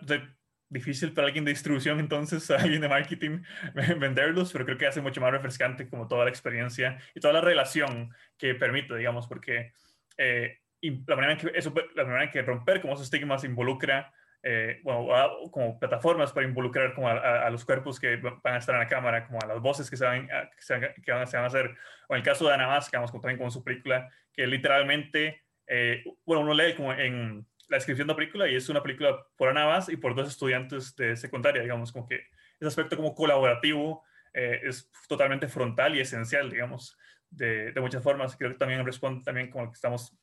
difícil 0.68 1.12
para 1.12 1.26
alguien 1.26 1.44
de 1.44 1.50
distribución 1.50 1.98
entonces, 1.98 2.48
alguien 2.50 2.82
de 2.82 2.88
marketing, 2.88 3.42
venderlos, 3.98 4.52
pero 4.52 4.64
creo 4.66 4.78
que 4.78 4.86
hace 4.86 5.00
mucho 5.00 5.20
más 5.20 5.32
refrescante 5.32 5.88
como 5.88 6.06
toda 6.06 6.24
la 6.24 6.30
experiencia 6.30 6.98
y 7.14 7.20
toda 7.20 7.32
la 7.32 7.40
relación 7.40 8.14
que 8.36 8.54
permite, 8.54 8.94
digamos, 8.94 9.26
porque 9.26 9.72
eh, 10.18 10.58
la, 11.06 11.16
manera 11.16 11.32
en 11.32 11.38
que 11.38 11.58
eso, 11.58 11.74
la 11.94 12.04
manera 12.04 12.24
en 12.24 12.30
que 12.30 12.42
romper 12.42 12.80
como 12.80 12.92
esos 12.92 13.06
estigmas 13.06 13.42
involucra 13.42 14.12
eh, 14.42 14.80
bueno, 14.82 15.08
como 15.50 15.78
plataformas 15.78 16.32
para 16.32 16.46
involucrar 16.46 16.94
como 16.94 17.08
a, 17.08 17.50
los 17.50 17.64
cuerpos 17.64 18.00
que 18.00 18.16
van 18.16 18.54
a 18.54 18.58
estar 18.58 18.74
en 18.74 18.80
la 18.80 18.88
cámara, 18.88 19.26
como 19.26 19.38
a 19.42 19.46
las 19.46 19.60
voces 19.60 19.90
que 19.90 19.96
se 19.96 20.04
van, 20.04 20.26
que 20.28 20.62
se, 20.62 20.78
van, 21.12 21.20
a 21.20 21.46
hacer, 21.46 21.76
o 22.08 22.14
en 22.14 22.18
el 22.18 22.24
caso 22.24 22.46
de 22.46 22.54
Ana 22.54 22.66
Más, 22.66 22.88
que 22.88 22.96
vamos 22.96 23.12
también 23.12 23.38
con 23.38 23.50
su 23.50 23.62
película, 23.62 24.08
que 24.32 24.46
literalmente, 24.46 25.42
eh, 25.66 26.02
bueno, 26.24 26.42
uno 26.42 26.54
lee 26.54 26.74
como 26.74 26.92
en 26.92 27.46
la 27.68 27.76
descripción 27.76 28.08
de 28.08 28.14
la 28.14 28.16
película 28.16 28.48
y 28.48 28.56
es 28.56 28.68
una 28.68 28.82
película 28.82 29.24
por 29.36 29.50
Ana 29.50 29.66
Más 29.66 29.88
y 29.90 29.96
por 29.96 30.14
dos 30.14 30.28
estudiantes 30.28 30.96
de 30.96 31.16
secundaria, 31.16 31.62
digamos, 31.62 31.92
como 31.92 32.08
que 32.08 32.24
ese 32.58 32.68
aspecto 32.68 32.96
como 32.96 33.14
colaborativo 33.14 34.04
eh, 34.32 34.60
es 34.64 34.90
totalmente 35.06 35.48
frontal 35.48 35.96
y 35.96 36.00
esencial, 36.00 36.50
digamos, 36.50 36.96
de, 37.28 37.72
de 37.72 37.80
muchas 37.80 38.02
formas. 38.02 38.36
Creo 38.36 38.52
que 38.52 38.58
también 38.58 38.84
responde 38.84 39.22
también 39.22 39.50
como 39.50 39.70
que 39.70 39.74
estamos 39.74 40.16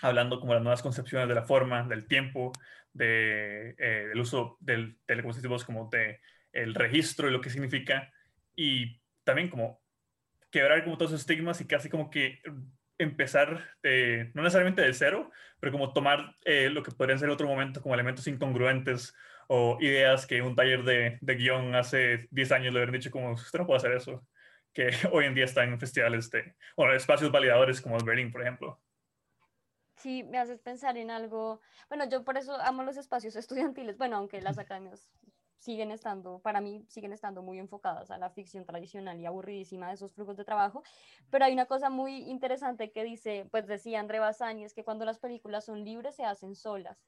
hablando 0.00 0.40
como 0.40 0.54
las 0.54 0.62
nuevas 0.62 0.82
concepciones 0.82 1.28
de 1.28 1.34
la 1.34 1.42
forma, 1.42 1.82
del 1.84 2.06
tiempo, 2.06 2.52
eh, 2.98 3.74
del 3.76 4.20
uso 4.20 4.56
del 4.60 4.98
telecompositivos 5.06 5.64
como 5.64 5.88
de 5.90 6.20
el 6.52 6.74
registro 6.74 7.28
y 7.28 7.32
lo 7.32 7.40
que 7.40 7.50
significa, 7.50 8.12
y 8.54 9.00
también 9.24 9.48
como 9.48 9.80
quebrar 10.50 10.84
como 10.84 10.98
todos 10.98 11.12
esos 11.12 11.22
estigmas 11.22 11.60
y 11.60 11.66
casi 11.66 11.88
como 11.88 12.10
que 12.10 12.40
empezar, 12.98 13.70
no 14.34 14.42
necesariamente 14.42 14.82
de 14.82 14.92
cero, 14.92 15.30
pero 15.62 15.72
como 15.72 15.92
tomar 15.92 16.36
eh, 16.44 16.68
lo 16.70 16.82
que 16.82 16.90
podrían 16.90 17.18
ser 17.18 17.30
otro 17.30 17.46
momento 17.46 17.80
como 17.80 17.94
elementos 17.94 18.26
incongruentes 18.26 19.14
o 19.46 19.78
ideas 19.80 20.26
que 20.26 20.42
un 20.42 20.54
taller 20.54 20.82
de, 20.82 21.18
de 21.20 21.34
guion 21.34 21.74
hace 21.74 22.26
10 22.30 22.52
años 22.52 22.72
le 22.72 22.80
hubieran 22.80 22.94
dicho 22.94 23.10
como, 23.10 23.32
usted 23.32 23.58
no 23.58 23.66
puede 23.66 23.78
hacer 23.78 23.92
eso, 23.92 24.26
que 24.72 24.90
hoy 25.12 25.26
en 25.26 25.34
día 25.34 25.44
está 25.44 25.64
en 25.64 25.78
festivales 25.78 26.30
de, 26.30 26.54
bueno, 26.76 26.94
espacios 26.94 27.30
validadores 27.30 27.80
como 27.80 27.96
el 27.96 28.04
Berlin, 28.04 28.30
por 28.30 28.42
ejemplo. 28.42 28.80
Sí, 30.02 30.24
me 30.24 30.38
haces 30.38 30.60
pensar 30.60 30.96
en 30.96 31.12
algo. 31.12 31.60
Bueno, 31.88 32.08
yo 32.08 32.24
por 32.24 32.36
eso 32.36 32.56
amo 32.56 32.82
los 32.82 32.96
espacios 32.96 33.36
estudiantiles. 33.76 33.96
Bueno, 33.96 34.16
aunque 34.16 34.40
las 34.42 34.58
academias 34.58 35.08
siguen 35.58 35.92
estando, 35.92 36.40
para 36.40 36.60
mí, 36.60 36.84
siguen 36.88 37.12
estando 37.12 37.40
muy 37.40 37.60
enfocadas 37.60 38.10
a 38.10 38.18
la 38.18 38.30
ficción 38.30 38.64
tradicional 38.64 39.20
y 39.20 39.26
aburridísima 39.26 39.86
de 39.86 39.94
esos 39.94 40.12
flujos 40.12 40.36
de 40.36 40.44
trabajo. 40.44 40.82
Pero 41.30 41.44
hay 41.44 41.52
una 41.52 41.66
cosa 41.66 41.88
muy 41.88 42.16
interesante 42.28 42.90
que 42.90 43.04
dice, 43.04 43.46
pues 43.52 43.68
decía 43.68 44.00
André 44.00 44.18
Bassani, 44.18 44.64
es 44.64 44.74
que 44.74 44.82
cuando 44.82 45.04
las 45.04 45.20
películas 45.20 45.66
son 45.66 45.84
libres 45.84 46.16
se 46.16 46.24
hacen 46.24 46.56
solas. 46.56 47.06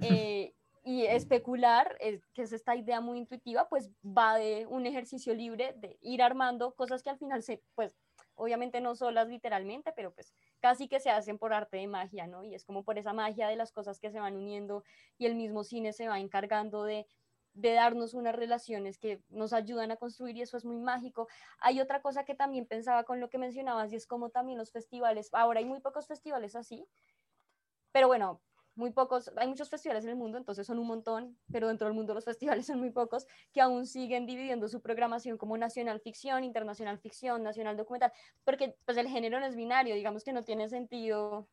Eh, 0.00 0.54
y 0.84 1.04
especular, 1.06 1.98
eh, 2.00 2.22
que 2.32 2.42
es 2.42 2.52
esta 2.52 2.76
idea 2.76 3.02
muy 3.02 3.18
intuitiva, 3.18 3.68
pues 3.68 3.90
va 4.02 4.38
de 4.38 4.64
un 4.66 4.86
ejercicio 4.86 5.34
libre 5.34 5.74
de 5.76 5.98
ir 6.00 6.22
armando 6.22 6.74
cosas 6.74 7.02
que 7.02 7.10
al 7.10 7.18
final 7.18 7.42
se, 7.42 7.62
pues 7.74 7.94
obviamente 8.36 8.80
no 8.80 8.94
solas 8.94 9.28
literalmente, 9.28 9.92
pero 9.94 10.14
pues 10.14 10.32
casi 10.60 10.88
que 10.88 11.00
se 11.00 11.10
hacen 11.10 11.38
por 11.38 11.52
arte 11.52 11.76
de 11.78 11.86
magia, 11.86 12.26
¿no? 12.26 12.44
Y 12.44 12.54
es 12.54 12.64
como 12.64 12.84
por 12.84 12.98
esa 12.98 13.12
magia 13.12 13.48
de 13.48 13.56
las 13.56 13.72
cosas 13.72 14.00
que 14.00 14.10
se 14.10 14.20
van 14.20 14.36
uniendo 14.36 14.84
y 15.18 15.26
el 15.26 15.34
mismo 15.34 15.64
cine 15.64 15.92
se 15.92 16.08
va 16.08 16.18
encargando 16.20 16.84
de, 16.84 17.06
de 17.54 17.72
darnos 17.72 18.14
unas 18.14 18.34
relaciones 18.36 18.98
que 18.98 19.22
nos 19.28 19.52
ayudan 19.52 19.90
a 19.90 19.96
construir 19.96 20.36
y 20.36 20.42
eso 20.42 20.56
es 20.56 20.64
muy 20.64 20.78
mágico. 20.78 21.28
Hay 21.58 21.80
otra 21.80 22.02
cosa 22.02 22.24
que 22.24 22.34
también 22.34 22.66
pensaba 22.66 23.04
con 23.04 23.20
lo 23.20 23.30
que 23.30 23.38
mencionabas 23.38 23.92
y 23.92 23.96
es 23.96 24.06
como 24.06 24.30
también 24.30 24.58
los 24.58 24.72
festivales, 24.72 25.30
ahora 25.32 25.60
hay 25.60 25.64
muy 25.66 25.80
pocos 25.80 26.06
festivales 26.06 26.54
así, 26.56 26.86
pero 27.92 28.08
bueno, 28.08 28.42
muy 28.76 28.90
pocos, 28.90 29.32
hay 29.36 29.48
muchos 29.48 29.70
festivales 29.70 30.04
en 30.04 30.10
el 30.10 30.16
mundo, 30.16 30.38
entonces 30.38 30.66
son 30.66 30.78
un 30.78 30.86
montón, 30.86 31.36
pero 31.50 31.68
dentro 31.68 31.86
del 31.86 31.96
mundo 31.96 32.14
los 32.14 32.24
festivales 32.60 32.66
son 32.66 32.78
muy 32.78 32.90
pocos, 32.90 33.26
que 33.52 33.60
aún 33.60 33.86
siguen 33.86 34.26
dividiendo 34.26 34.68
su 34.68 34.80
programación 34.80 35.38
como 35.38 35.56
nacional 35.56 36.00
ficción, 36.00 36.44
internacional 36.44 36.98
ficción, 36.98 37.42
nacional 37.42 37.76
documental, 37.76 38.12
porque 38.44 38.76
pues 38.84 38.96
el 38.98 39.08
género 39.08 39.40
no 39.40 39.46
es 39.46 39.56
binario, 39.56 39.94
digamos 39.94 40.22
que 40.22 40.32
no 40.32 40.42
tiene 40.42 40.68
sentido 40.68 41.48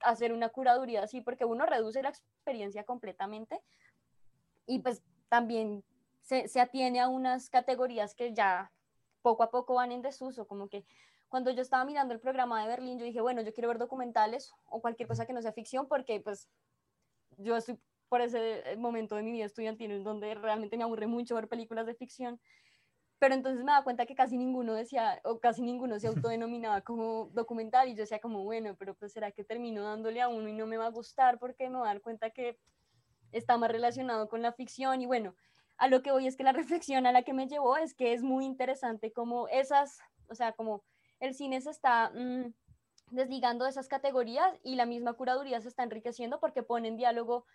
hacer 0.00 0.32
una 0.32 0.48
curaduría 0.48 1.02
así, 1.02 1.20
porque 1.20 1.44
uno 1.44 1.64
reduce 1.64 2.02
la 2.02 2.10
experiencia 2.10 2.84
completamente 2.84 3.60
y 4.66 4.80
pues 4.80 5.02
también 5.28 5.84
se, 6.22 6.48
se 6.48 6.60
atiene 6.60 7.00
a 7.00 7.08
unas 7.08 7.50
categorías 7.50 8.14
que 8.14 8.34
ya 8.34 8.72
poco 9.22 9.42
a 9.42 9.50
poco 9.50 9.74
van 9.74 9.92
en 9.92 10.02
desuso, 10.02 10.46
como 10.46 10.68
que 10.68 10.84
cuando 11.28 11.50
yo 11.50 11.62
estaba 11.62 11.84
mirando 11.84 12.14
el 12.14 12.20
programa 12.20 12.62
de 12.62 12.68
Berlín, 12.68 12.98
yo 12.98 13.04
dije, 13.04 13.20
bueno, 13.20 13.42
yo 13.42 13.52
quiero 13.52 13.68
ver 13.68 13.78
documentales 13.78 14.52
o 14.66 14.80
cualquier 14.80 15.08
cosa 15.08 15.26
que 15.26 15.32
no 15.32 15.42
sea 15.42 15.52
ficción, 15.52 15.86
porque 15.86 16.20
pues 16.20 16.48
yo 17.36 17.56
estoy 17.56 17.78
por 18.08 18.20
ese 18.22 18.76
momento 18.78 19.16
de 19.16 19.22
mi 19.22 19.32
vida 19.32 19.44
estudiantil 19.44 19.90
en 19.90 20.04
donde 20.04 20.34
realmente 20.34 20.76
me 20.76 20.84
aburre 20.84 21.06
mucho 21.06 21.34
ver 21.34 21.48
películas 21.48 21.86
de 21.86 21.94
ficción. 21.94 22.40
Pero 23.18 23.34
entonces 23.34 23.64
me 23.64 23.72
da 23.72 23.82
cuenta 23.82 24.06
que 24.06 24.14
casi 24.14 24.38
ninguno 24.38 24.74
decía, 24.74 25.20
o 25.24 25.40
casi 25.40 25.62
ninguno 25.62 25.98
se 25.98 26.06
autodenominaba 26.32 26.80
como 26.82 27.30
documental, 27.32 27.88
y 27.88 27.94
yo 27.94 28.02
decía 28.02 28.20
como, 28.20 28.44
bueno, 28.44 28.76
pero 28.78 28.94
pues 28.94 29.12
será 29.12 29.32
que 29.32 29.44
termino 29.44 29.82
dándole 29.82 30.22
a 30.22 30.28
uno 30.28 30.48
y 30.48 30.52
no 30.52 30.66
me 30.66 30.76
va 30.76 30.86
a 30.86 30.90
gustar 30.90 31.38
porque 31.38 31.68
me 31.68 31.78
va 31.78 31.84
a 31.84 31.94
dar 31.94 32.00
cuenta 32.00 32.30
que 32.30 32.58
está 33.32 33.58
más 33.58 33.70
relacionado 33.70 34.28
con 34.28 34.40
la 34.40 34.52
ficción. 34.52 35.02
Y 35.02 35.06
bueno, 35.06 35.34
a 35.76 35.88
lo 35.88 36.02
que 36.02 36.12
voy 36.12 36.26
es 36.26 36.36
que 36.36 36.44
la 36.44 36.52
reflexión 36.82 37.06
a 37.06 37.12
la 37.12 37.22
que 37.22 37.34
me 37.34 37.48
llevó 37.48 37.76
es 37.76 37.94
que 37.94 38.14
es 38.14 38.22
muy 38.22 38.44
interesante 38.44 39.12
como 39.12 39.48
esas, 39.48 39.98
o 40.28 40.34
sea, 40.34 40.52
como 40.52 40.84
el 41.20 41.34
cine 41.34 41.60
se 41.60 41.70
está 41.70 42.10
mm, 42.10 42.52
desligando 43.10 43.64
de 43.64 43.70
esas 43.70 43.88
categorías 43.88 44.52
y 44.62 44.76
la 44.76 44.86
misma 44.86 45.14
curaduría 45.14 45.60
se 45.60 45.68
está 45.68 45.82
enriqueciendo 45.82 46.40
porque 46.40 46.62
pone 46.62 46.88
en 46.88 46.96
diálogo 46.96 47.46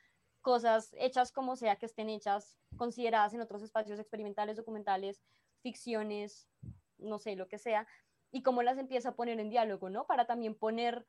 cosas 0.42 0.94
hechas 0.98 1.32
como 1.32 1.56
sea 1.56 1.78
que 1.78 1.86
estén 1.86 2.10
hechas, 2.10 2.60
consideradas 2.76 3.34
en 3.34 3.42
otros 3.42 3.62
espacios 3.62 4.00
experimentales, 4.00 4.58
documentales, 4.58 5.24
ficciones, 5.62 6.50
no 6.98 7.18
sé, 7.18 7.36
lo 7.36 7.48
que 7.48 7.58
sea, 7.58 7.88
y 8.30 8.44
cómo 8.44 8.62
las 8.62 8.78
empieza 8.78 9.10
a 9.10 9.16
poner 9.16 9.40
en 9.40 9.50
diálogo, 9.50 9.90
¿no? 9.90 10.06
Para 10.06 10.26
también 10.26 10.56
poner 10.56 11.08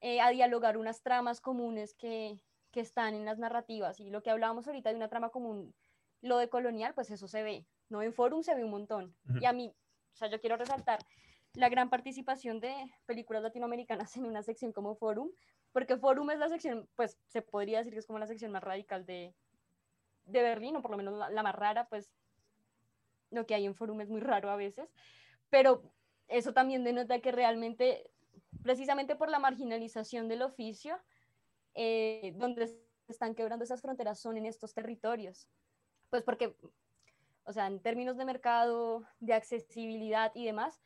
eh, 0.00 0.20
a 0.20 0.28
dialogar 0.30 0.76
unas 0.76 1.02
tramas 1.02 1.40
comunes 1.40 1.94
que, 1.94 2.38
que 2.72 2.80
están 2.80 3.14
en 3.14 3.24
las 3.24 3.38
narrativas. 3.38 4.00
Y 4.00 4.10
lo 4.10 4.22
que 4.22 4.30
hablábamos 4.30 4.66
ahorita 4.66 4.90
de 4.90 4.96
una 4.96 5.08
trama 5.08 5.30
común, 5.30 5.74
lo 6.20 6.36
de 6.36 6.48
colonial, 6.48 6.92
pues 6.94 7.10
eso 7.10 7.28
se 7.28 7.42
ve, 7.42 7.66
¿no? 7.88 8.02
En 8.02 8.12
Forum 8.12 8.42
se 8.42 8.54
ve 8.54 8.64
un 8.64 8.70
montón. 8.70 9.16
Y 9.40 9.46
a 9.46 9.52
mí, 9.52 9.74
o 10.12 10.16
sea, 10.16 10.28
yo 10.28 10.40
quiero 10.40 10.56
resaltar 10.56 10.98
la 11.54 11.68
gran 11.68 11.90
participación 11.90 12.60
de 12.60 12.74
películas 13.06 13.42
latinoamericanas 13.42 14.16
en 14.16 14.24
una 14.24 14.42
sección 14.42 14.72
como 14.72 14.94
Forum, 14.94 15.30
porque 15.72 15.96
Forum 15.96 16.30
es 16.30 16.38
la 16.38 16.48
sección, 16.48 16.88
pues 16.96 17.18
se 17.26 17.42
podría 17.42 17.78
decir 17.78 17.92
que 17.92 17.98
es 17.98 18.06
como 18.06 18.18
la 18.18 18.26
sección 18.26 18.52
más 18.52 18.62
radical 18.62 19.04
de, 19.06 19.34
de 20.26 20.42
Berlín, 20.42 20.76
o 20.76 20.82
por 20.82 20.90
lo 20.90 20.96
menos 20.96 21.18
la, 21.30 21.42
más 21.42 21.54
rara, 21.54 21.88
pues 21.88 22.10
lo 23.30 23.46
que 23.46 23.54
hay 23.54 23.64
en 23.64 23.74
Forum 23.74 24.00
es 24.00 24.08
muy 24.08 24.20
raro 24.20 24.50
a 24.50 24.56
veces, 24.56 24.92
pero 25.50 25.82
eso 26.28 26.52
también 26.52 26.84
denota 26.84 27.20
que 27.20 27.32
realmente, 27.32 28.10
precisamente 28.62 29.16
por 29.16 29.30
la 29.30 29.38
marginalización 29.38 30.28
del 30.28 30.42
oficio, 30.42 30.98
eh, 31.74 32.32
donde 32.36 32.70
están 33.08 33.34
quebrando 33.34 33.64
esas 33.64 33.80
fronteras 33.80 34.20
son 34.20 34.36
en 34.36 34.46
estos 34.46 34.74
territorios. 34.74 35.48
Pues 36.10 36.22
porque, 36.22 36.54
o 37.44 37.52
sea, 37.52 37.66
en 37.66 37.80
términos 37.80 38.16
de 38.16 38.24
mercado, 38.24 39.04
de 39.20 39.34
accesibilidad 39.34 40.32
y 40.34 40.44
demás, 40.44 40.80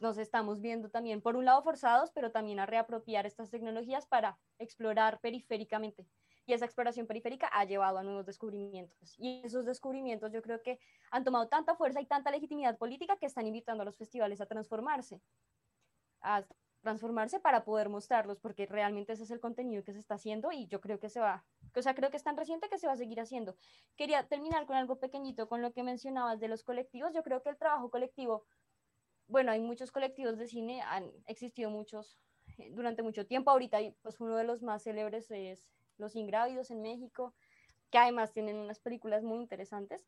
nos 0.00 0.18
estamos 0.18 0.60
viendo 0.60 0.88
también, 0.90 1.20
por 1.20 1.36
un 1.36 1.44
lado, 1.44 1.62
forzados, 1.62 2.10
pero 2.12 2.32
también 2.32 2.58
a 2.58 2.66
reapropiar 2.66 3.26
estas 3.26 3.50
tecnologías 3.50 4.06
para 4.06 4.38
explorar 4.58 5.20
periféricamente. 5.20 6.06
Y 6.46 6.54
esa 6.54 6.64
exploración 6.64 7.06
periférica 7.06 7.46
ha 7.48 7.64
llevado 7.64 7.98
a 7.98 8.02
nuevos 8.02 8.26
descubrimientos. 8.26 9.14
Y 9.18 9.42
esos 9.44 9.66
descubrimientos 9.66 10.32
yo 10.32 10.42
creo 10.42 10.62
que 10.62 10.80
han 11.10 11.22
tomado 11.22 11.48
tanta 11.48 11.76
fuerza 11.76 12.00
y 12.00 12.06
tanta 12.06 12.30
legitimidad 12.30 12.78
política 12.78 13.16
que 13.18 13.26
están 13.26 13.46
invitando 13.46 13.82
a 13.82 13.84
los 13.84 13.96
festivales 13.96 14.40
a 14.40 14.46
transformarse. 14.46 15.20
A 16.22 16.44
transformarse 16.80 17.40
para 17.40 17.64
poder 17.64 17.88
mostrarlos, 17.88 18.40
porque 18.40 18.66
realmente 18.66 19.12
ese 19.12 19.24
es 19.24 19.30
el 19.30 19.40
contenido 19.40 19.84
que 19.84 19.92
se 19.92 19.98
está 19.98 20.14
haciendo 20.14 20.50
y 20.50 20.66
yo 20.66 20.80
creo 20.80 20.98
que 20.98 21.08
se 21.08 21.20
va, 21.20 21.44
o 21.76 21.82
sea, 21.82 21.94
creo 21.94 22.10
que 22.10 22.16
es 22.16 22.24
tan 22.24 22.36
reciente 22.36 22.68
que 22.68 22.78
se 22.78 22.86
va 22.86 22.94
a 22.94 22.96
seguir 22.96 23.20
haciendo. 23.20 23.56
Quería 23.96 24.26
terminar 24.26 24.66
con 24.66 24.76
algo 24.76 24.98
pequeñito, 24.98 25.48
con 25.48 25.62
lo 25.62 25.72
que 25.72 25.82
mencionabas 25.82 26.40
de 26.40 26.48
los 26.48 26.62
colectivos. 26.62 27.12
Yo 27.14 27.22
creo 27.22 27.42
que 27.42 27.50
el 27.50 27.58
trabajo 27.58 27.90
colectivo 27.90 28.44
bueno, 29.30 29.52
hay 29.52 29.60
muchos 29.60 29.92
colectivos 29.92 30.36
de 30.36 30.46
cine, 30.48 30.82
han 30.82 31.10
existido 31.26 31.70
muchos 31.70 32.18
eh, 32.58 32.70
durante 32.72 33.02
mucho 33.02 33.26
tiempo. 33.26 33.50
Ahorita 33.50 33.78
pues 34.02 34.20
uno 34.20 34.36
de 34.36 34.44
los 34.44 34.62
más 34.62 34.82
célebres 34.82 35.30
es 35.30 35.70
Los 35.98 36.16
Ingrávidos 36.16 36.70
en 36.70 36.82
México, 36.82 37.32
que 37.90 37.98
además 37.98 38.32
tienen 38.32 38.56
unas 38.56 38.80
películas 38.80 39.22
muy 39.22 39.38
interesantes, 39.38 40.06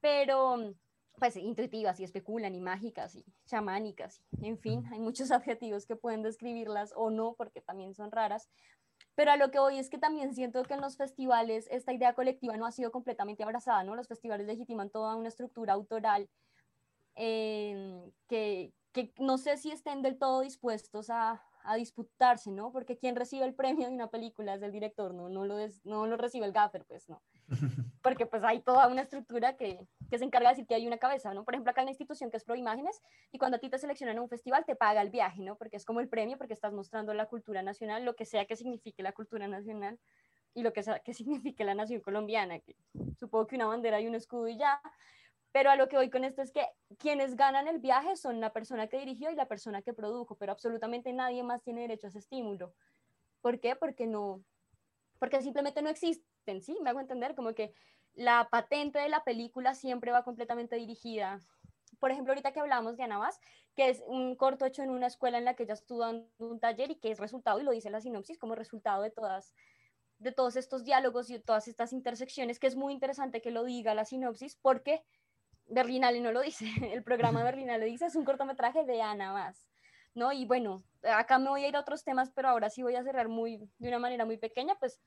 pero 0.00 0.74
pues 1.18 1.36
intuitivas 1.36 2.00
y 2.00 2.04
especulan 2.04 2.54
y 2.54 2.60
mágicas 2.60 3.14
y 3.14 3.24
chamánicas, 3.44 4.22
en 4.40 4.56
fin, 4.56 4.86
hay 4.90 5.00
muchos 5.00 5.30
adjetivos 5.32 5.84
que 5.84 5.96
pueden 5.96 6.22
describirlas 6.22 6.92
o 6.96 7.10
no, 7.10 7.34
porque 7.34 7.60
también 7.60 7.94
son 7.94 8.10
raras. 8.10 8.48
Pero 9.16 9.32
a 9.32 9.36
lo 9.36 9.50
que 9.50 9.58
voy 9.58 9.78
es 9.78 9.90
que 9.90 9.98
también 9.98 10.34
siento 10.34 10.62
que 10.62 10.74
en 10.74 10.80
los 10.80 10.96
festivales 10.96 11.66
esta 11.70 11.92
idea 11.92 12.14
colectiva 12.14 12.56
no 12.56 12.64
ha 12.64 12.72
sido 12.72 12.90
completamente 12.90 13.42
abrazada, 13.42 13.82
¿no? 13.84 13.94
Los 13.94 14.08
festivales 14.08 14.46
legitiman 14.46 14.88
toda 14.88 15.16
una 15.16 15.28
estructura 15.28 15.72
autoral 15.72 16.28
Que, 17.20 18.72
que, 18.92 19.12
no 19.18 19.36
sé 19.36 19.56
si 19.56 19.70
estén 19.70 20.02
del 20.02 20.18
todo 20.18 20.40
dispuestos 20.40 21.10
a, 21.10 21.42
a, 21.64 21.76
disputarse, 21.76 22.50
¿no? 22.50 22.72
Porque 22.72 22.96
quien 22.96 23.14
recibe 23.14 23.44
el 23.44 23.54
premio 23.54 23.88
de 23.88 23.94
una 23.94 24.10
película 24.10 24.54
es 24.54 24.62
el 24.62 24.72
director, 24.72 25.12
¿no? 25.12 25.28
No 25.28 25.44
lo, 25.44 25.56
no 25.84 26.06
lo 26.06 26.16
recibe 26.16 26.46
el 26.46 26.52
gaffer, 26.52 26.84
pues 26.86 27.08
no. 27.08 27.22
Porque 28.02 28.24
pues 28.24 28.42
hay 28.42 28.60
toda 28.60 28.88
una 28.88 29.02
estructura 29.02 29.56
que, 29.56 29.86
que, 30.08 30.18
se 30.18 30.24
encarga 30.24 30.48
de 30.48 30.54
decir 30.54 30.66
que 30.66 30.74
hay 30.74 30.86
una 30.86 30.96
cabeza, 30.96 31.34
¿no? 31.34 31.44
Por 31.44 31.54
ejemplo, 31.54 31.70
acá 31.70 31.82
hay 31.82 31.84
una 31.84 31.90
institución 31.90 32.30
que 32.30 32.38
es 32.38 32.44
Pro 32.44 32.56
Imágenes 32.56 33.02
y 33.30 33.38
cuando 33.38 33.58
a 33.58 33.60
ti 33.60 33.68
te 33.68 33.78
seleccionan 33.78 34.16
a 34.16 34.22
un 34.22 34.28
festival 34.30 34.64
te 34.64 34.74
paga 34.74 35.02
el 35.02 35.10
viaje, 35.10 35.42
¿no? 35.42 35.56
Porque 35.56 35.76
es 35.76 35.84
como 35.84 36.00
el 36.00 36.08
premio, 36.08 36.38
porque 36.38 36.54
estás 36.54 36.72
mostrando 36.72 37.12
la 37.12 37.26
cultura 37.26 37.62
nacional, 37.62 38.04
lo 38.04 38.16
que 38.16 38.24
sea 38.24 38.46
que 38.46 38.56
signifique 38.56 39.02
la 39.02 39.12
cultura 39.12 39.46
nacional 39.46 39.98
y 40.54 40.62
lo 40.62 40.72
que 40.72 40.82
sea 40.82 41.00
que 41.00 41.14
signifique 41.54 41.64
la 41.64 41.74
nación 41.74 42.00
colombiana, 42.00 42.58
que 42.60 42.76
supongo 43.18 43.46
que 43.46 43.56
una 43.56 43.66
bandera 43.66 44.00
y 44.00 44.06
un 44.06 44.14
escudo 44.14 44.48
y 44.48 44.56
ya, 44.56 44.80
pero 45.52 45.70
a 45.70 45.76
lo 45.76 45.88
que 45.88 45.96
voy 45.96 46.10
con 46.10 46.24
esto 46.24 46.42
es 46.42 46.52
que 46.52 46.66
quienes 46.98 47.36
ganan 47.36 47.66
el 47.66 47.78
viaje 47.78 48.16
son 48.16 48.40
la 48.40 48.52
persona 48.52 48.86
que 48.86 48.98
dirigió 48.98 49.30
y 49.30 49.34
la 49.34 49.48
persona 49.48 49.82
que 49.82 49.92
produjo, 49.92 50.36
pero 50.36 50.52
absolutamente 50.52 51.12
nadie 51.12 51.42
más 51.42 51.62
tiene 51.62 51.82
derecho 51.82 52.06
a 52.06 52.10
ese 52.10 52.18
estímulo. 52.18 52.72
¿Por 53.40 53.58
qué? 53.58 53.74
Porque 53.74 54.06
no, 54.06 54.42
porque 55.18 55.42
simplemente 55.42 55.82
no 55.82 55.90
existen, 55.90 56.62
¿sí? 56.62 56.76
Me 56.82 56.90
hago 56.90 57.00
entender 57.00 57.34
como 57.34 57.54
que 57.54 57.72
la 58.14 58.48
patente 58.50 58.98
de 58.98 59.08
la 59.08 59.24
película 59.24 59.74
siempre 59.74 60.12
va 60.12 60.24
completamente 60.24 60.76
dirigida. 60.76 61.40
Por 61.98 62.10
ejemplo, 62.10 62.32
ahorita 62.32 62.52
que 62.52 62.60
hablamos 62.60 62.96
de 62.96 63.04
Ana 63.04 63.30
que 63.74 63.88
es 63.88 64.02
un 64.06 64.36
corto 64.36 64.64
hecho 64.66 64.82
en 64.82 64.90
una 64.90 65.06
escuela 65.06 65.38
en 65.38 65.44
la 65.44 65.54
que 65.54 65.64
ella 65.64 65.74
estuvo 65.74 66.00
dando 66.00 66.28
un 66.38 66.58
taller 66.58 66.90
y 66.90 66.96
que 66.96 67.10
es 67.10 67.18
resultado, 67.18 67.60
y 67.60 67.62
lo 67.62 67.70
dice 67.70 67.90
la 67.90 68.00
sinopsis, 68.00 68.38
como 68.38 68.54
resultado 68.54 69.02
de 69.02 69.10
todas 69.10 69.54
de 70.18 70.32
todos 70.32 70.56
estos 70.56 70.84
diálogos 70.84 71.30
y 71.30 71.34
de 71.34 71.40
todas 71.40 71.66
estas 71.66 71.94
intersecciones, 71.94 72.58
que 72.58 72.66
es 72.66 72.76
muy 72.76 72.92
interesante 72.92 73.40
que 73.40 73.50
lo 73.50 73.64
diga 73.64 73.94
la 73.94 74.04
sinopsis, 74.04 74.54
porque 74.54 75.02
Berlinale 75.70 76.20
no 76.20 76.32
lo 76.32 76.40
dice, 76.40 76.66
el 76.92 77.02
programa 77.02 77.42
Berlinale 77.42 77.86
dice, 77.86 78.06
es 78.06 78.16
un 78.16 78.24
cortometraje 78.24 78.84
de 78.84 79.00
Ana 79.00 79.32
más, 79.32 79.68
¿no? 80.14 80.32
Y 80.32 80.44
bueno, 80.44 80.82
acá 81.02 81.38
me 81.38 81.48
voy 81.48 81.64
a 81.64 81.68
ir 81.68 81.76
a 81.76 81.80
otros 81.80 82.04
temas, 82.04 82.30
pero 82.34 82.48
ahora 82.48 82.68
sí 82.68 82.82
voy 82.82 82.96
a 82.96 83.04
cerrar 83.04 83.28
muy, 83.28 83.58
de 83.78 83.88
una 83.88 83.98
manera 83.98 84.24
muy 84.24 84.36
pequeña, 84.36 84.74
pues 84.78 85.00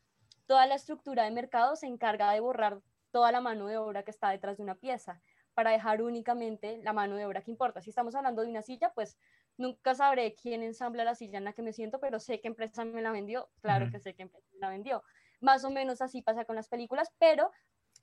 toda 0.48 0.66
la 0.66 0.76
estructura 0.76 1.24
de 1.24 1.32
mercado 1.32 1.76
se 1.76 1.88
encarga 1.88 2.32
de 2.32 2.40
borrar 2.40 2.80
toda 3.12 3.32
la 3.32 3.42
mano 3.42 3.68
de 3.68 3.78
obra 3.78 4.04
que 4.04 4.12
está 4.12 4.30
detrás 4.30 4.58
de 4.58 4.64
una 4.64 4.76
pieza 4.76 5.22
para 5.54 5.72
dejar 5.72 6.02
únicamente 6.02 6.80
la 6.80 6.94
mano 6.94 7.16
de 7.16 7.26
obra 7.26 7.42
que 7.42 7.52
importa. 7.52 7.82
Si 7.82 7.92
estamos 7.92 8.16
hablando 8.16 8.42
de 8.42 8.50
una 8.50 8.64
silla, 8.64 8.92
pues 8.94 9.18
nunca 9.58 9.94
sabré 9.94 10.34
quién 10.34 10.64
ensambla 10.64 11.04
la 11.04 11.14
silla 11.14 11.38
en 11.38 11.44
la 11.44 11.54
que 11.54 11.62
me 11.62 11.74
siento, 11.74 12.00
pero 12.00 12.20
sé 12.20 12.42
qué 12.42 12.48
empresa 12.48 12.86
me 12.86 13.02
la 13.02 13.12
vendió, 13.12 13.50
claro 13.62 13.92
que 13.92 14.00
sé 14.00 14.16
qué 14.16 14.24
empresa 14.24 14.48
me 14.54 14.60
la 14.60 14.70
vendió. 14.70 15.04
Más 15.42 15.64
o 15.64 15.70
menos 15.70 16.02
así 16.02 16.22
pasa 16.22 16.46
con 16.46 16.56
las 16.56 16.70
películas, 16.70 17.14
pero 17.20 17.52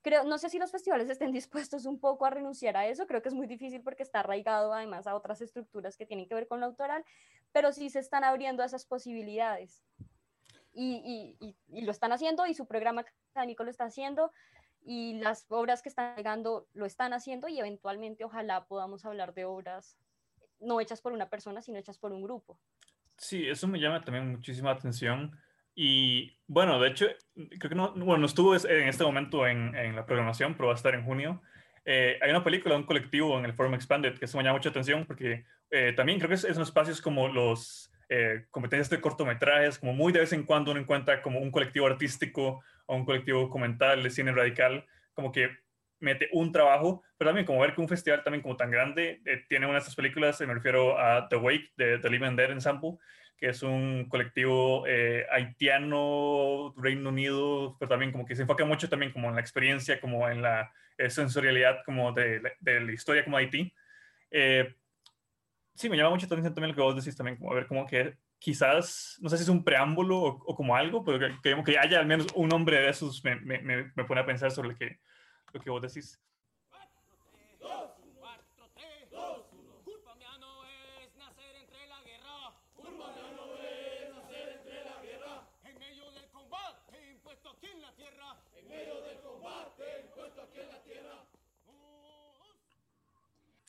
creo, 0.02 0.24
no 0.24 0.38
sé 0.38 0.48
si 0.48 0.58
los 0.58 0.70
festivales 0.70 1.08
estén 1.08 1.32
dispuestos 1.32 1.86
un 1.86 1.98
poco 1.98 2.26
a 2.26 2.30
renunciar 2.30 2.76
a 2.76 2.86
eso, 2.86 3.06
creo 3.06 3.22
que 3.22 3.28
es 3.28 3.34
muy 3.34 3.46
difícil 3.46 3.82
porque 3.82 4.02
está 4.02 4.20
arraigado 4.20 4.72
además 4.72 5.06
a 5.06 5.14
otras 5.14 5.40
estructuras 5.40 5.96
que 5.96 6.06
tienen 6.06 6.28
que 6.28 6.34
ver 6.34 6.46
con 6.46 6.60
lo 6.60 6.66
autoral, 6.66 7.04
pero 7.52 7.72
sí 7.72 7.90
se 7.90 7.98
están 7.98 8.24
abriendo 8.24 8.62
a 8.62 8.66
esas 8.66 8.84
posibilidades. 8.84 9.82
Y, 10.72 11.36
y, 11.40 11.56
y, 11.66 11.80
lo 11.80 11.90
están 11.90 12.12
haciendo 12.12 12.46
y 12.46 12.54
su 12.54 12.64
programa 12.66 13.04
académico 13.32 13.64
lo 13.64 13.70
está 13.70 13.86
haciendo 13.86 14.30
y 14.82 15.18
las 15.18 15.44
obras 15.48 15.82
que 15.82 15.88
están 15.88 16.14
llegando 16.14 16.68
lo 16.74 16.86
están 16.86 17.12
haciendo 17.12 17.48
y 17.48 17.58
eventualmente 17.58 18.24
ojalá 18.24 18.66
podamos 18.66 19.04
hablar 19.04 19.34
de 19.34 19.44
obras 19.44 19.98
no 20.60 20.80
hechas 20.80 21.00
por 21.00 21.12
una 21.12 21.28
persona, 21.28 21.60
sino 21.60 21.78
hechas 21.78 21.98
por 21.98 22.12
un 22.12 22.22
grupo. 22.22 22.56
Sí, 23.16 23.46
eso 23.48 23.66
me 23.66 23.80
llama 23.80 24.00
también 24.02 24.30
muchísima 24.30 24.70
atención 24.70 25.36
y 25.74 26.36
bueno, 26.46 26.80
de 26.80 26.88
hecho, 26.88 27.06
creo 27.34 27.68
que 27.68 27.74
no, 27.74 27.92
bueno, 27.92 28.18
no 28.18 28.26
estuvo 28.26 28.54
en 28.54 28.88
este 28.88 29.04
momento 29.04 29.46
en, 29.46 29.74
en 29.74 29.96
la 29.96 30.06
programación, 30.06 30.54
pero 30.54 30.68
va 30.68 30.74
a 30.74 30.76
estar 30.76 30.94
en 30.94 31.04
junio. 31.04 31.42
Eh, 31.84 32.18
hay 32.20 32.30
una 32.30 32.44
película 32.44 32.76
un 32.76 32.84
colectivo 32.84 33.38
en 33.38 33.44
el 33.46 33.54
Forum 33.54 33.74
Expanded 33.74 34.18
que 34.18 34.26
se 34.26 34.36
me 34.36 34.42
llama 34.42 34.58
mucha 34.58 34.68
atención 34.68 35.06
porque 35.06 35.44
eh, 35.70 35.94
también 35.96 36.18
creo 36.18 36.28
que 36.28 36.34
es, 36.34 36.42
son 36.42 36.62
espacios 36.62 37.00
como 37.00 37.28
los 37.28 37.90
eh, 38.08 38.46
competencias 38.50 38.90
de 38.90 39.00
cortometrajes, 39.00 39.78
como 39.78 39.92
muy 39.92 40.12
de 40.12 40.20
vez 40.20 40.32
en 40.32 40.42
cuando 40.42 40.72
uno 40.72 40.80
encuentra 40.80 41.22
como 41.22 41.38
un 41.38 41.50
colectivo 41.50 41.86
artístico 41.86 42.60
o 42.86 42.96
un 42.96 43.04
colectivo 43.04 43.40
documental 43.40 44.02
de 44.02 44.10
cine 44.10 44.32
radical, 44.32 44.84
como 45.14 45.30
que 45.30 45.50
mete 46.00 46.28
un 46.32 46.50
trabajo, 46.50 47.04
pero 47.16 47.28
también 47.28 47.46
como 47.46 47.60
ver 47.60 47.72
que 47.72 47.80
un 47.80 47.88
festival 47.88 48.24
también 48.24 48.42
como 48.42 48.56
tan 48.56 48.70
grande 48.70 49.20
eh, 49.24 49.44
tiene 49.48 49.66
una 49.66 49.74
de 49.74 49.80
estas 49.80 49.94
películas, 49.94 50.40
me 50.40 50.52
refiero 50.52 50.98
a 50.98 51.28
The 51.28 51.36
Wake 51.36 51.72
de 51.76 51.98
The 51.98 52.10
Living 52.10 52.34
Dead 52.34 52.50
Ensemble, 52.50 52.98
que 53.40 53.48
es 53.48 53.62
un 53.62 54.06
colectivo 54.10 54.84
eh, 54.86 55.24
haitiano, 55.30 56.74
Reino 56.76 57.08
Unido, 57.08 57.74
pero 57.78 57.88
también 57.88 58.12
como 58.12 58.26
que 58.26 58.36
se 58.36 58.42
enfoca 58.42 58.66
mucho 58.66 58.90
también 58.90 59.12
como 59.12 59.30
en 59.30 59.34
la 59.34 59.40
experiencia, 59.40 59.98
como 59.98 60.28
en 60.28 60.42
la 60.42 60.70
eh, 60.98 61.08
sensorialidad 61.08 61.82
como 61.86 62.12
de, 62.12 62.42
de, 62.60 62.80
la 62.80 62.92
historia 62.92 63.24
como 63.24 63.38
Haití. 63.38 63.72
Eh, 64.30 64.74
sí, 65.74 65.88
me 65.88 65.96
llama 65.96 66.10
mucho 66.10 66.26
atención 66.26 66.54
también 66.54 66.72
lo 66.72 66.76
que 66.76 66.82
vos 66.82 67.02
decís 67.02 67.16
también, 67.16 67.38
como 67.38 67.52
a 67.52 67.54
ver 67.54 67.66
como 67.66 67.86
que 67.86 68.18
quizás, 68.38 69.18
no 69.22 69.30
sé 69.30 69.38
si 69.38 69.44
es 69.44 69.48
un 69.48 69.64
preámbulo 69.64 70.18
o, 70.18 70.54
como 70.54 70.76
algo, 70.76 71.02
pero 71.02 71.18
que, 71.18 71.64
que, 71.64 71.78
haya 71.78 71.98
al 71.98 72.06
menos 72.06 72.26
un 72.34 72.48
nombre 72.48 72.76
de 72.78 72.90
esos 72.90 73.24
me, 73.24 73.36
me, 73.36 73.60
me, 73.62 74.04
pone 74.04 74.20
a 74.20 74.26
pensar 74.26 74.50
sobre 74.50 74.70
lo 74.70 74.76
que, 74.76 75.00
lo 75.54 75.60
que 75.60 75.70
vos 75.70 75.80
decís. 75.80 76.20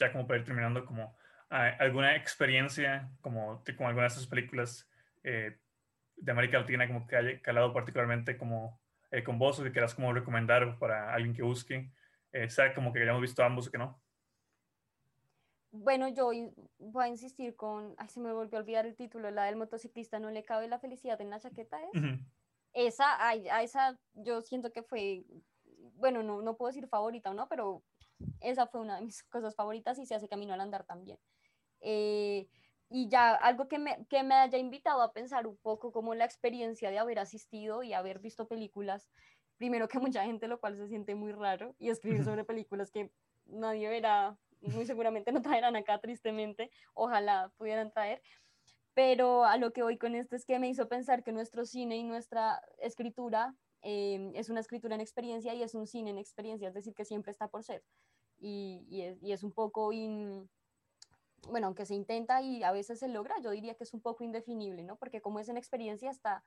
Ya 0.01 0.11
como 0.11 0.27
para 0.27 0.39
ir 0.39 0.45
terminando, 0.45 0.85
como 0.85 1.15
alguna 1.49 2.15
experiencia, 2.15 3.09
como, 3.21 3.63
como 3.77 3.89
alguna 3.89 4.07
de 4.07 4.13
esas 4.13 4.27
películas 4.27 4.89
eh, 5.23 5.57
de 6.15 6.31
América 6.31 6.59
Latina, 6.59 6.87
como 6.87 7.05
que 7.05 7.15
haya 7.15 7.41
calado 7.41 7.73
particularmente 7.73 8.37
como 8.37 8.79
eh, 9.11 9.23
con 9.23 9.37
vos 9.37 9.59
o 9.59 9.63
que 9.63 9.71
quieras 9.71 9.93
como 9.93 10.13
recomendar 10.13 10.79
para 10.79 11.13
alguien 11.13 11.35
que 11.35 11.43
busque, 11.43 11.91
eh, 12.31 12.49
sea 12.49 12.73
como 12.73 12.91
que 12.91 13.01
hayamos 13.01 13.21
visto 13.21 13.43
ambos 13.43 13.67
o 13.67 13.71
que 13.71 13.77
no. 13.77 14.01
Bueno, 15.73 16.07
yo 16.09 16.31
voy 16.79 17.05
a 17.05 17.07
insistir 17.07 17.55
con, 17.55 17.95
ay, 17.97 18.09
se 18.09 18.19
me 18.19 18.33
volvió 18.33 18.57
a 18.57 18.61
olvidar 18.61 18.85
el 18.85 18.95
título, 18.95 19.31
la 19.31 19.45
del 19.45 19.55
motociclista, 19.55 20.19
no 20.19 20.29
le 20.29 20.43
cabe 20.43 20.67
la 20.67 20.79
felicidad 20.79 21.19
en 21.21 21.29
la 21.29 21.39
chaqueta, 21.39 21.77
¿es? 21.93 22.03
Esa, 22.73 23.15
a, 23.15 23.29
a, 23.29 23.63
esa 23.63 23.97
yo 24.13 24.41
siento 24.41 24.71
que 24.71 24.83
fue, 24.83 25.25
bueno, 25.95 26.23
no, 26.23 26.41
no 26.41 26.55
puedo 26.55 26.71
decir 26.71 26.87
favorita 26.87 27.31
o 27.31 27.33
no, 27.33 27.47
pero 27.49 27.83
esa 28.39 28.67
fue 28.67 28.81
una 28.81 28.95
de 28.97 29.05
mis 29.05 29.23
cosas 29.29 29.55
favoritas 29.55 29.99
y 29.99 30.05
se 30.05 30.15
hace 30.15 30.27
camino 30.27 30.53
al 30.53 30.61
andar 30.61 30.83
también. 30.85 31.17
Eh, 31.81 32.47
y 32.89 33.07
ya 33.07 33.33
algo 33.33 33.67
que 33.67 33.79
me, 33.79 34.05
que 34.07 34.21
me 34.23 34.35
haya 34.35 34.57
invitado 34.57 35.01
a 35.01 35.13
pensar 35.13 35.47
un 35.47 35.57
poco 35.57 35.91
como 35.91 36.13
la 36.13 36.25
experiencia 36.25 36.91
de 36.91 36.99
haber 36.99 37.19
asistido 37.19 37.83
y 37.83 37.93
haber 37.93 38.19
visto 38.19 38.47
películas, 38.47 39.09
primero 39.57 39.87
que 39.87 39.99
mucha 40.19 40.25
gente, 40.25 40.47
lo 40.47 40.59
cual 40.59 40.75
se 40.75 40.87
siente 40.87 41.15
muy 41.15 41.31
raro, 41.31 41.75
y 41.79 41.89
escribir 41.89 42.23
sobre 42.23 42.43
películas 42.45 42.91
que 42.91 43.11
nadie 43.45 43.89
verá, 43.89 44.37
muy 44.61 44.85
seguramente 44.85 45.31
no 45.31 45.41
traerán 45.41 45.75
acá 45.75 45.99
tristemente, 45.99 46.69
ojalá 46.93 47.51
pudieran 47.57 47.91
traer, 47.91 48.21
pero 48.93 49.45
a 49.45 49.57
lo 49.57 49.71
que 49.71 49.83
voy 49.83 49.97
con 49.97 50.15
esto 50.15 50.35
es 50.35 50.45
que 50.45 50.59
me 50.59 50.67
hizo 50.67 50.89
pensar 50.89 51.23
que 51.23 51.31
nuestro 51.31 51.65
cine 51.65 51.95
y 51.95 52.03
nuestra 52.03 52.61
escritura 52.79 53.55
eh, 53.81 54.31
es 54.35 54.49
una 54.49 54.59
escritura 54.59 54.95
en 54.95 55.01
experiencia 55.01 55.53
y 55.53 55.63
es 55.63 55.75
un 55.75 55.87
cine 55.87 56.11
en 56.11 56.17
experiencia, 56.17 56.67
es 56.67 56.73
decir, 56.73 56.93
que 56.93 57.05
siempre 57.05 57.31
está 57.31 57.47
por 57.47 57.63
ser 57.63 57.83
y, 58.41 59.31
es, 59.31 59.43
un 59.43 59.51
poco, 59.51 59.91
bueno, 61.47 61.67
aunque 61.67 61.85
se 61.85 61.95
intenta 61.95 62.41
y 62.41 62.63
a 62.63 62.71
veces 62.71 62.99
se 62.99 63.07
logra, 63.07 63.39
yo 63.39 63.51
diría 63.51 63.75
que 63.75 63.83
es 63.83 63.93
un 63.93 64.01
poco 64.01 64.23
indefinible, 64.23 64.83
¿no? 64.83 64.97
Porque 64.97 65.21
como 65.21 65.39
es 65.39 65.49
en 65.49 65.57
experiencia, 65.57 66.09
está 66.09 66.43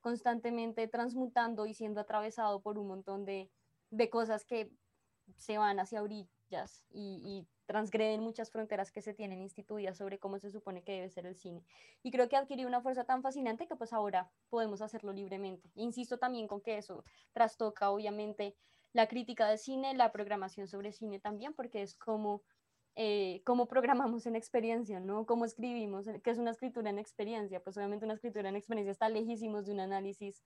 constantemente 0.00 0.86
transmutando 0.88 1.66
y 1.66 1.74
siendo 1.74 2.00
atravesado 2.00 2.60
por 2.60 2.78
un 2.78 2.88
montón 2.88 3.24
de, 3.24 3.50
cosas 4.10 4.44
que 4.44 4.70
se 5.38 5.58
van 5.58 5.80
hacia 5.80 6.00
y, 6.90 7.20
y, 7.24 7.46
transgreden 7.66 8.20
muchas 8.20 8.52
fronteras 8.52 8.92
que 8.92 9.02
se 9.02 9.12
tienen 9.12 9.42
instituidas 9.42 9.96
sobre 9.98 10.20
cómo 10.20 10.38
se 10.38 10.52
supone 10.52 10.84
que 10.84 10.92
debe 10.92 11.10
ser 11.10 11.26
el 11.26 11.34
cine. 11.34 11.64
Y 12.04 12.12
creo 12.12 12.28
que 12.28 12.36
adquirió 12.36 12.68
una 12.68 12.80
fuerza 12.80 13.02
tan 13.02 13.22
fascinante 13.22 13.66
que 13.66 13.74
pues 13.74 13.92
ahora 13.92 14.30
podemos 14.50 14.82
hacerlo 14.82 15.12
libremente. 15.12 15.68
Insisto 15.74 16.16
también 16.18 16.46
con 16.46 16.60
que 16.60 16.78
eso 16.78 17.04
trastoca 17.32 17.90
obviamente 17.90 18.54
la 18.92 19.08
crítica 19.08 19.48
de 19.48 19.58
cine, 19.58 19.94
la 19.94 20.12
programación 20.12 20.68
sobre 20.68 20.92
cine 20.92 21.18
también, 21.18 21.54
porque 21.54 21.82
es 21.82 21.96
como 21.96 22.42
eh, 22.94 23.42
cómo 23.44 23.66
programamos 23.66 24.26
en 24.26 24.36
experiencia, 24.36 25.00
¿no? 25.00 25.26
Cómo 25.26 25.44
escribimos, 25.44 26.06
que 26.22 26.30
es 26.30 26.38
una 26.38 26.52
escritura 26.52 26.88
en 26.88 26.98
experiencia. 26.98 27.62
Pues 27.62 27.76
obviamente 27.76 28.06
una 28.06 28.14
escritura 28.14 28.48
en 28.48 28.56
experiencia 28.56 28.92
está 28.92 29.08
lejísimos 29.08 29.66
de 29.66 29.72
un 29.72 29.80
análisis 29.80 30.42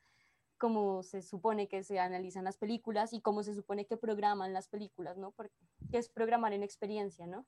como 0.61 1.03
se 1.03 1.23
supone 1.23 1.69
que 1.69 1.83
se 1.83 1.99
analizan 1.99 2.45
las 2.45 2.59
películas 2.59 3.15
y 3.15 3.23
cómo 3.23 3.43
se 3.43 3.55
supone 3.55 3.87
que 3.87 3.97
programan 3.97 4.53
las 4.53 4.69
películas, 4.69 5.17
¿no? 5.17 5.33
Porque 5.33 5.57
es 5.91 6.11
programar 6.11 6.53
en 6.53 6.63
experiencia, 6.63 7.27
¿no? 7.27 7.47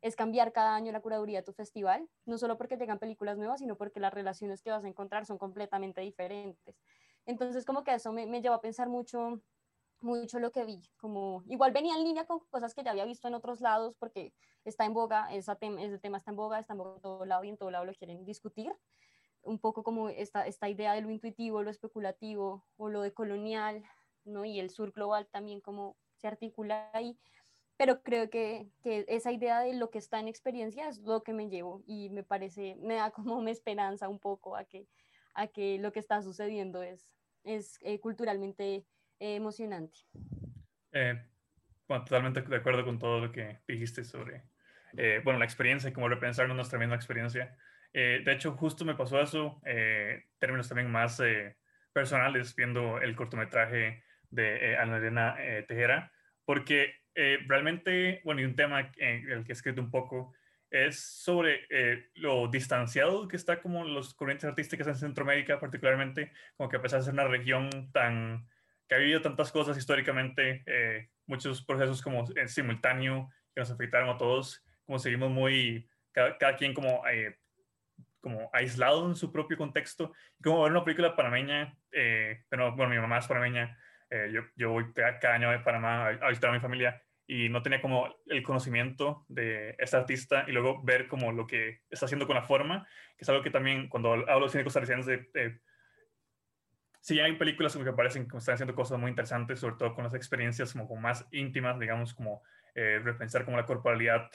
Es 0.00 0.14
cambiar 0.14 0.52
cada 0.52 0.76
año 0.76 0.92
la 0.92 1.00
curaduría 1.00 1.40
de 1.40 1.44
tu 1.44 1.52
festival, 1.52 2.08
no 2.24 2.38
solo 2.38 2.56
porque 2.56 2.76
tengan 2.76 3.00
películas 3.00 3.36
nuevas, 3.36 3.58
sino 3.58 3.76
porque 3.76 3.98
las 3.98 4.14
relaciones 4.14 4.62
que 4.62 4.70
vas 4.70 4.84
a 4.84 4.88
encontrar 4.88 5.26
son 5.26 5.38
completamente 5.38 6.00
diferentes. 6.02 6.80
Entonces, 7.26 7.64
como 7.64 7.82
que 7.82 7.94
eso 7.94 8.12
me, 8.12 8.26
me 8.26 8.40
lleva 8.40 8.54
a 8.54 8.60
pensar 8.60 8.88
mucho 8.88 9.42
mucho 10.00 10.40
lo 10.40 10.50
que 10.50 10.64
vi, 10.64 10.80
como 10.96 11.44
igual 11.46 11.72
venía 11.72 11.94
en 11.94 12.02
línea 12.02 12.26
con 12.26 12.40
cosas 12.50 12.74
que 12.74 12.82
ya 12.82 12.90
había 12.90 13.04
visto 13.04 13.28
en 13.28 13.34
otros 13.34 13.60
lados 13.60 13.94
porque 13.98 14.32
está 14.64 14.84
en 14.84 14.94
boga, 14.94 15.32
ese 15.32 15.52
ese 15.60 15.98
tema 15.98 16.18
está 16.18 16.32
en 16.32 16.36
boga, 16.36 16.58
está 16.58 16.74
en 16.74 16.78
boga 16.78 16.96
en 16.96 17.00
todo 17.00 17.24
lado 17.24 17.44
y 17.44 17.48
en 17.50 17.56
todo 17.56 17.70
lado 17.70 17.84
lo 17.84 17.94
quieren 17.94 18.24
discutir, 18.24 18.72
un 19.42 19.58
poco 19.58 19.82
como 19.82 20.08
esta, 20.08 20.46
esta 20.46 20.68
idea 20.68 20.94
de 20.94 21.00
lo 21.00 21.10
intuitivo, 21.10 21.62
lo 21.62 21.70
especulativo 21.70 22.64
o 22.76 22.88
lo 22.88 23.02
de 23.02 23.12
colonial, 23.12 23.82
¿no? 24.24 24.44
Y 24.44 24.60
el 24.60 24.70
sur 24.70 24.92
global 24.92 25.26
también 25.30 25.60
como 25.60 25.96
se 26.16 26.28
articula 26.28 26.90
ahí, 26.92 27.18
pero 27.76 28.02
creo 28.02 28.30
que, 28.30 28.68
que 28.82 29.04
esa 29.08 29.32
idea 29.32 29.60
de 29.60 29.74
lo 29.74 29.90
que 29.90 29.98
está 29.98 30.20
en 30.20 30.28
experiencia 30.28 30.88
es 30.88 30.98
lo 30.98 31.22
que 31.22 31.32
me 31.32 31.48
llevo 31.48 31.82
y 31.86 32.10
me 32.10 32.22
parece, 32.22 32.76
me 32.80 32.94
da 32.94 33.10
como 33.10 33.36
una 33.36 33.50
esperanza 33.50 34.08
un 34.08 34.18
poco 34.18 34.56
a 34.56 34.64
que, 34.64 34.86
a 35.34 35.46
que 35.46 35.78
lo 35.78 35.92
que 35.92 36.00
está 36.00 36.22
sucediendo 36.22 36.82
es, 36.82 37.12
es 37.44 37.78
eh, 37.82 37.98
culturalmente 38.00 38.86
emocionante. 39.18 40.00
Eh, 40.92 41.20
bueno, 41.88 42.04
totalmente 42.04 42.42
de 42.42 42.56
acuerdo 42.56 42.84
con 42.84 42.98
todo 42.98 43.20
lo 43.20 43.32
que 43.32 43.60
dijiste 43.66 44.04
sobre, 44.04 44.44
eh, 44.96 45.20
bueno, 45.24 45.38
la 45.38 45.44
experiencia 45.44 45.90
y 45.90 45.92
cómo 45.92 46.08
repensar 46.08 46.48
nuestra 46.48 46.78
misma 46.78 46.96
experiencia. 46.96 47.56
Eh, 47.92 48.22
de 48.24 48.32
hecho, 48.32 48.52
justo 48.52 48.84
me 48.84 48.94
pasó 48.94 49.20
eso, 49.20 49.60
términos 50.38 50.68
también 50.68 50.90
más 50.90 51.20
personales, 51.92 52.54
viendo 52.56 52.98
el 53.00 53.14
cortometraje 53.14 54.02
de 54.30 54.76
Ana 54.76 54.96
Elena 54.96 55.36
Tejera, 55.68 56.10
porque 56.44 56.94
realmente, 57.14 58.22
bueno, 58.24 58.40
y 58.40 58.44
un 58.44 58.56
tema 58.56 58.92
en 58.96 59.30
el 59.30 59.44
que 59.44 59.52
he 59.52 59.54
escrito 59.54 59.82
un 59.82 59.90
poco 59.90 60.32
es 60.70 61.00
sobre 61.00 61.66
lo 62.14 62.48
distanciado 62.48 63.28
que 63.28 63.36
está 63.36 63.60
como 63.60 63.84
los 63.84 64.14
corrientes 64.14 64.48
artísticas 64.48 64.86
en 64.86 64.96
Centroamérica, 64.96 65.60
particularmente, 65.60 66.32
como 66.56 66.70
que 66.70 66.78
a 66.78 66.82
pesar 66.82 67.00
de 67.00 67.04
ser 67.04 67.14
una 67.14 67.28
región 67.28 67.68
tan 67.92 68.48
que 68.92 68.96
ha 68.96 68.98
vivido 68.98 69.22
tantas 69.22 69.50
cosas 69.50 69.78
históricamente, 69.78 70.62
eh, 70.66 71.08
muchos 71.26 71.64
procesos 71.64 72.02
como 72.02 72.24
en 72.36 72.46
simultáneo 72.46 73.30
que 73.54 73.60
nos 73.62 73.70
afectaron 73.70 74.10
a 74.10 74.18
todos, 74.18 74.62
como 74.84 74.98
seguimos 74.98 75.30
muy, 75.30 75.88
cada, 76.12 76.56
quien 76.56 76.74
como, 76.74 77.02
eh, 77.08 77.38
como 78.22 78.48
aislado 78.54 79.06
en 79.06 79.14
su 79.14 79.30
propio 79.30 79.58
contexto. 79.58 80.12
Como 80.42 80.62
ver 80.62 80.72
una 80.72 80.84
película 80.84 81.14
panameña, 81.14 81.76
eh, 81.90 82.44
pero 82.48 82.74
bueno, 82.74 82.94
mi 82.94 82.98
mamá 82.98 83.18
es 83.18 83.26
panameña, 83.26 83.78
yo, 84.30 84.42
yo 84.56 84.68
voy 84.70 84.92
cada 84.92 85.34
año 85.34 85.50
a 85.50 85.64
Panamá 85.64 86.08
a, 86.08 86.28
visitar 86.28 86.50
a 86.50 86.52
mi 86.52 86.60
familia 86.60 87.02
y 87.26 87.48
no 87.48 87.62
tenía 87.62 87.80
como 87.80 88.14
el 88.26 88.42
conocimiento 88.42 89.24
de 89.26 89.74
esta 89.78 89.96
artista 89.96 90.44
y 90.46 90.52
luego 90.52 90.82
ver 90.82 91.08
como 91.08 91.32
lo 91.32 91.46
que 91.46 91.80
está 91.88 92.04
haciendo 92.04 92.26
con 92.26 92.36
la 92.36 92.42
forma, 92.42 92.86
que 93.16 93.24
es 93.24 93.28
algo 93.30 93.42
que 93.42 93.48
también 93.48 93.88
cuando 93.88 94.12
hablo 94.12 94.44
de 94.44 94.50
cine 94.50 94.64
costarricense 94.64 95.30
sí 97.02 97.18
hay 97.20 97.36
películas 97.36 97.76
que 97.76 97.92
parecen 97.92 98.26
que 98.26 98.38
están 98.38 98.54
haciendo 98.54 98.74
cosas 98.74 98.98
muy 98.98 99.10
interesantes, 99.10 99.58
sobre 99.58 99.76
todo 99.76 99.94
con 99.94 100.04
las 100.04 100.14
experiencias 100.14 100.72
como, 100.72 100.96
más 100.96 101.26
íntimas, 101.32 101.78
digamos, 101.78 102.14
como 102.14 102.42
eh, 102.74 103.00
repensar 103.02 103.44
como 103.44 103.56
la 103.56 103.66
corporalidad 103.66 104.30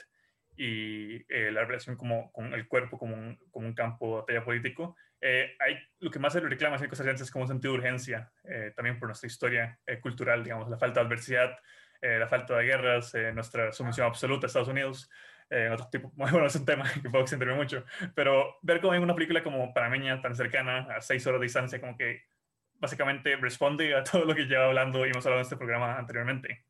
y 0.58 1.24
eh, 1.28 1.50
la 1.52 1.64
relación 1.64 1.96
como, 1.96 2.32
con 2.32 2.52
el 2.52 2.66
cuerpo 2.66 2.98
como 2.98 3.14
un, 3.14 3.38
como 3.50 3.66
un 3.66 3.74
campo 3.74 4.06
de 4.06 4.34
batalla 4.34 4.44
político. 4.44 4.96
Eh, 5.20 5.54
hay, 5.60 5.78
lo 6.00 6.10
que 6.10 6.18
más 6.18 6.32
se 6.32 6.40
reclama 6.40 6.76
en 6.76 6.88
cosas 6.88 7.20
es 7.20 7.30
como 7.30 7.44
un 7.44 7.48
sentido 7.48 7.72
de 7.72 7.78
urgencia, 7.78 8.30
también 8.74 8.98
por 8.98 9.08
nuestra 9.08 9.26
historia 9.26 9.78
cultural, 10.00 10.42
digamos, 10.42 10.68
la 10.68 10.78
falta 10.78 11.00
de 11.00 11.06
adversidad, 11.06 11.56
la 12.00 12.28
falta 12.28 12.56
de 12.56 12.64
guerras, 12.64 13.14
nuestra 13.34 13.72
sumisión 13.72 14.06
absoluta 14.06 14.46
a 14.46 14.48
Estados 14.48 14.68
Unidos. 14.68 15.10
otro 15.72 15.88
tipo, 15.90 16.12
bueno, 16.16 16.46
es 16.46 16.54
un 16.56 16.64
tema 16.64 16.84
que 16.92 17.08
puedo 17.10 17.22
extenderme 17.22 17.54
mucho, 17.54 17.84
pero 18.14 18.58
ver 18.62 18.80
como 18.80 18.94
en 18.94 19.02
una 19.02 19.14
película 19.14 19.42
como 19.42 19.72
Panameña, 19.72 20.20
tan 20.20 20.34
cercana, 20.34 20.86
a 20.94 21.00
seis 21.00 21.26
horas 21.26 21.40
de 21.40 21.46
distancia, 21.46 21.80
como 21.80 21.96
que 21.96 22.22
básicamente 22.74 23.36
responde 23.36 23.94
a 23.94 24.04
todo 24.04 24.24
lo 24.24 24.34
que 24.34 24.44
lleva 24.44 24.66
hablando 24.66 25.04
y 25.06 25.10
hemos 25.10 25.24
hablado 25.26 25.40
en 25.40 25.44
este 25.44 25.56
programa 25.56 25.98
anteriormente. 25.98 26.64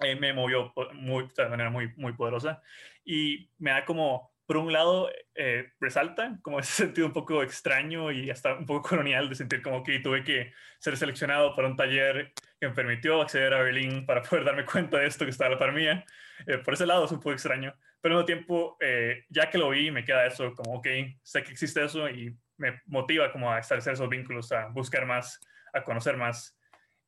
Eh, 0.00 0.16
me 0.16 0.32
movió 0.32 0.72
muy, 0.94 1.30
de 1.36 1.48
manera 1.48 1.70
muy, 1.70 1.92
muy 1.96 2.14
poderosa 2.14 2.60
y 3.04 3.48
me 3.58 3.70
da 3.70 3.84
como 3.84 4.34
por 4.46 4.58
un 4.58 4.72
lado, 4.72 5.10
eh, 5.34 5.72
resalta 5.80 6.38
como 6.42 6.58
ese 6.60 6.72
sentido 6.72 7.06
un 7.06 7.12
poco 7.12 7.42
extraño 7.42 8.12
y 8.12 8.30
hasta 8.30 8.54
un 8.54 8.66
poco 8.66 8.88
colonial 8.90 9.28
de 9.28 9.34
sentir 9.34 9.62
como 9.62 9.82
que 9.82 10.00
tuve 10.00 10.22
que 10.22 10.52
ser 10.78 10.96
seleccionado 10.96 11.54
para 11.54 11.68
un 11.68 11.76
taller 11.76 12.32
que 12.60 12.68
me 12.68 12.74
permitió 12.74 13.22
acceder 13.22 13.54
a 13.54 13.62
Berlín 13.62 14.06
para 14.06 14.22
poder 14.22 14.44
darme 14.44 14.64
cuenta 14.64 14.98
de 14.98 15.06
esto 15.06 15.24
que 15.24 15.30
estaba 15.30 15.48
a 15.48 15.52
la 15.52 15.58
par 15.58 15.72
mía. 15.72 16.04
Eh, 16.46 16.58
por 16.58 16.74
ese 16.74 16.86
lado 16.86 17.06
es 17.06 17.12
un 17.12 17.18
poco 17.18 17.32
extraño, 17.32 17.74
pero 18.00 18.14
al 18.14 18.18
mismo 18.18 18.26
tiempo, 18.26 18.76
eh, 18.80 19.24
ya 19.28 19.48
que 19.48 19.58
lo 19.58 19.70
vi, 19.70 19.90
me 19.90 20.04
queda 20.04 20.26
eso 20.26 20.52
como, 20.54 20.78
ok, 20.78 20.86
sé 21.22 21.42
que 21.42 21.52
existe 21.52 21.84
eso 21.84 22.08
y 22.08 22.36
me 22.56 22.82
motiva 22.86 23.32
como 23.32 23.50
a 23.50 23.58
establecer 23.58 23.94
esos 23.94 24.08
vínculos, 24.08 24.52
a 24.52 24.68
buscar 24.68 25.06
más, 25.06 25.40
a 25.72 25.82
conocer 25.82 26.16
más. 26.16 26.56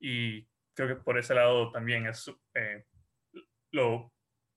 Y 0.00 0.46
creo 0.76 0.88
que 0.88 1.02
por 1.02 1.18
ese 1.18 1.34
lado 1.34 1.72
también 1.72 2.06
es 2.06 2.30
lo 3.72 4.12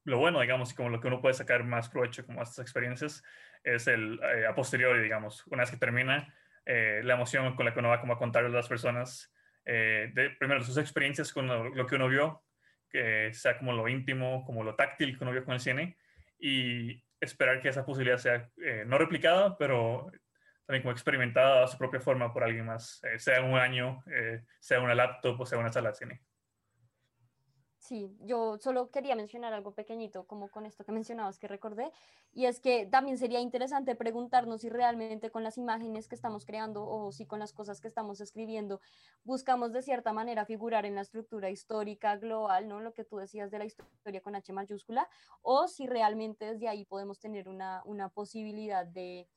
lo 0.09 0.17
bueno, 0.17 0.41
digamos, 0.41 0.72
y 0.72 0.76
como 0.76 0.89
lo 0.89 0.99
que 0.99 1.07
uno 1.07 1.22
puede 1.22 1.34
sacar 1.34 1.63
más 1.63 1.89
provecho 1.89 2.26
como 2.26 2.41
estas 2.41 2.59
experiencias 2.59 3.24
es 3.63 3.88
el 3.88 4.20
eh, 4.24 4.45
a 4.47 4.55
posteriori, 4.55 5.01
digamos, 5.01 5.45
una 5.47 5.63
vez 5.63 5.72
que 5.72 5.78
termina, 5.78 6.34
eh, 6.65 7.01
la 7.03 7.13
emoción 7.13 7.55
con 7.55 7.65
la 7.65 7.74
que 7.74 7.80
uno 7.80 7.89
va 7.89 8.01
como 8.01 8.13
a 8.13 8.17
contarle 8.17 8.49
a 8.49 8.53
las 8.53 8.67
personas, 8.67 9.34
eh, 9.65 10.11
de, 10.13 10.32
primero 10.32 10.63
sus 10.63 10.78
experiencias 10.78 11.32
con 11.32 11.47
lo, 11.47 11.86
que 11.86 11.95
uno 11.95 12.07
vio, 12.07 12.43
que 12.89 13.34
sea 13.34 13.57
como 13.57 13.74
lo 13.74 13.88
íntimo, 13.88 14.43
como 14.45 14.63
lo 14.63 14.76
táctil 14.76 15.17
que 15.17 15.24
uno 15.24 15.32
vio 15.32 15.45
con 15.45 15.53
el 15.53 15.59
cine, 15.59 15.97
y 16.39 17.03
esperar 17.20 17.61
que 17.61 17.70
esa 17.70 17.86
posibilidad 17.86 18.17
sea 18.17 18.49
no 18.86 18.97
replicada, 18.97 19.57
pero 19.57 20.09
también 20.70 20.84
como 20.84 20.91
experimentada 20.91 21.63
a 21.63 21.67
su 21.67 21.80
propia 21.80 21.99
forma 21.99 22.32
por 22.32 22.43
alguien 22.43 22.67
más, 22.67 23.01
sea 23.17 23.41
un 23.41 23.55
año, 23.55 24.03
sea 24.59 24.80
una 24.80 24.93
laptop 24.93 25.41
o 25.41 25.45
sea 25.47 25.57
una 25.57 25.72
sala 25.72 25.89
de 25.89 25.95
cine. 25.95 26.22
Sí, 27.80 28.15
yo 28.20 28.59
solo 28.59 28.91
quería 28.91 29.15
mencionar 29.15 29.51
algo 29.51 29.74
pequeñito, 29.74 30.28
como 30.28 30.51
con 30.51 30.67
esto 30.67 30.86
que 30.86 30.91
mencionabas 30.91 31.39
que 31.39 31.47
recordé, 31.47 31.91
y 32.32 32.45
es 32.45 32.59
que 32.59 32.86
también 32.86 33.17
sería 33.17 33.39
interesante 33.39 33.95
preguntarnos 33.95 34.61
si 34.61 34.70
realmente 34.70 35.32
con 35.32 35.43
las 35.43 35.57
imágenes 35.57 36.07
que 36.07 36.13
estamos 36.13 36.45
creando 36.45 36.86
o 36.86 37.11
si 37.11 37.26
con 37.26 37.39
las 37.39 37.51
cosas 37.51 37.82
que 37.82 37.88
estamos 37.88 38.22
escribiendo 38.22 38.80
buscamos 39.24 39.74
de 39.74 39.82
cierta 39.82 40.13
manera 40.13 40.45
figurar 40.45 40.86
en 40.86 40.93
la 40.93 41.01
estructura 41.01 41.49
histórica 41.49 42.15
global, 42.17 42.67
¿no? 42.67 42.80
Lo 42.80 42.93
que 42.93 43.05
tú 43.05 43.17
decías 43.17 43.49
de 43.49 43.57
la 43.57 43.65
historia 43.65 44.22
con 44.22 44.36
H 44.36 44.53
mayúscula, 44.53 45.09
o 45.41 45.67
si 45.67 45.88
realmente 45.88 46.45
desde 46.45 46.67
ahí 46.67 46.86
podemos 46.86 47.20
tener 47.20 47.49
una, 47.49 47.82
una 47.86 48.09
posibilidad 48.09 48.86
de 48.86 49.28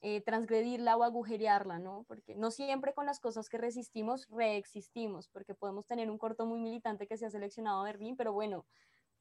eh, 0.00 0.20
transgredirla 0.20 0.96
o 0.96 1.02
agujerearla, 1.02 1.78
¿no? 1.80 2.04
Porque 2.06 2.36
no 2.36 2.50
siempre 2.52 2.94
con 2.94 3.06
las 3.06 3.18
cosas 3.18 3.48
que 3.48 3.58
resistimos 3.58 4.28
reexistimos, 4.30 5.28
porque 5.28 5.54
podemos 5.54 5.86
tener 5.86 6.08
un 6.10 6.18
corto 6.18 6.46
muy 6.46 6.60
militante 6.60 7.08
que 7.08 7.16
se 7.16 7.26
ha 7.26 7.30
seleccionado 7.30 7.80
a 7.80 7.84
Berlín, 7.84 8.16
pero 8.16 8.32
bueno, 8.32 8.64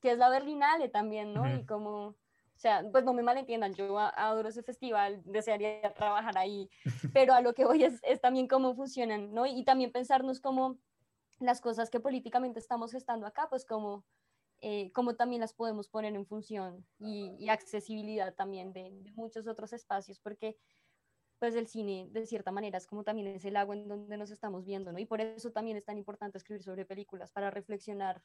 que 0.02 0.12
es 0.12 0.18
la 0.18 0.30
Berlinale 0.30 0.90
también, 0.90 1.34
¿no? 1.34 1.52
Y 1.52 1.66
como, 1.66 2.10
o 2.10 2.16
sea, 2.56 2.84
pues 2.92 3.04
no 3.04 3.14
me 3.14 3.24
malentiendan, 3.24 3.74
yo 3.74 3.98
adoro 3.98 4.50
ese 4.50 4.62
festival, 4.62 5.22
desearía 5.26 5.94
trabajar 5.96 6.38
ahí, 6.38 6.70
pero 7.14 7.34
a 7.34 7.42
lo 7.42 7.54
que 7.54 7.66
voy 7.66 7.84
es, 7.84 8.00
es 8.04 8.22
también 8.22 8.48
cómo 8.48 8.76
funcionan, 8.76 9.34
¿no? 9.34 9.48
Y 9.48 9.64
también 9.64 9.92
pensarnos 9.92 10.40
cómo 10.40 10.78
las 11.40 11.60
cosas 11.60 11.90
que 11.90 12.00
políticamente 12.00 12.60
estamos 12.60 12.92
gestando 12.92 13.26
acá, 13.26 13.48
pues 13.50 13.66
como 13.66 14.06
eh, 14.62 14.92
cómo 14.94 15.16
también 15.16 15.42
las 15.42 15.54
podemos 15.54 15.88
poner 15.88 16.16
en 16.16 16.26
función 16.26 16.86
y, 17.00 17.48
accesibilidad 17.50 18.34
también 18.34 18.74
de, 18.74 18.92
muchos 19.16 19.48
otros 19.48 19.72
espacios, 19.74 20.20
porque 20.20 20.58
pues 21.40 21.54
el 21.56 21.68
cine 21.68 22.08
de 22.12 22.26
cierta 22.26 22.52
manera 22.52 22.80
es 22.80 22.88
como 22.88 23.04
también 23.04 23.28
es 23.28 23.46
el 23.46 23.56
agua 23.56 23.76
en 23.76 23.88
donde 23.88 24.18
nos 24.18 24.32
estamos 24.32 24.66
viendo, 24.66 24.92
¿no? 24.92 24.98
Y 24.98 25.06
por 25.06 25.22
eso 25.22 25.52
también 25.52 25.78
es 25.78 25.86
tan 25.86 25.98
importante 25.98 26.40
escribir 26.40 26.64
sobre 26.64 26.86
películas, 26.86 27.32
para 27.32 27.52
reflexionar 27.52 28.24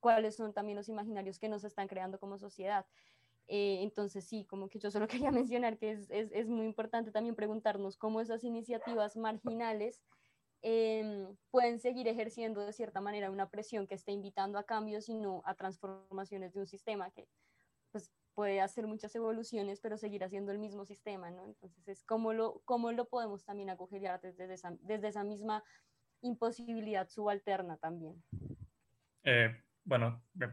cuáles 0.00 0.36
son 0.36 0.54
también 0.54 0.76
los 0.76 0.88
imaginarios 0.88 1.38
que 1.38 1.50
nos 1.50 1.64
están 1.64 1.88
creando 1.88 2.18
como 2.18 2.38
sociedad. 2.38 2.86
Eh, 3.46 3.80
entonces 3.82 4.24
sí, 4.24 4.46
como 4.46 4.70
que 4.70 4.78
yo 4.78 4.90
solo 4.90 5.06
quería 5.28 5.30
mencionar 5.30 5.76
que 5.76 5.90
es, 5.90 6.10
es, 6.10 6.30
es 6.32 6.48
muy 6.48 6.64
importante 6.64 7.10
también 7.10 7.34
preguntarnos 7.34 7.98
cómo 7.98 8.22
esas 8.22 8.42
iniciativas 8.42 9.16
marginales 9.16 10.02
Em, 10.66 11.36
pueden 11.50 11.78
seguir 11.78 12.08
ejerciendo 12.08 12.64
de 12.64 12.72
cierta 12.72 13.02
manera 13.02 13.30
una 13.30 13.50
presión 13.50 13.86
que 13.86 13.94
esté 13.94 14.12
invitando 14.12 14.58
a 14.58 14.64
cambios 14.64 15.10
y 15.10 15.14
no 15.14 15.42
a 15.44 15.54
transformaciones 15.54 16.54
de 16.54 16.60
un 16.60 16.66
sistema 16.66 17.10
que 17.10 17.28
pues, 17.92 18.10
puede 18.32 18.62
hacer 18.62 18.86
muchas 18.86 19.14
evoluciones, 19.14 19.78
pero 19.82 19.98
seguir 19.98 20.24
haciendo 20.24 20.52
el 20.52 20.58
mismo 20.58 20.86
sistema, 20.86 21.30
¿no? 21.30 21.44
Entonces, 21.44 21.86
es 21.86 22.02
cómo 22.02 22.32
lo, 22.32 22.62
cómo 22.64 22.92
lo 22.92 23.10
podemos 23.10 23.44
también 23.44 23.68
agujerear 23.68 24.22
desde 24.22 24.50
esa, 24.54 24.74
desde 24.80 25.08
esa 25.08 25.22
misma 25.22 25.62
imposibilidad 26.22 27.10
subalterna 27.10 27.76
también. 27.76 28.24
Eh, 29.22 29.54
bueno, 29.84 30.24
me 30.32 30.48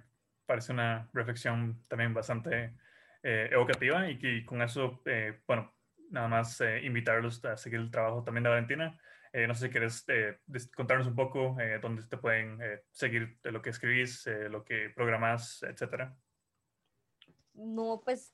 parece 0.45 0.73
una 0.73 1.09
reflexión 1.13 1.85
también 1.87 2.13
bastante 2.13 2.75
eh, 3.23 3.47
evocativa 3.49 4.09
y 4.09 4.19
que 4.19 4.45
con 4.45 4.61
eso, 4.61 5.01
eh, 5.05 5.39
bueno, 5.47 5.73
nada 6.09 6.27
más 6.27 6.61
invitarlos 6.83 7.45
a 7.45 7.55
seguir 7.55 7.79
el 7.79 7.91
trabajo 7.91 8.25
también 8.25 8.43
de 8.43 8.49
Valentina. 8.49 8.99
Eh, 9.33 9.47
no 9.47 9.55
sé 9.55 9.67
si 9.67 9.71
quieres 9.71 10.03
eh, 10.09 10.39
contarnos 10.75 11.07
un 11.07 11.15
poco 11.15 11.57
eh, 11.59 11.79
dónde 11.81 12.03
te 12.03 12.17
pueden 12.17 12.59
seguir 12.91 13.39
de 13.41 13.51
lo 13.51 13.61
que 13.61 13.69
escribís, 13.69 14.25
lo 14.49 14.63
que 14.63 14.89
programas, 14.89 15.63
etcétera. 15.63 16.15
No, 17.53 18.01
pues 18.03 18.33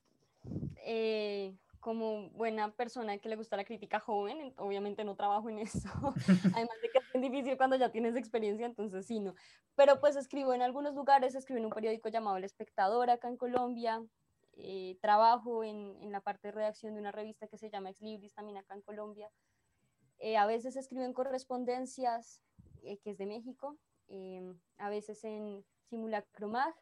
como 1.79 2.29
buena 2.31 2.73
persona 2.73 3.17
que 3.19 3.29
le 3.29 3.35
gusta 3.35 3.55
la 3.55 3.63
crítica 3.63 3.99
joven, 3.99 4.53
obviamente 4.57 5.03
no 5.03 5.15
trabajo 5.15 5.49
en 5.49 5.59
eso. 5.59 5.89
Además 6.55 6.81
de 6.81 6.89
que 6.89 6.99
es 7.13 7.21
difícil 7.21 7.57
cuando 7.57 7.75
ya 7.75 7.91
tienes 7.91 8.15
experiencia, 8.15 8.65
entonces 8.65 9.05
sí, 9.05 9.19
no. 9.19 9.35
Pero 9.75 9.99
pues 9.99 10.15
escribo 10.15 10.53
en 10.53 10.63
algunos 10.63 10.95
lugares, 10.95 11.35
escribo 11.35 11.59
en 11.59 11.65
un 11.65 11.71
periódico 11.71 12.09
llamado 12.09 12.37
El 12.37 12.43
Espectador 12.43 13.09
acá 13.09 13.27
en 13.27 13.37
Colombia. 13.37 14.03
trabajo 15.01 15.63
en, 15.63 15.95
en, 16.01 16.11
la 16.11 16.21
parte 16.21 16.47
de 16.47 16.53
redacción 16.53 16.95
de 16.95 17.01
una 17.01 17.11
revista 17.11 17.47
que 17.47 17.59
se 17.59 17.69
llama 17.69 17.91
Ex 17.91 18.01
Libris 18.01 18.33
también 18.33 18.57
acá 18.57 18.73
en 18.73 18.81
Colombia. 18.81 19.29
Eh, 20.19 20.37
a 20.37 20.45
veces 20.45 20.75
escriben 20.75 21.13
correspondencias, 21.13 22.41
eh, 22.83 22.97
que 22.99 23.11
es 23.11 23.17
de 23.17 23.25
México, 23.25 23.77
em, 24.07 24.59
a 24.77 24.89
veces 24.89 25.23
en 25.23 25.63
Simulacro 25.89 26.47
Mag, 26.47 26.73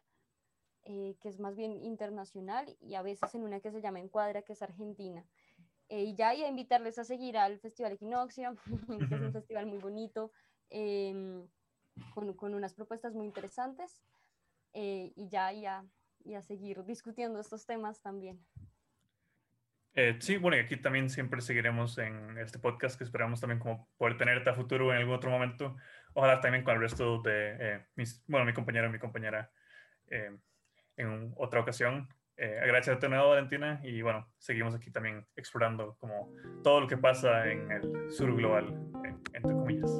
eh, 0.84 1.16
que 1.20 1.28
es 1.28 1.38
más 1.38 1.56
bien 1.56 1.82
internacional, 1.82 2.76
y 2.80 2.94
a 2.94 3.02
veces 3.02 3.34
en 3.34 3.42
una 3.42 3.60
que 3.60 3.72
se 3.72 3.80
llama 3.80 4.00
Encuadra, 4.00 4.42
que 4.42 4.52
es 4.52 4.62
argentina. 4.62 5.26
y 5.88 6.16
ya, 6.16 6.34
y 6.34 6.42
a 6.42 6.48
invitarles 6.48 6.98
a 6.98 7.04
seguir 7.04 7.38
al 7.38 7.60
Festival 7.60 7.92
Equinoccio, 7.92 8.56
que 9.08 9.14
es 9.14 9.20
un 9.20 9.32
festival 9.32 9.66
muy 9.66 9.78
bonito, 9.78 10.32
em, 10.68 11.48
con, 12.12 12.34
con, 12.34 12.54
unas 12.54 12.74
propuestas 12.74 13.14
muy 13.14 13.24
interesantes, 13.26 14.02
y 14.72 15.28
ya, 15.28 15.52
ya, 15.52 15.86
y 16.24 16.34
a 16.34 16.42
seguir 16.42 16.84
discutiendo 16.84 17.38
estos 17.38 17.66
temas 17.66 18.02
también. 18.02 18.44
Eh, 19.98 20.16
sí, 20.20 20.36
bueno, 20.36 20.58
y 20.58 20.60
aquí 20.60 20.76
también 20.76 21.08
siempre 21.08 21.40
seguiremos 21.40 21.96
en 21.96 22.36
este 22.36 22.58
podcast 22.58 22.98
que 22.98 23.04
esperamos 23.04 23.40
también 23.40 23.58
como 23.58 23.88
poder 23.96 24.18
tenerte 24.18 24.50
a 24.50 24.54
futuro 24.54 24.92
en 24.92 24.98
algún 24.98 25.14
otro 25.14 25.30
momento. 25.30 25.74
Ojalá 26.12 26.38
también 26.40 26.64
con 26.64 26.74
el 26.74 26.82
resto 26.82 27.22
de 27.22 27.56
eh, 27.58 27.86
mis, 27.96 28.22
bueno, 28.28 28.44
mi 28.44 28.52
compañero 28.52 28.88
y 28.88 28.92
mi 28.92 28.98
compañera 28.98 29.50
eh, 30.08 30.36
en 30.98 31.32
otra 31.36 31.60
ocasión. 31.60 32.08
agradecerte 32.38 33.06
de 33.06 33.10
nuevo, 33.10 33.30
Valentina, 33.30 33.80
y 33.82 34.02
bueno, 34.02 34.30
seguimos 34.36 34.74
aquí 34.74 34.90
también 34.90 35.26
explorando 35.34 35.96
como 35.98 36.30
todo 36.62 36.82
lo 36.82 36.86
que 36.86 36.98
pasa 36.98 37.50
en 37.50 37.70
el 37.72 38.10
sur 38.10 38.36
global, 38.36 38.66
entre 39.32 39.52
comillas. 39.54 39.90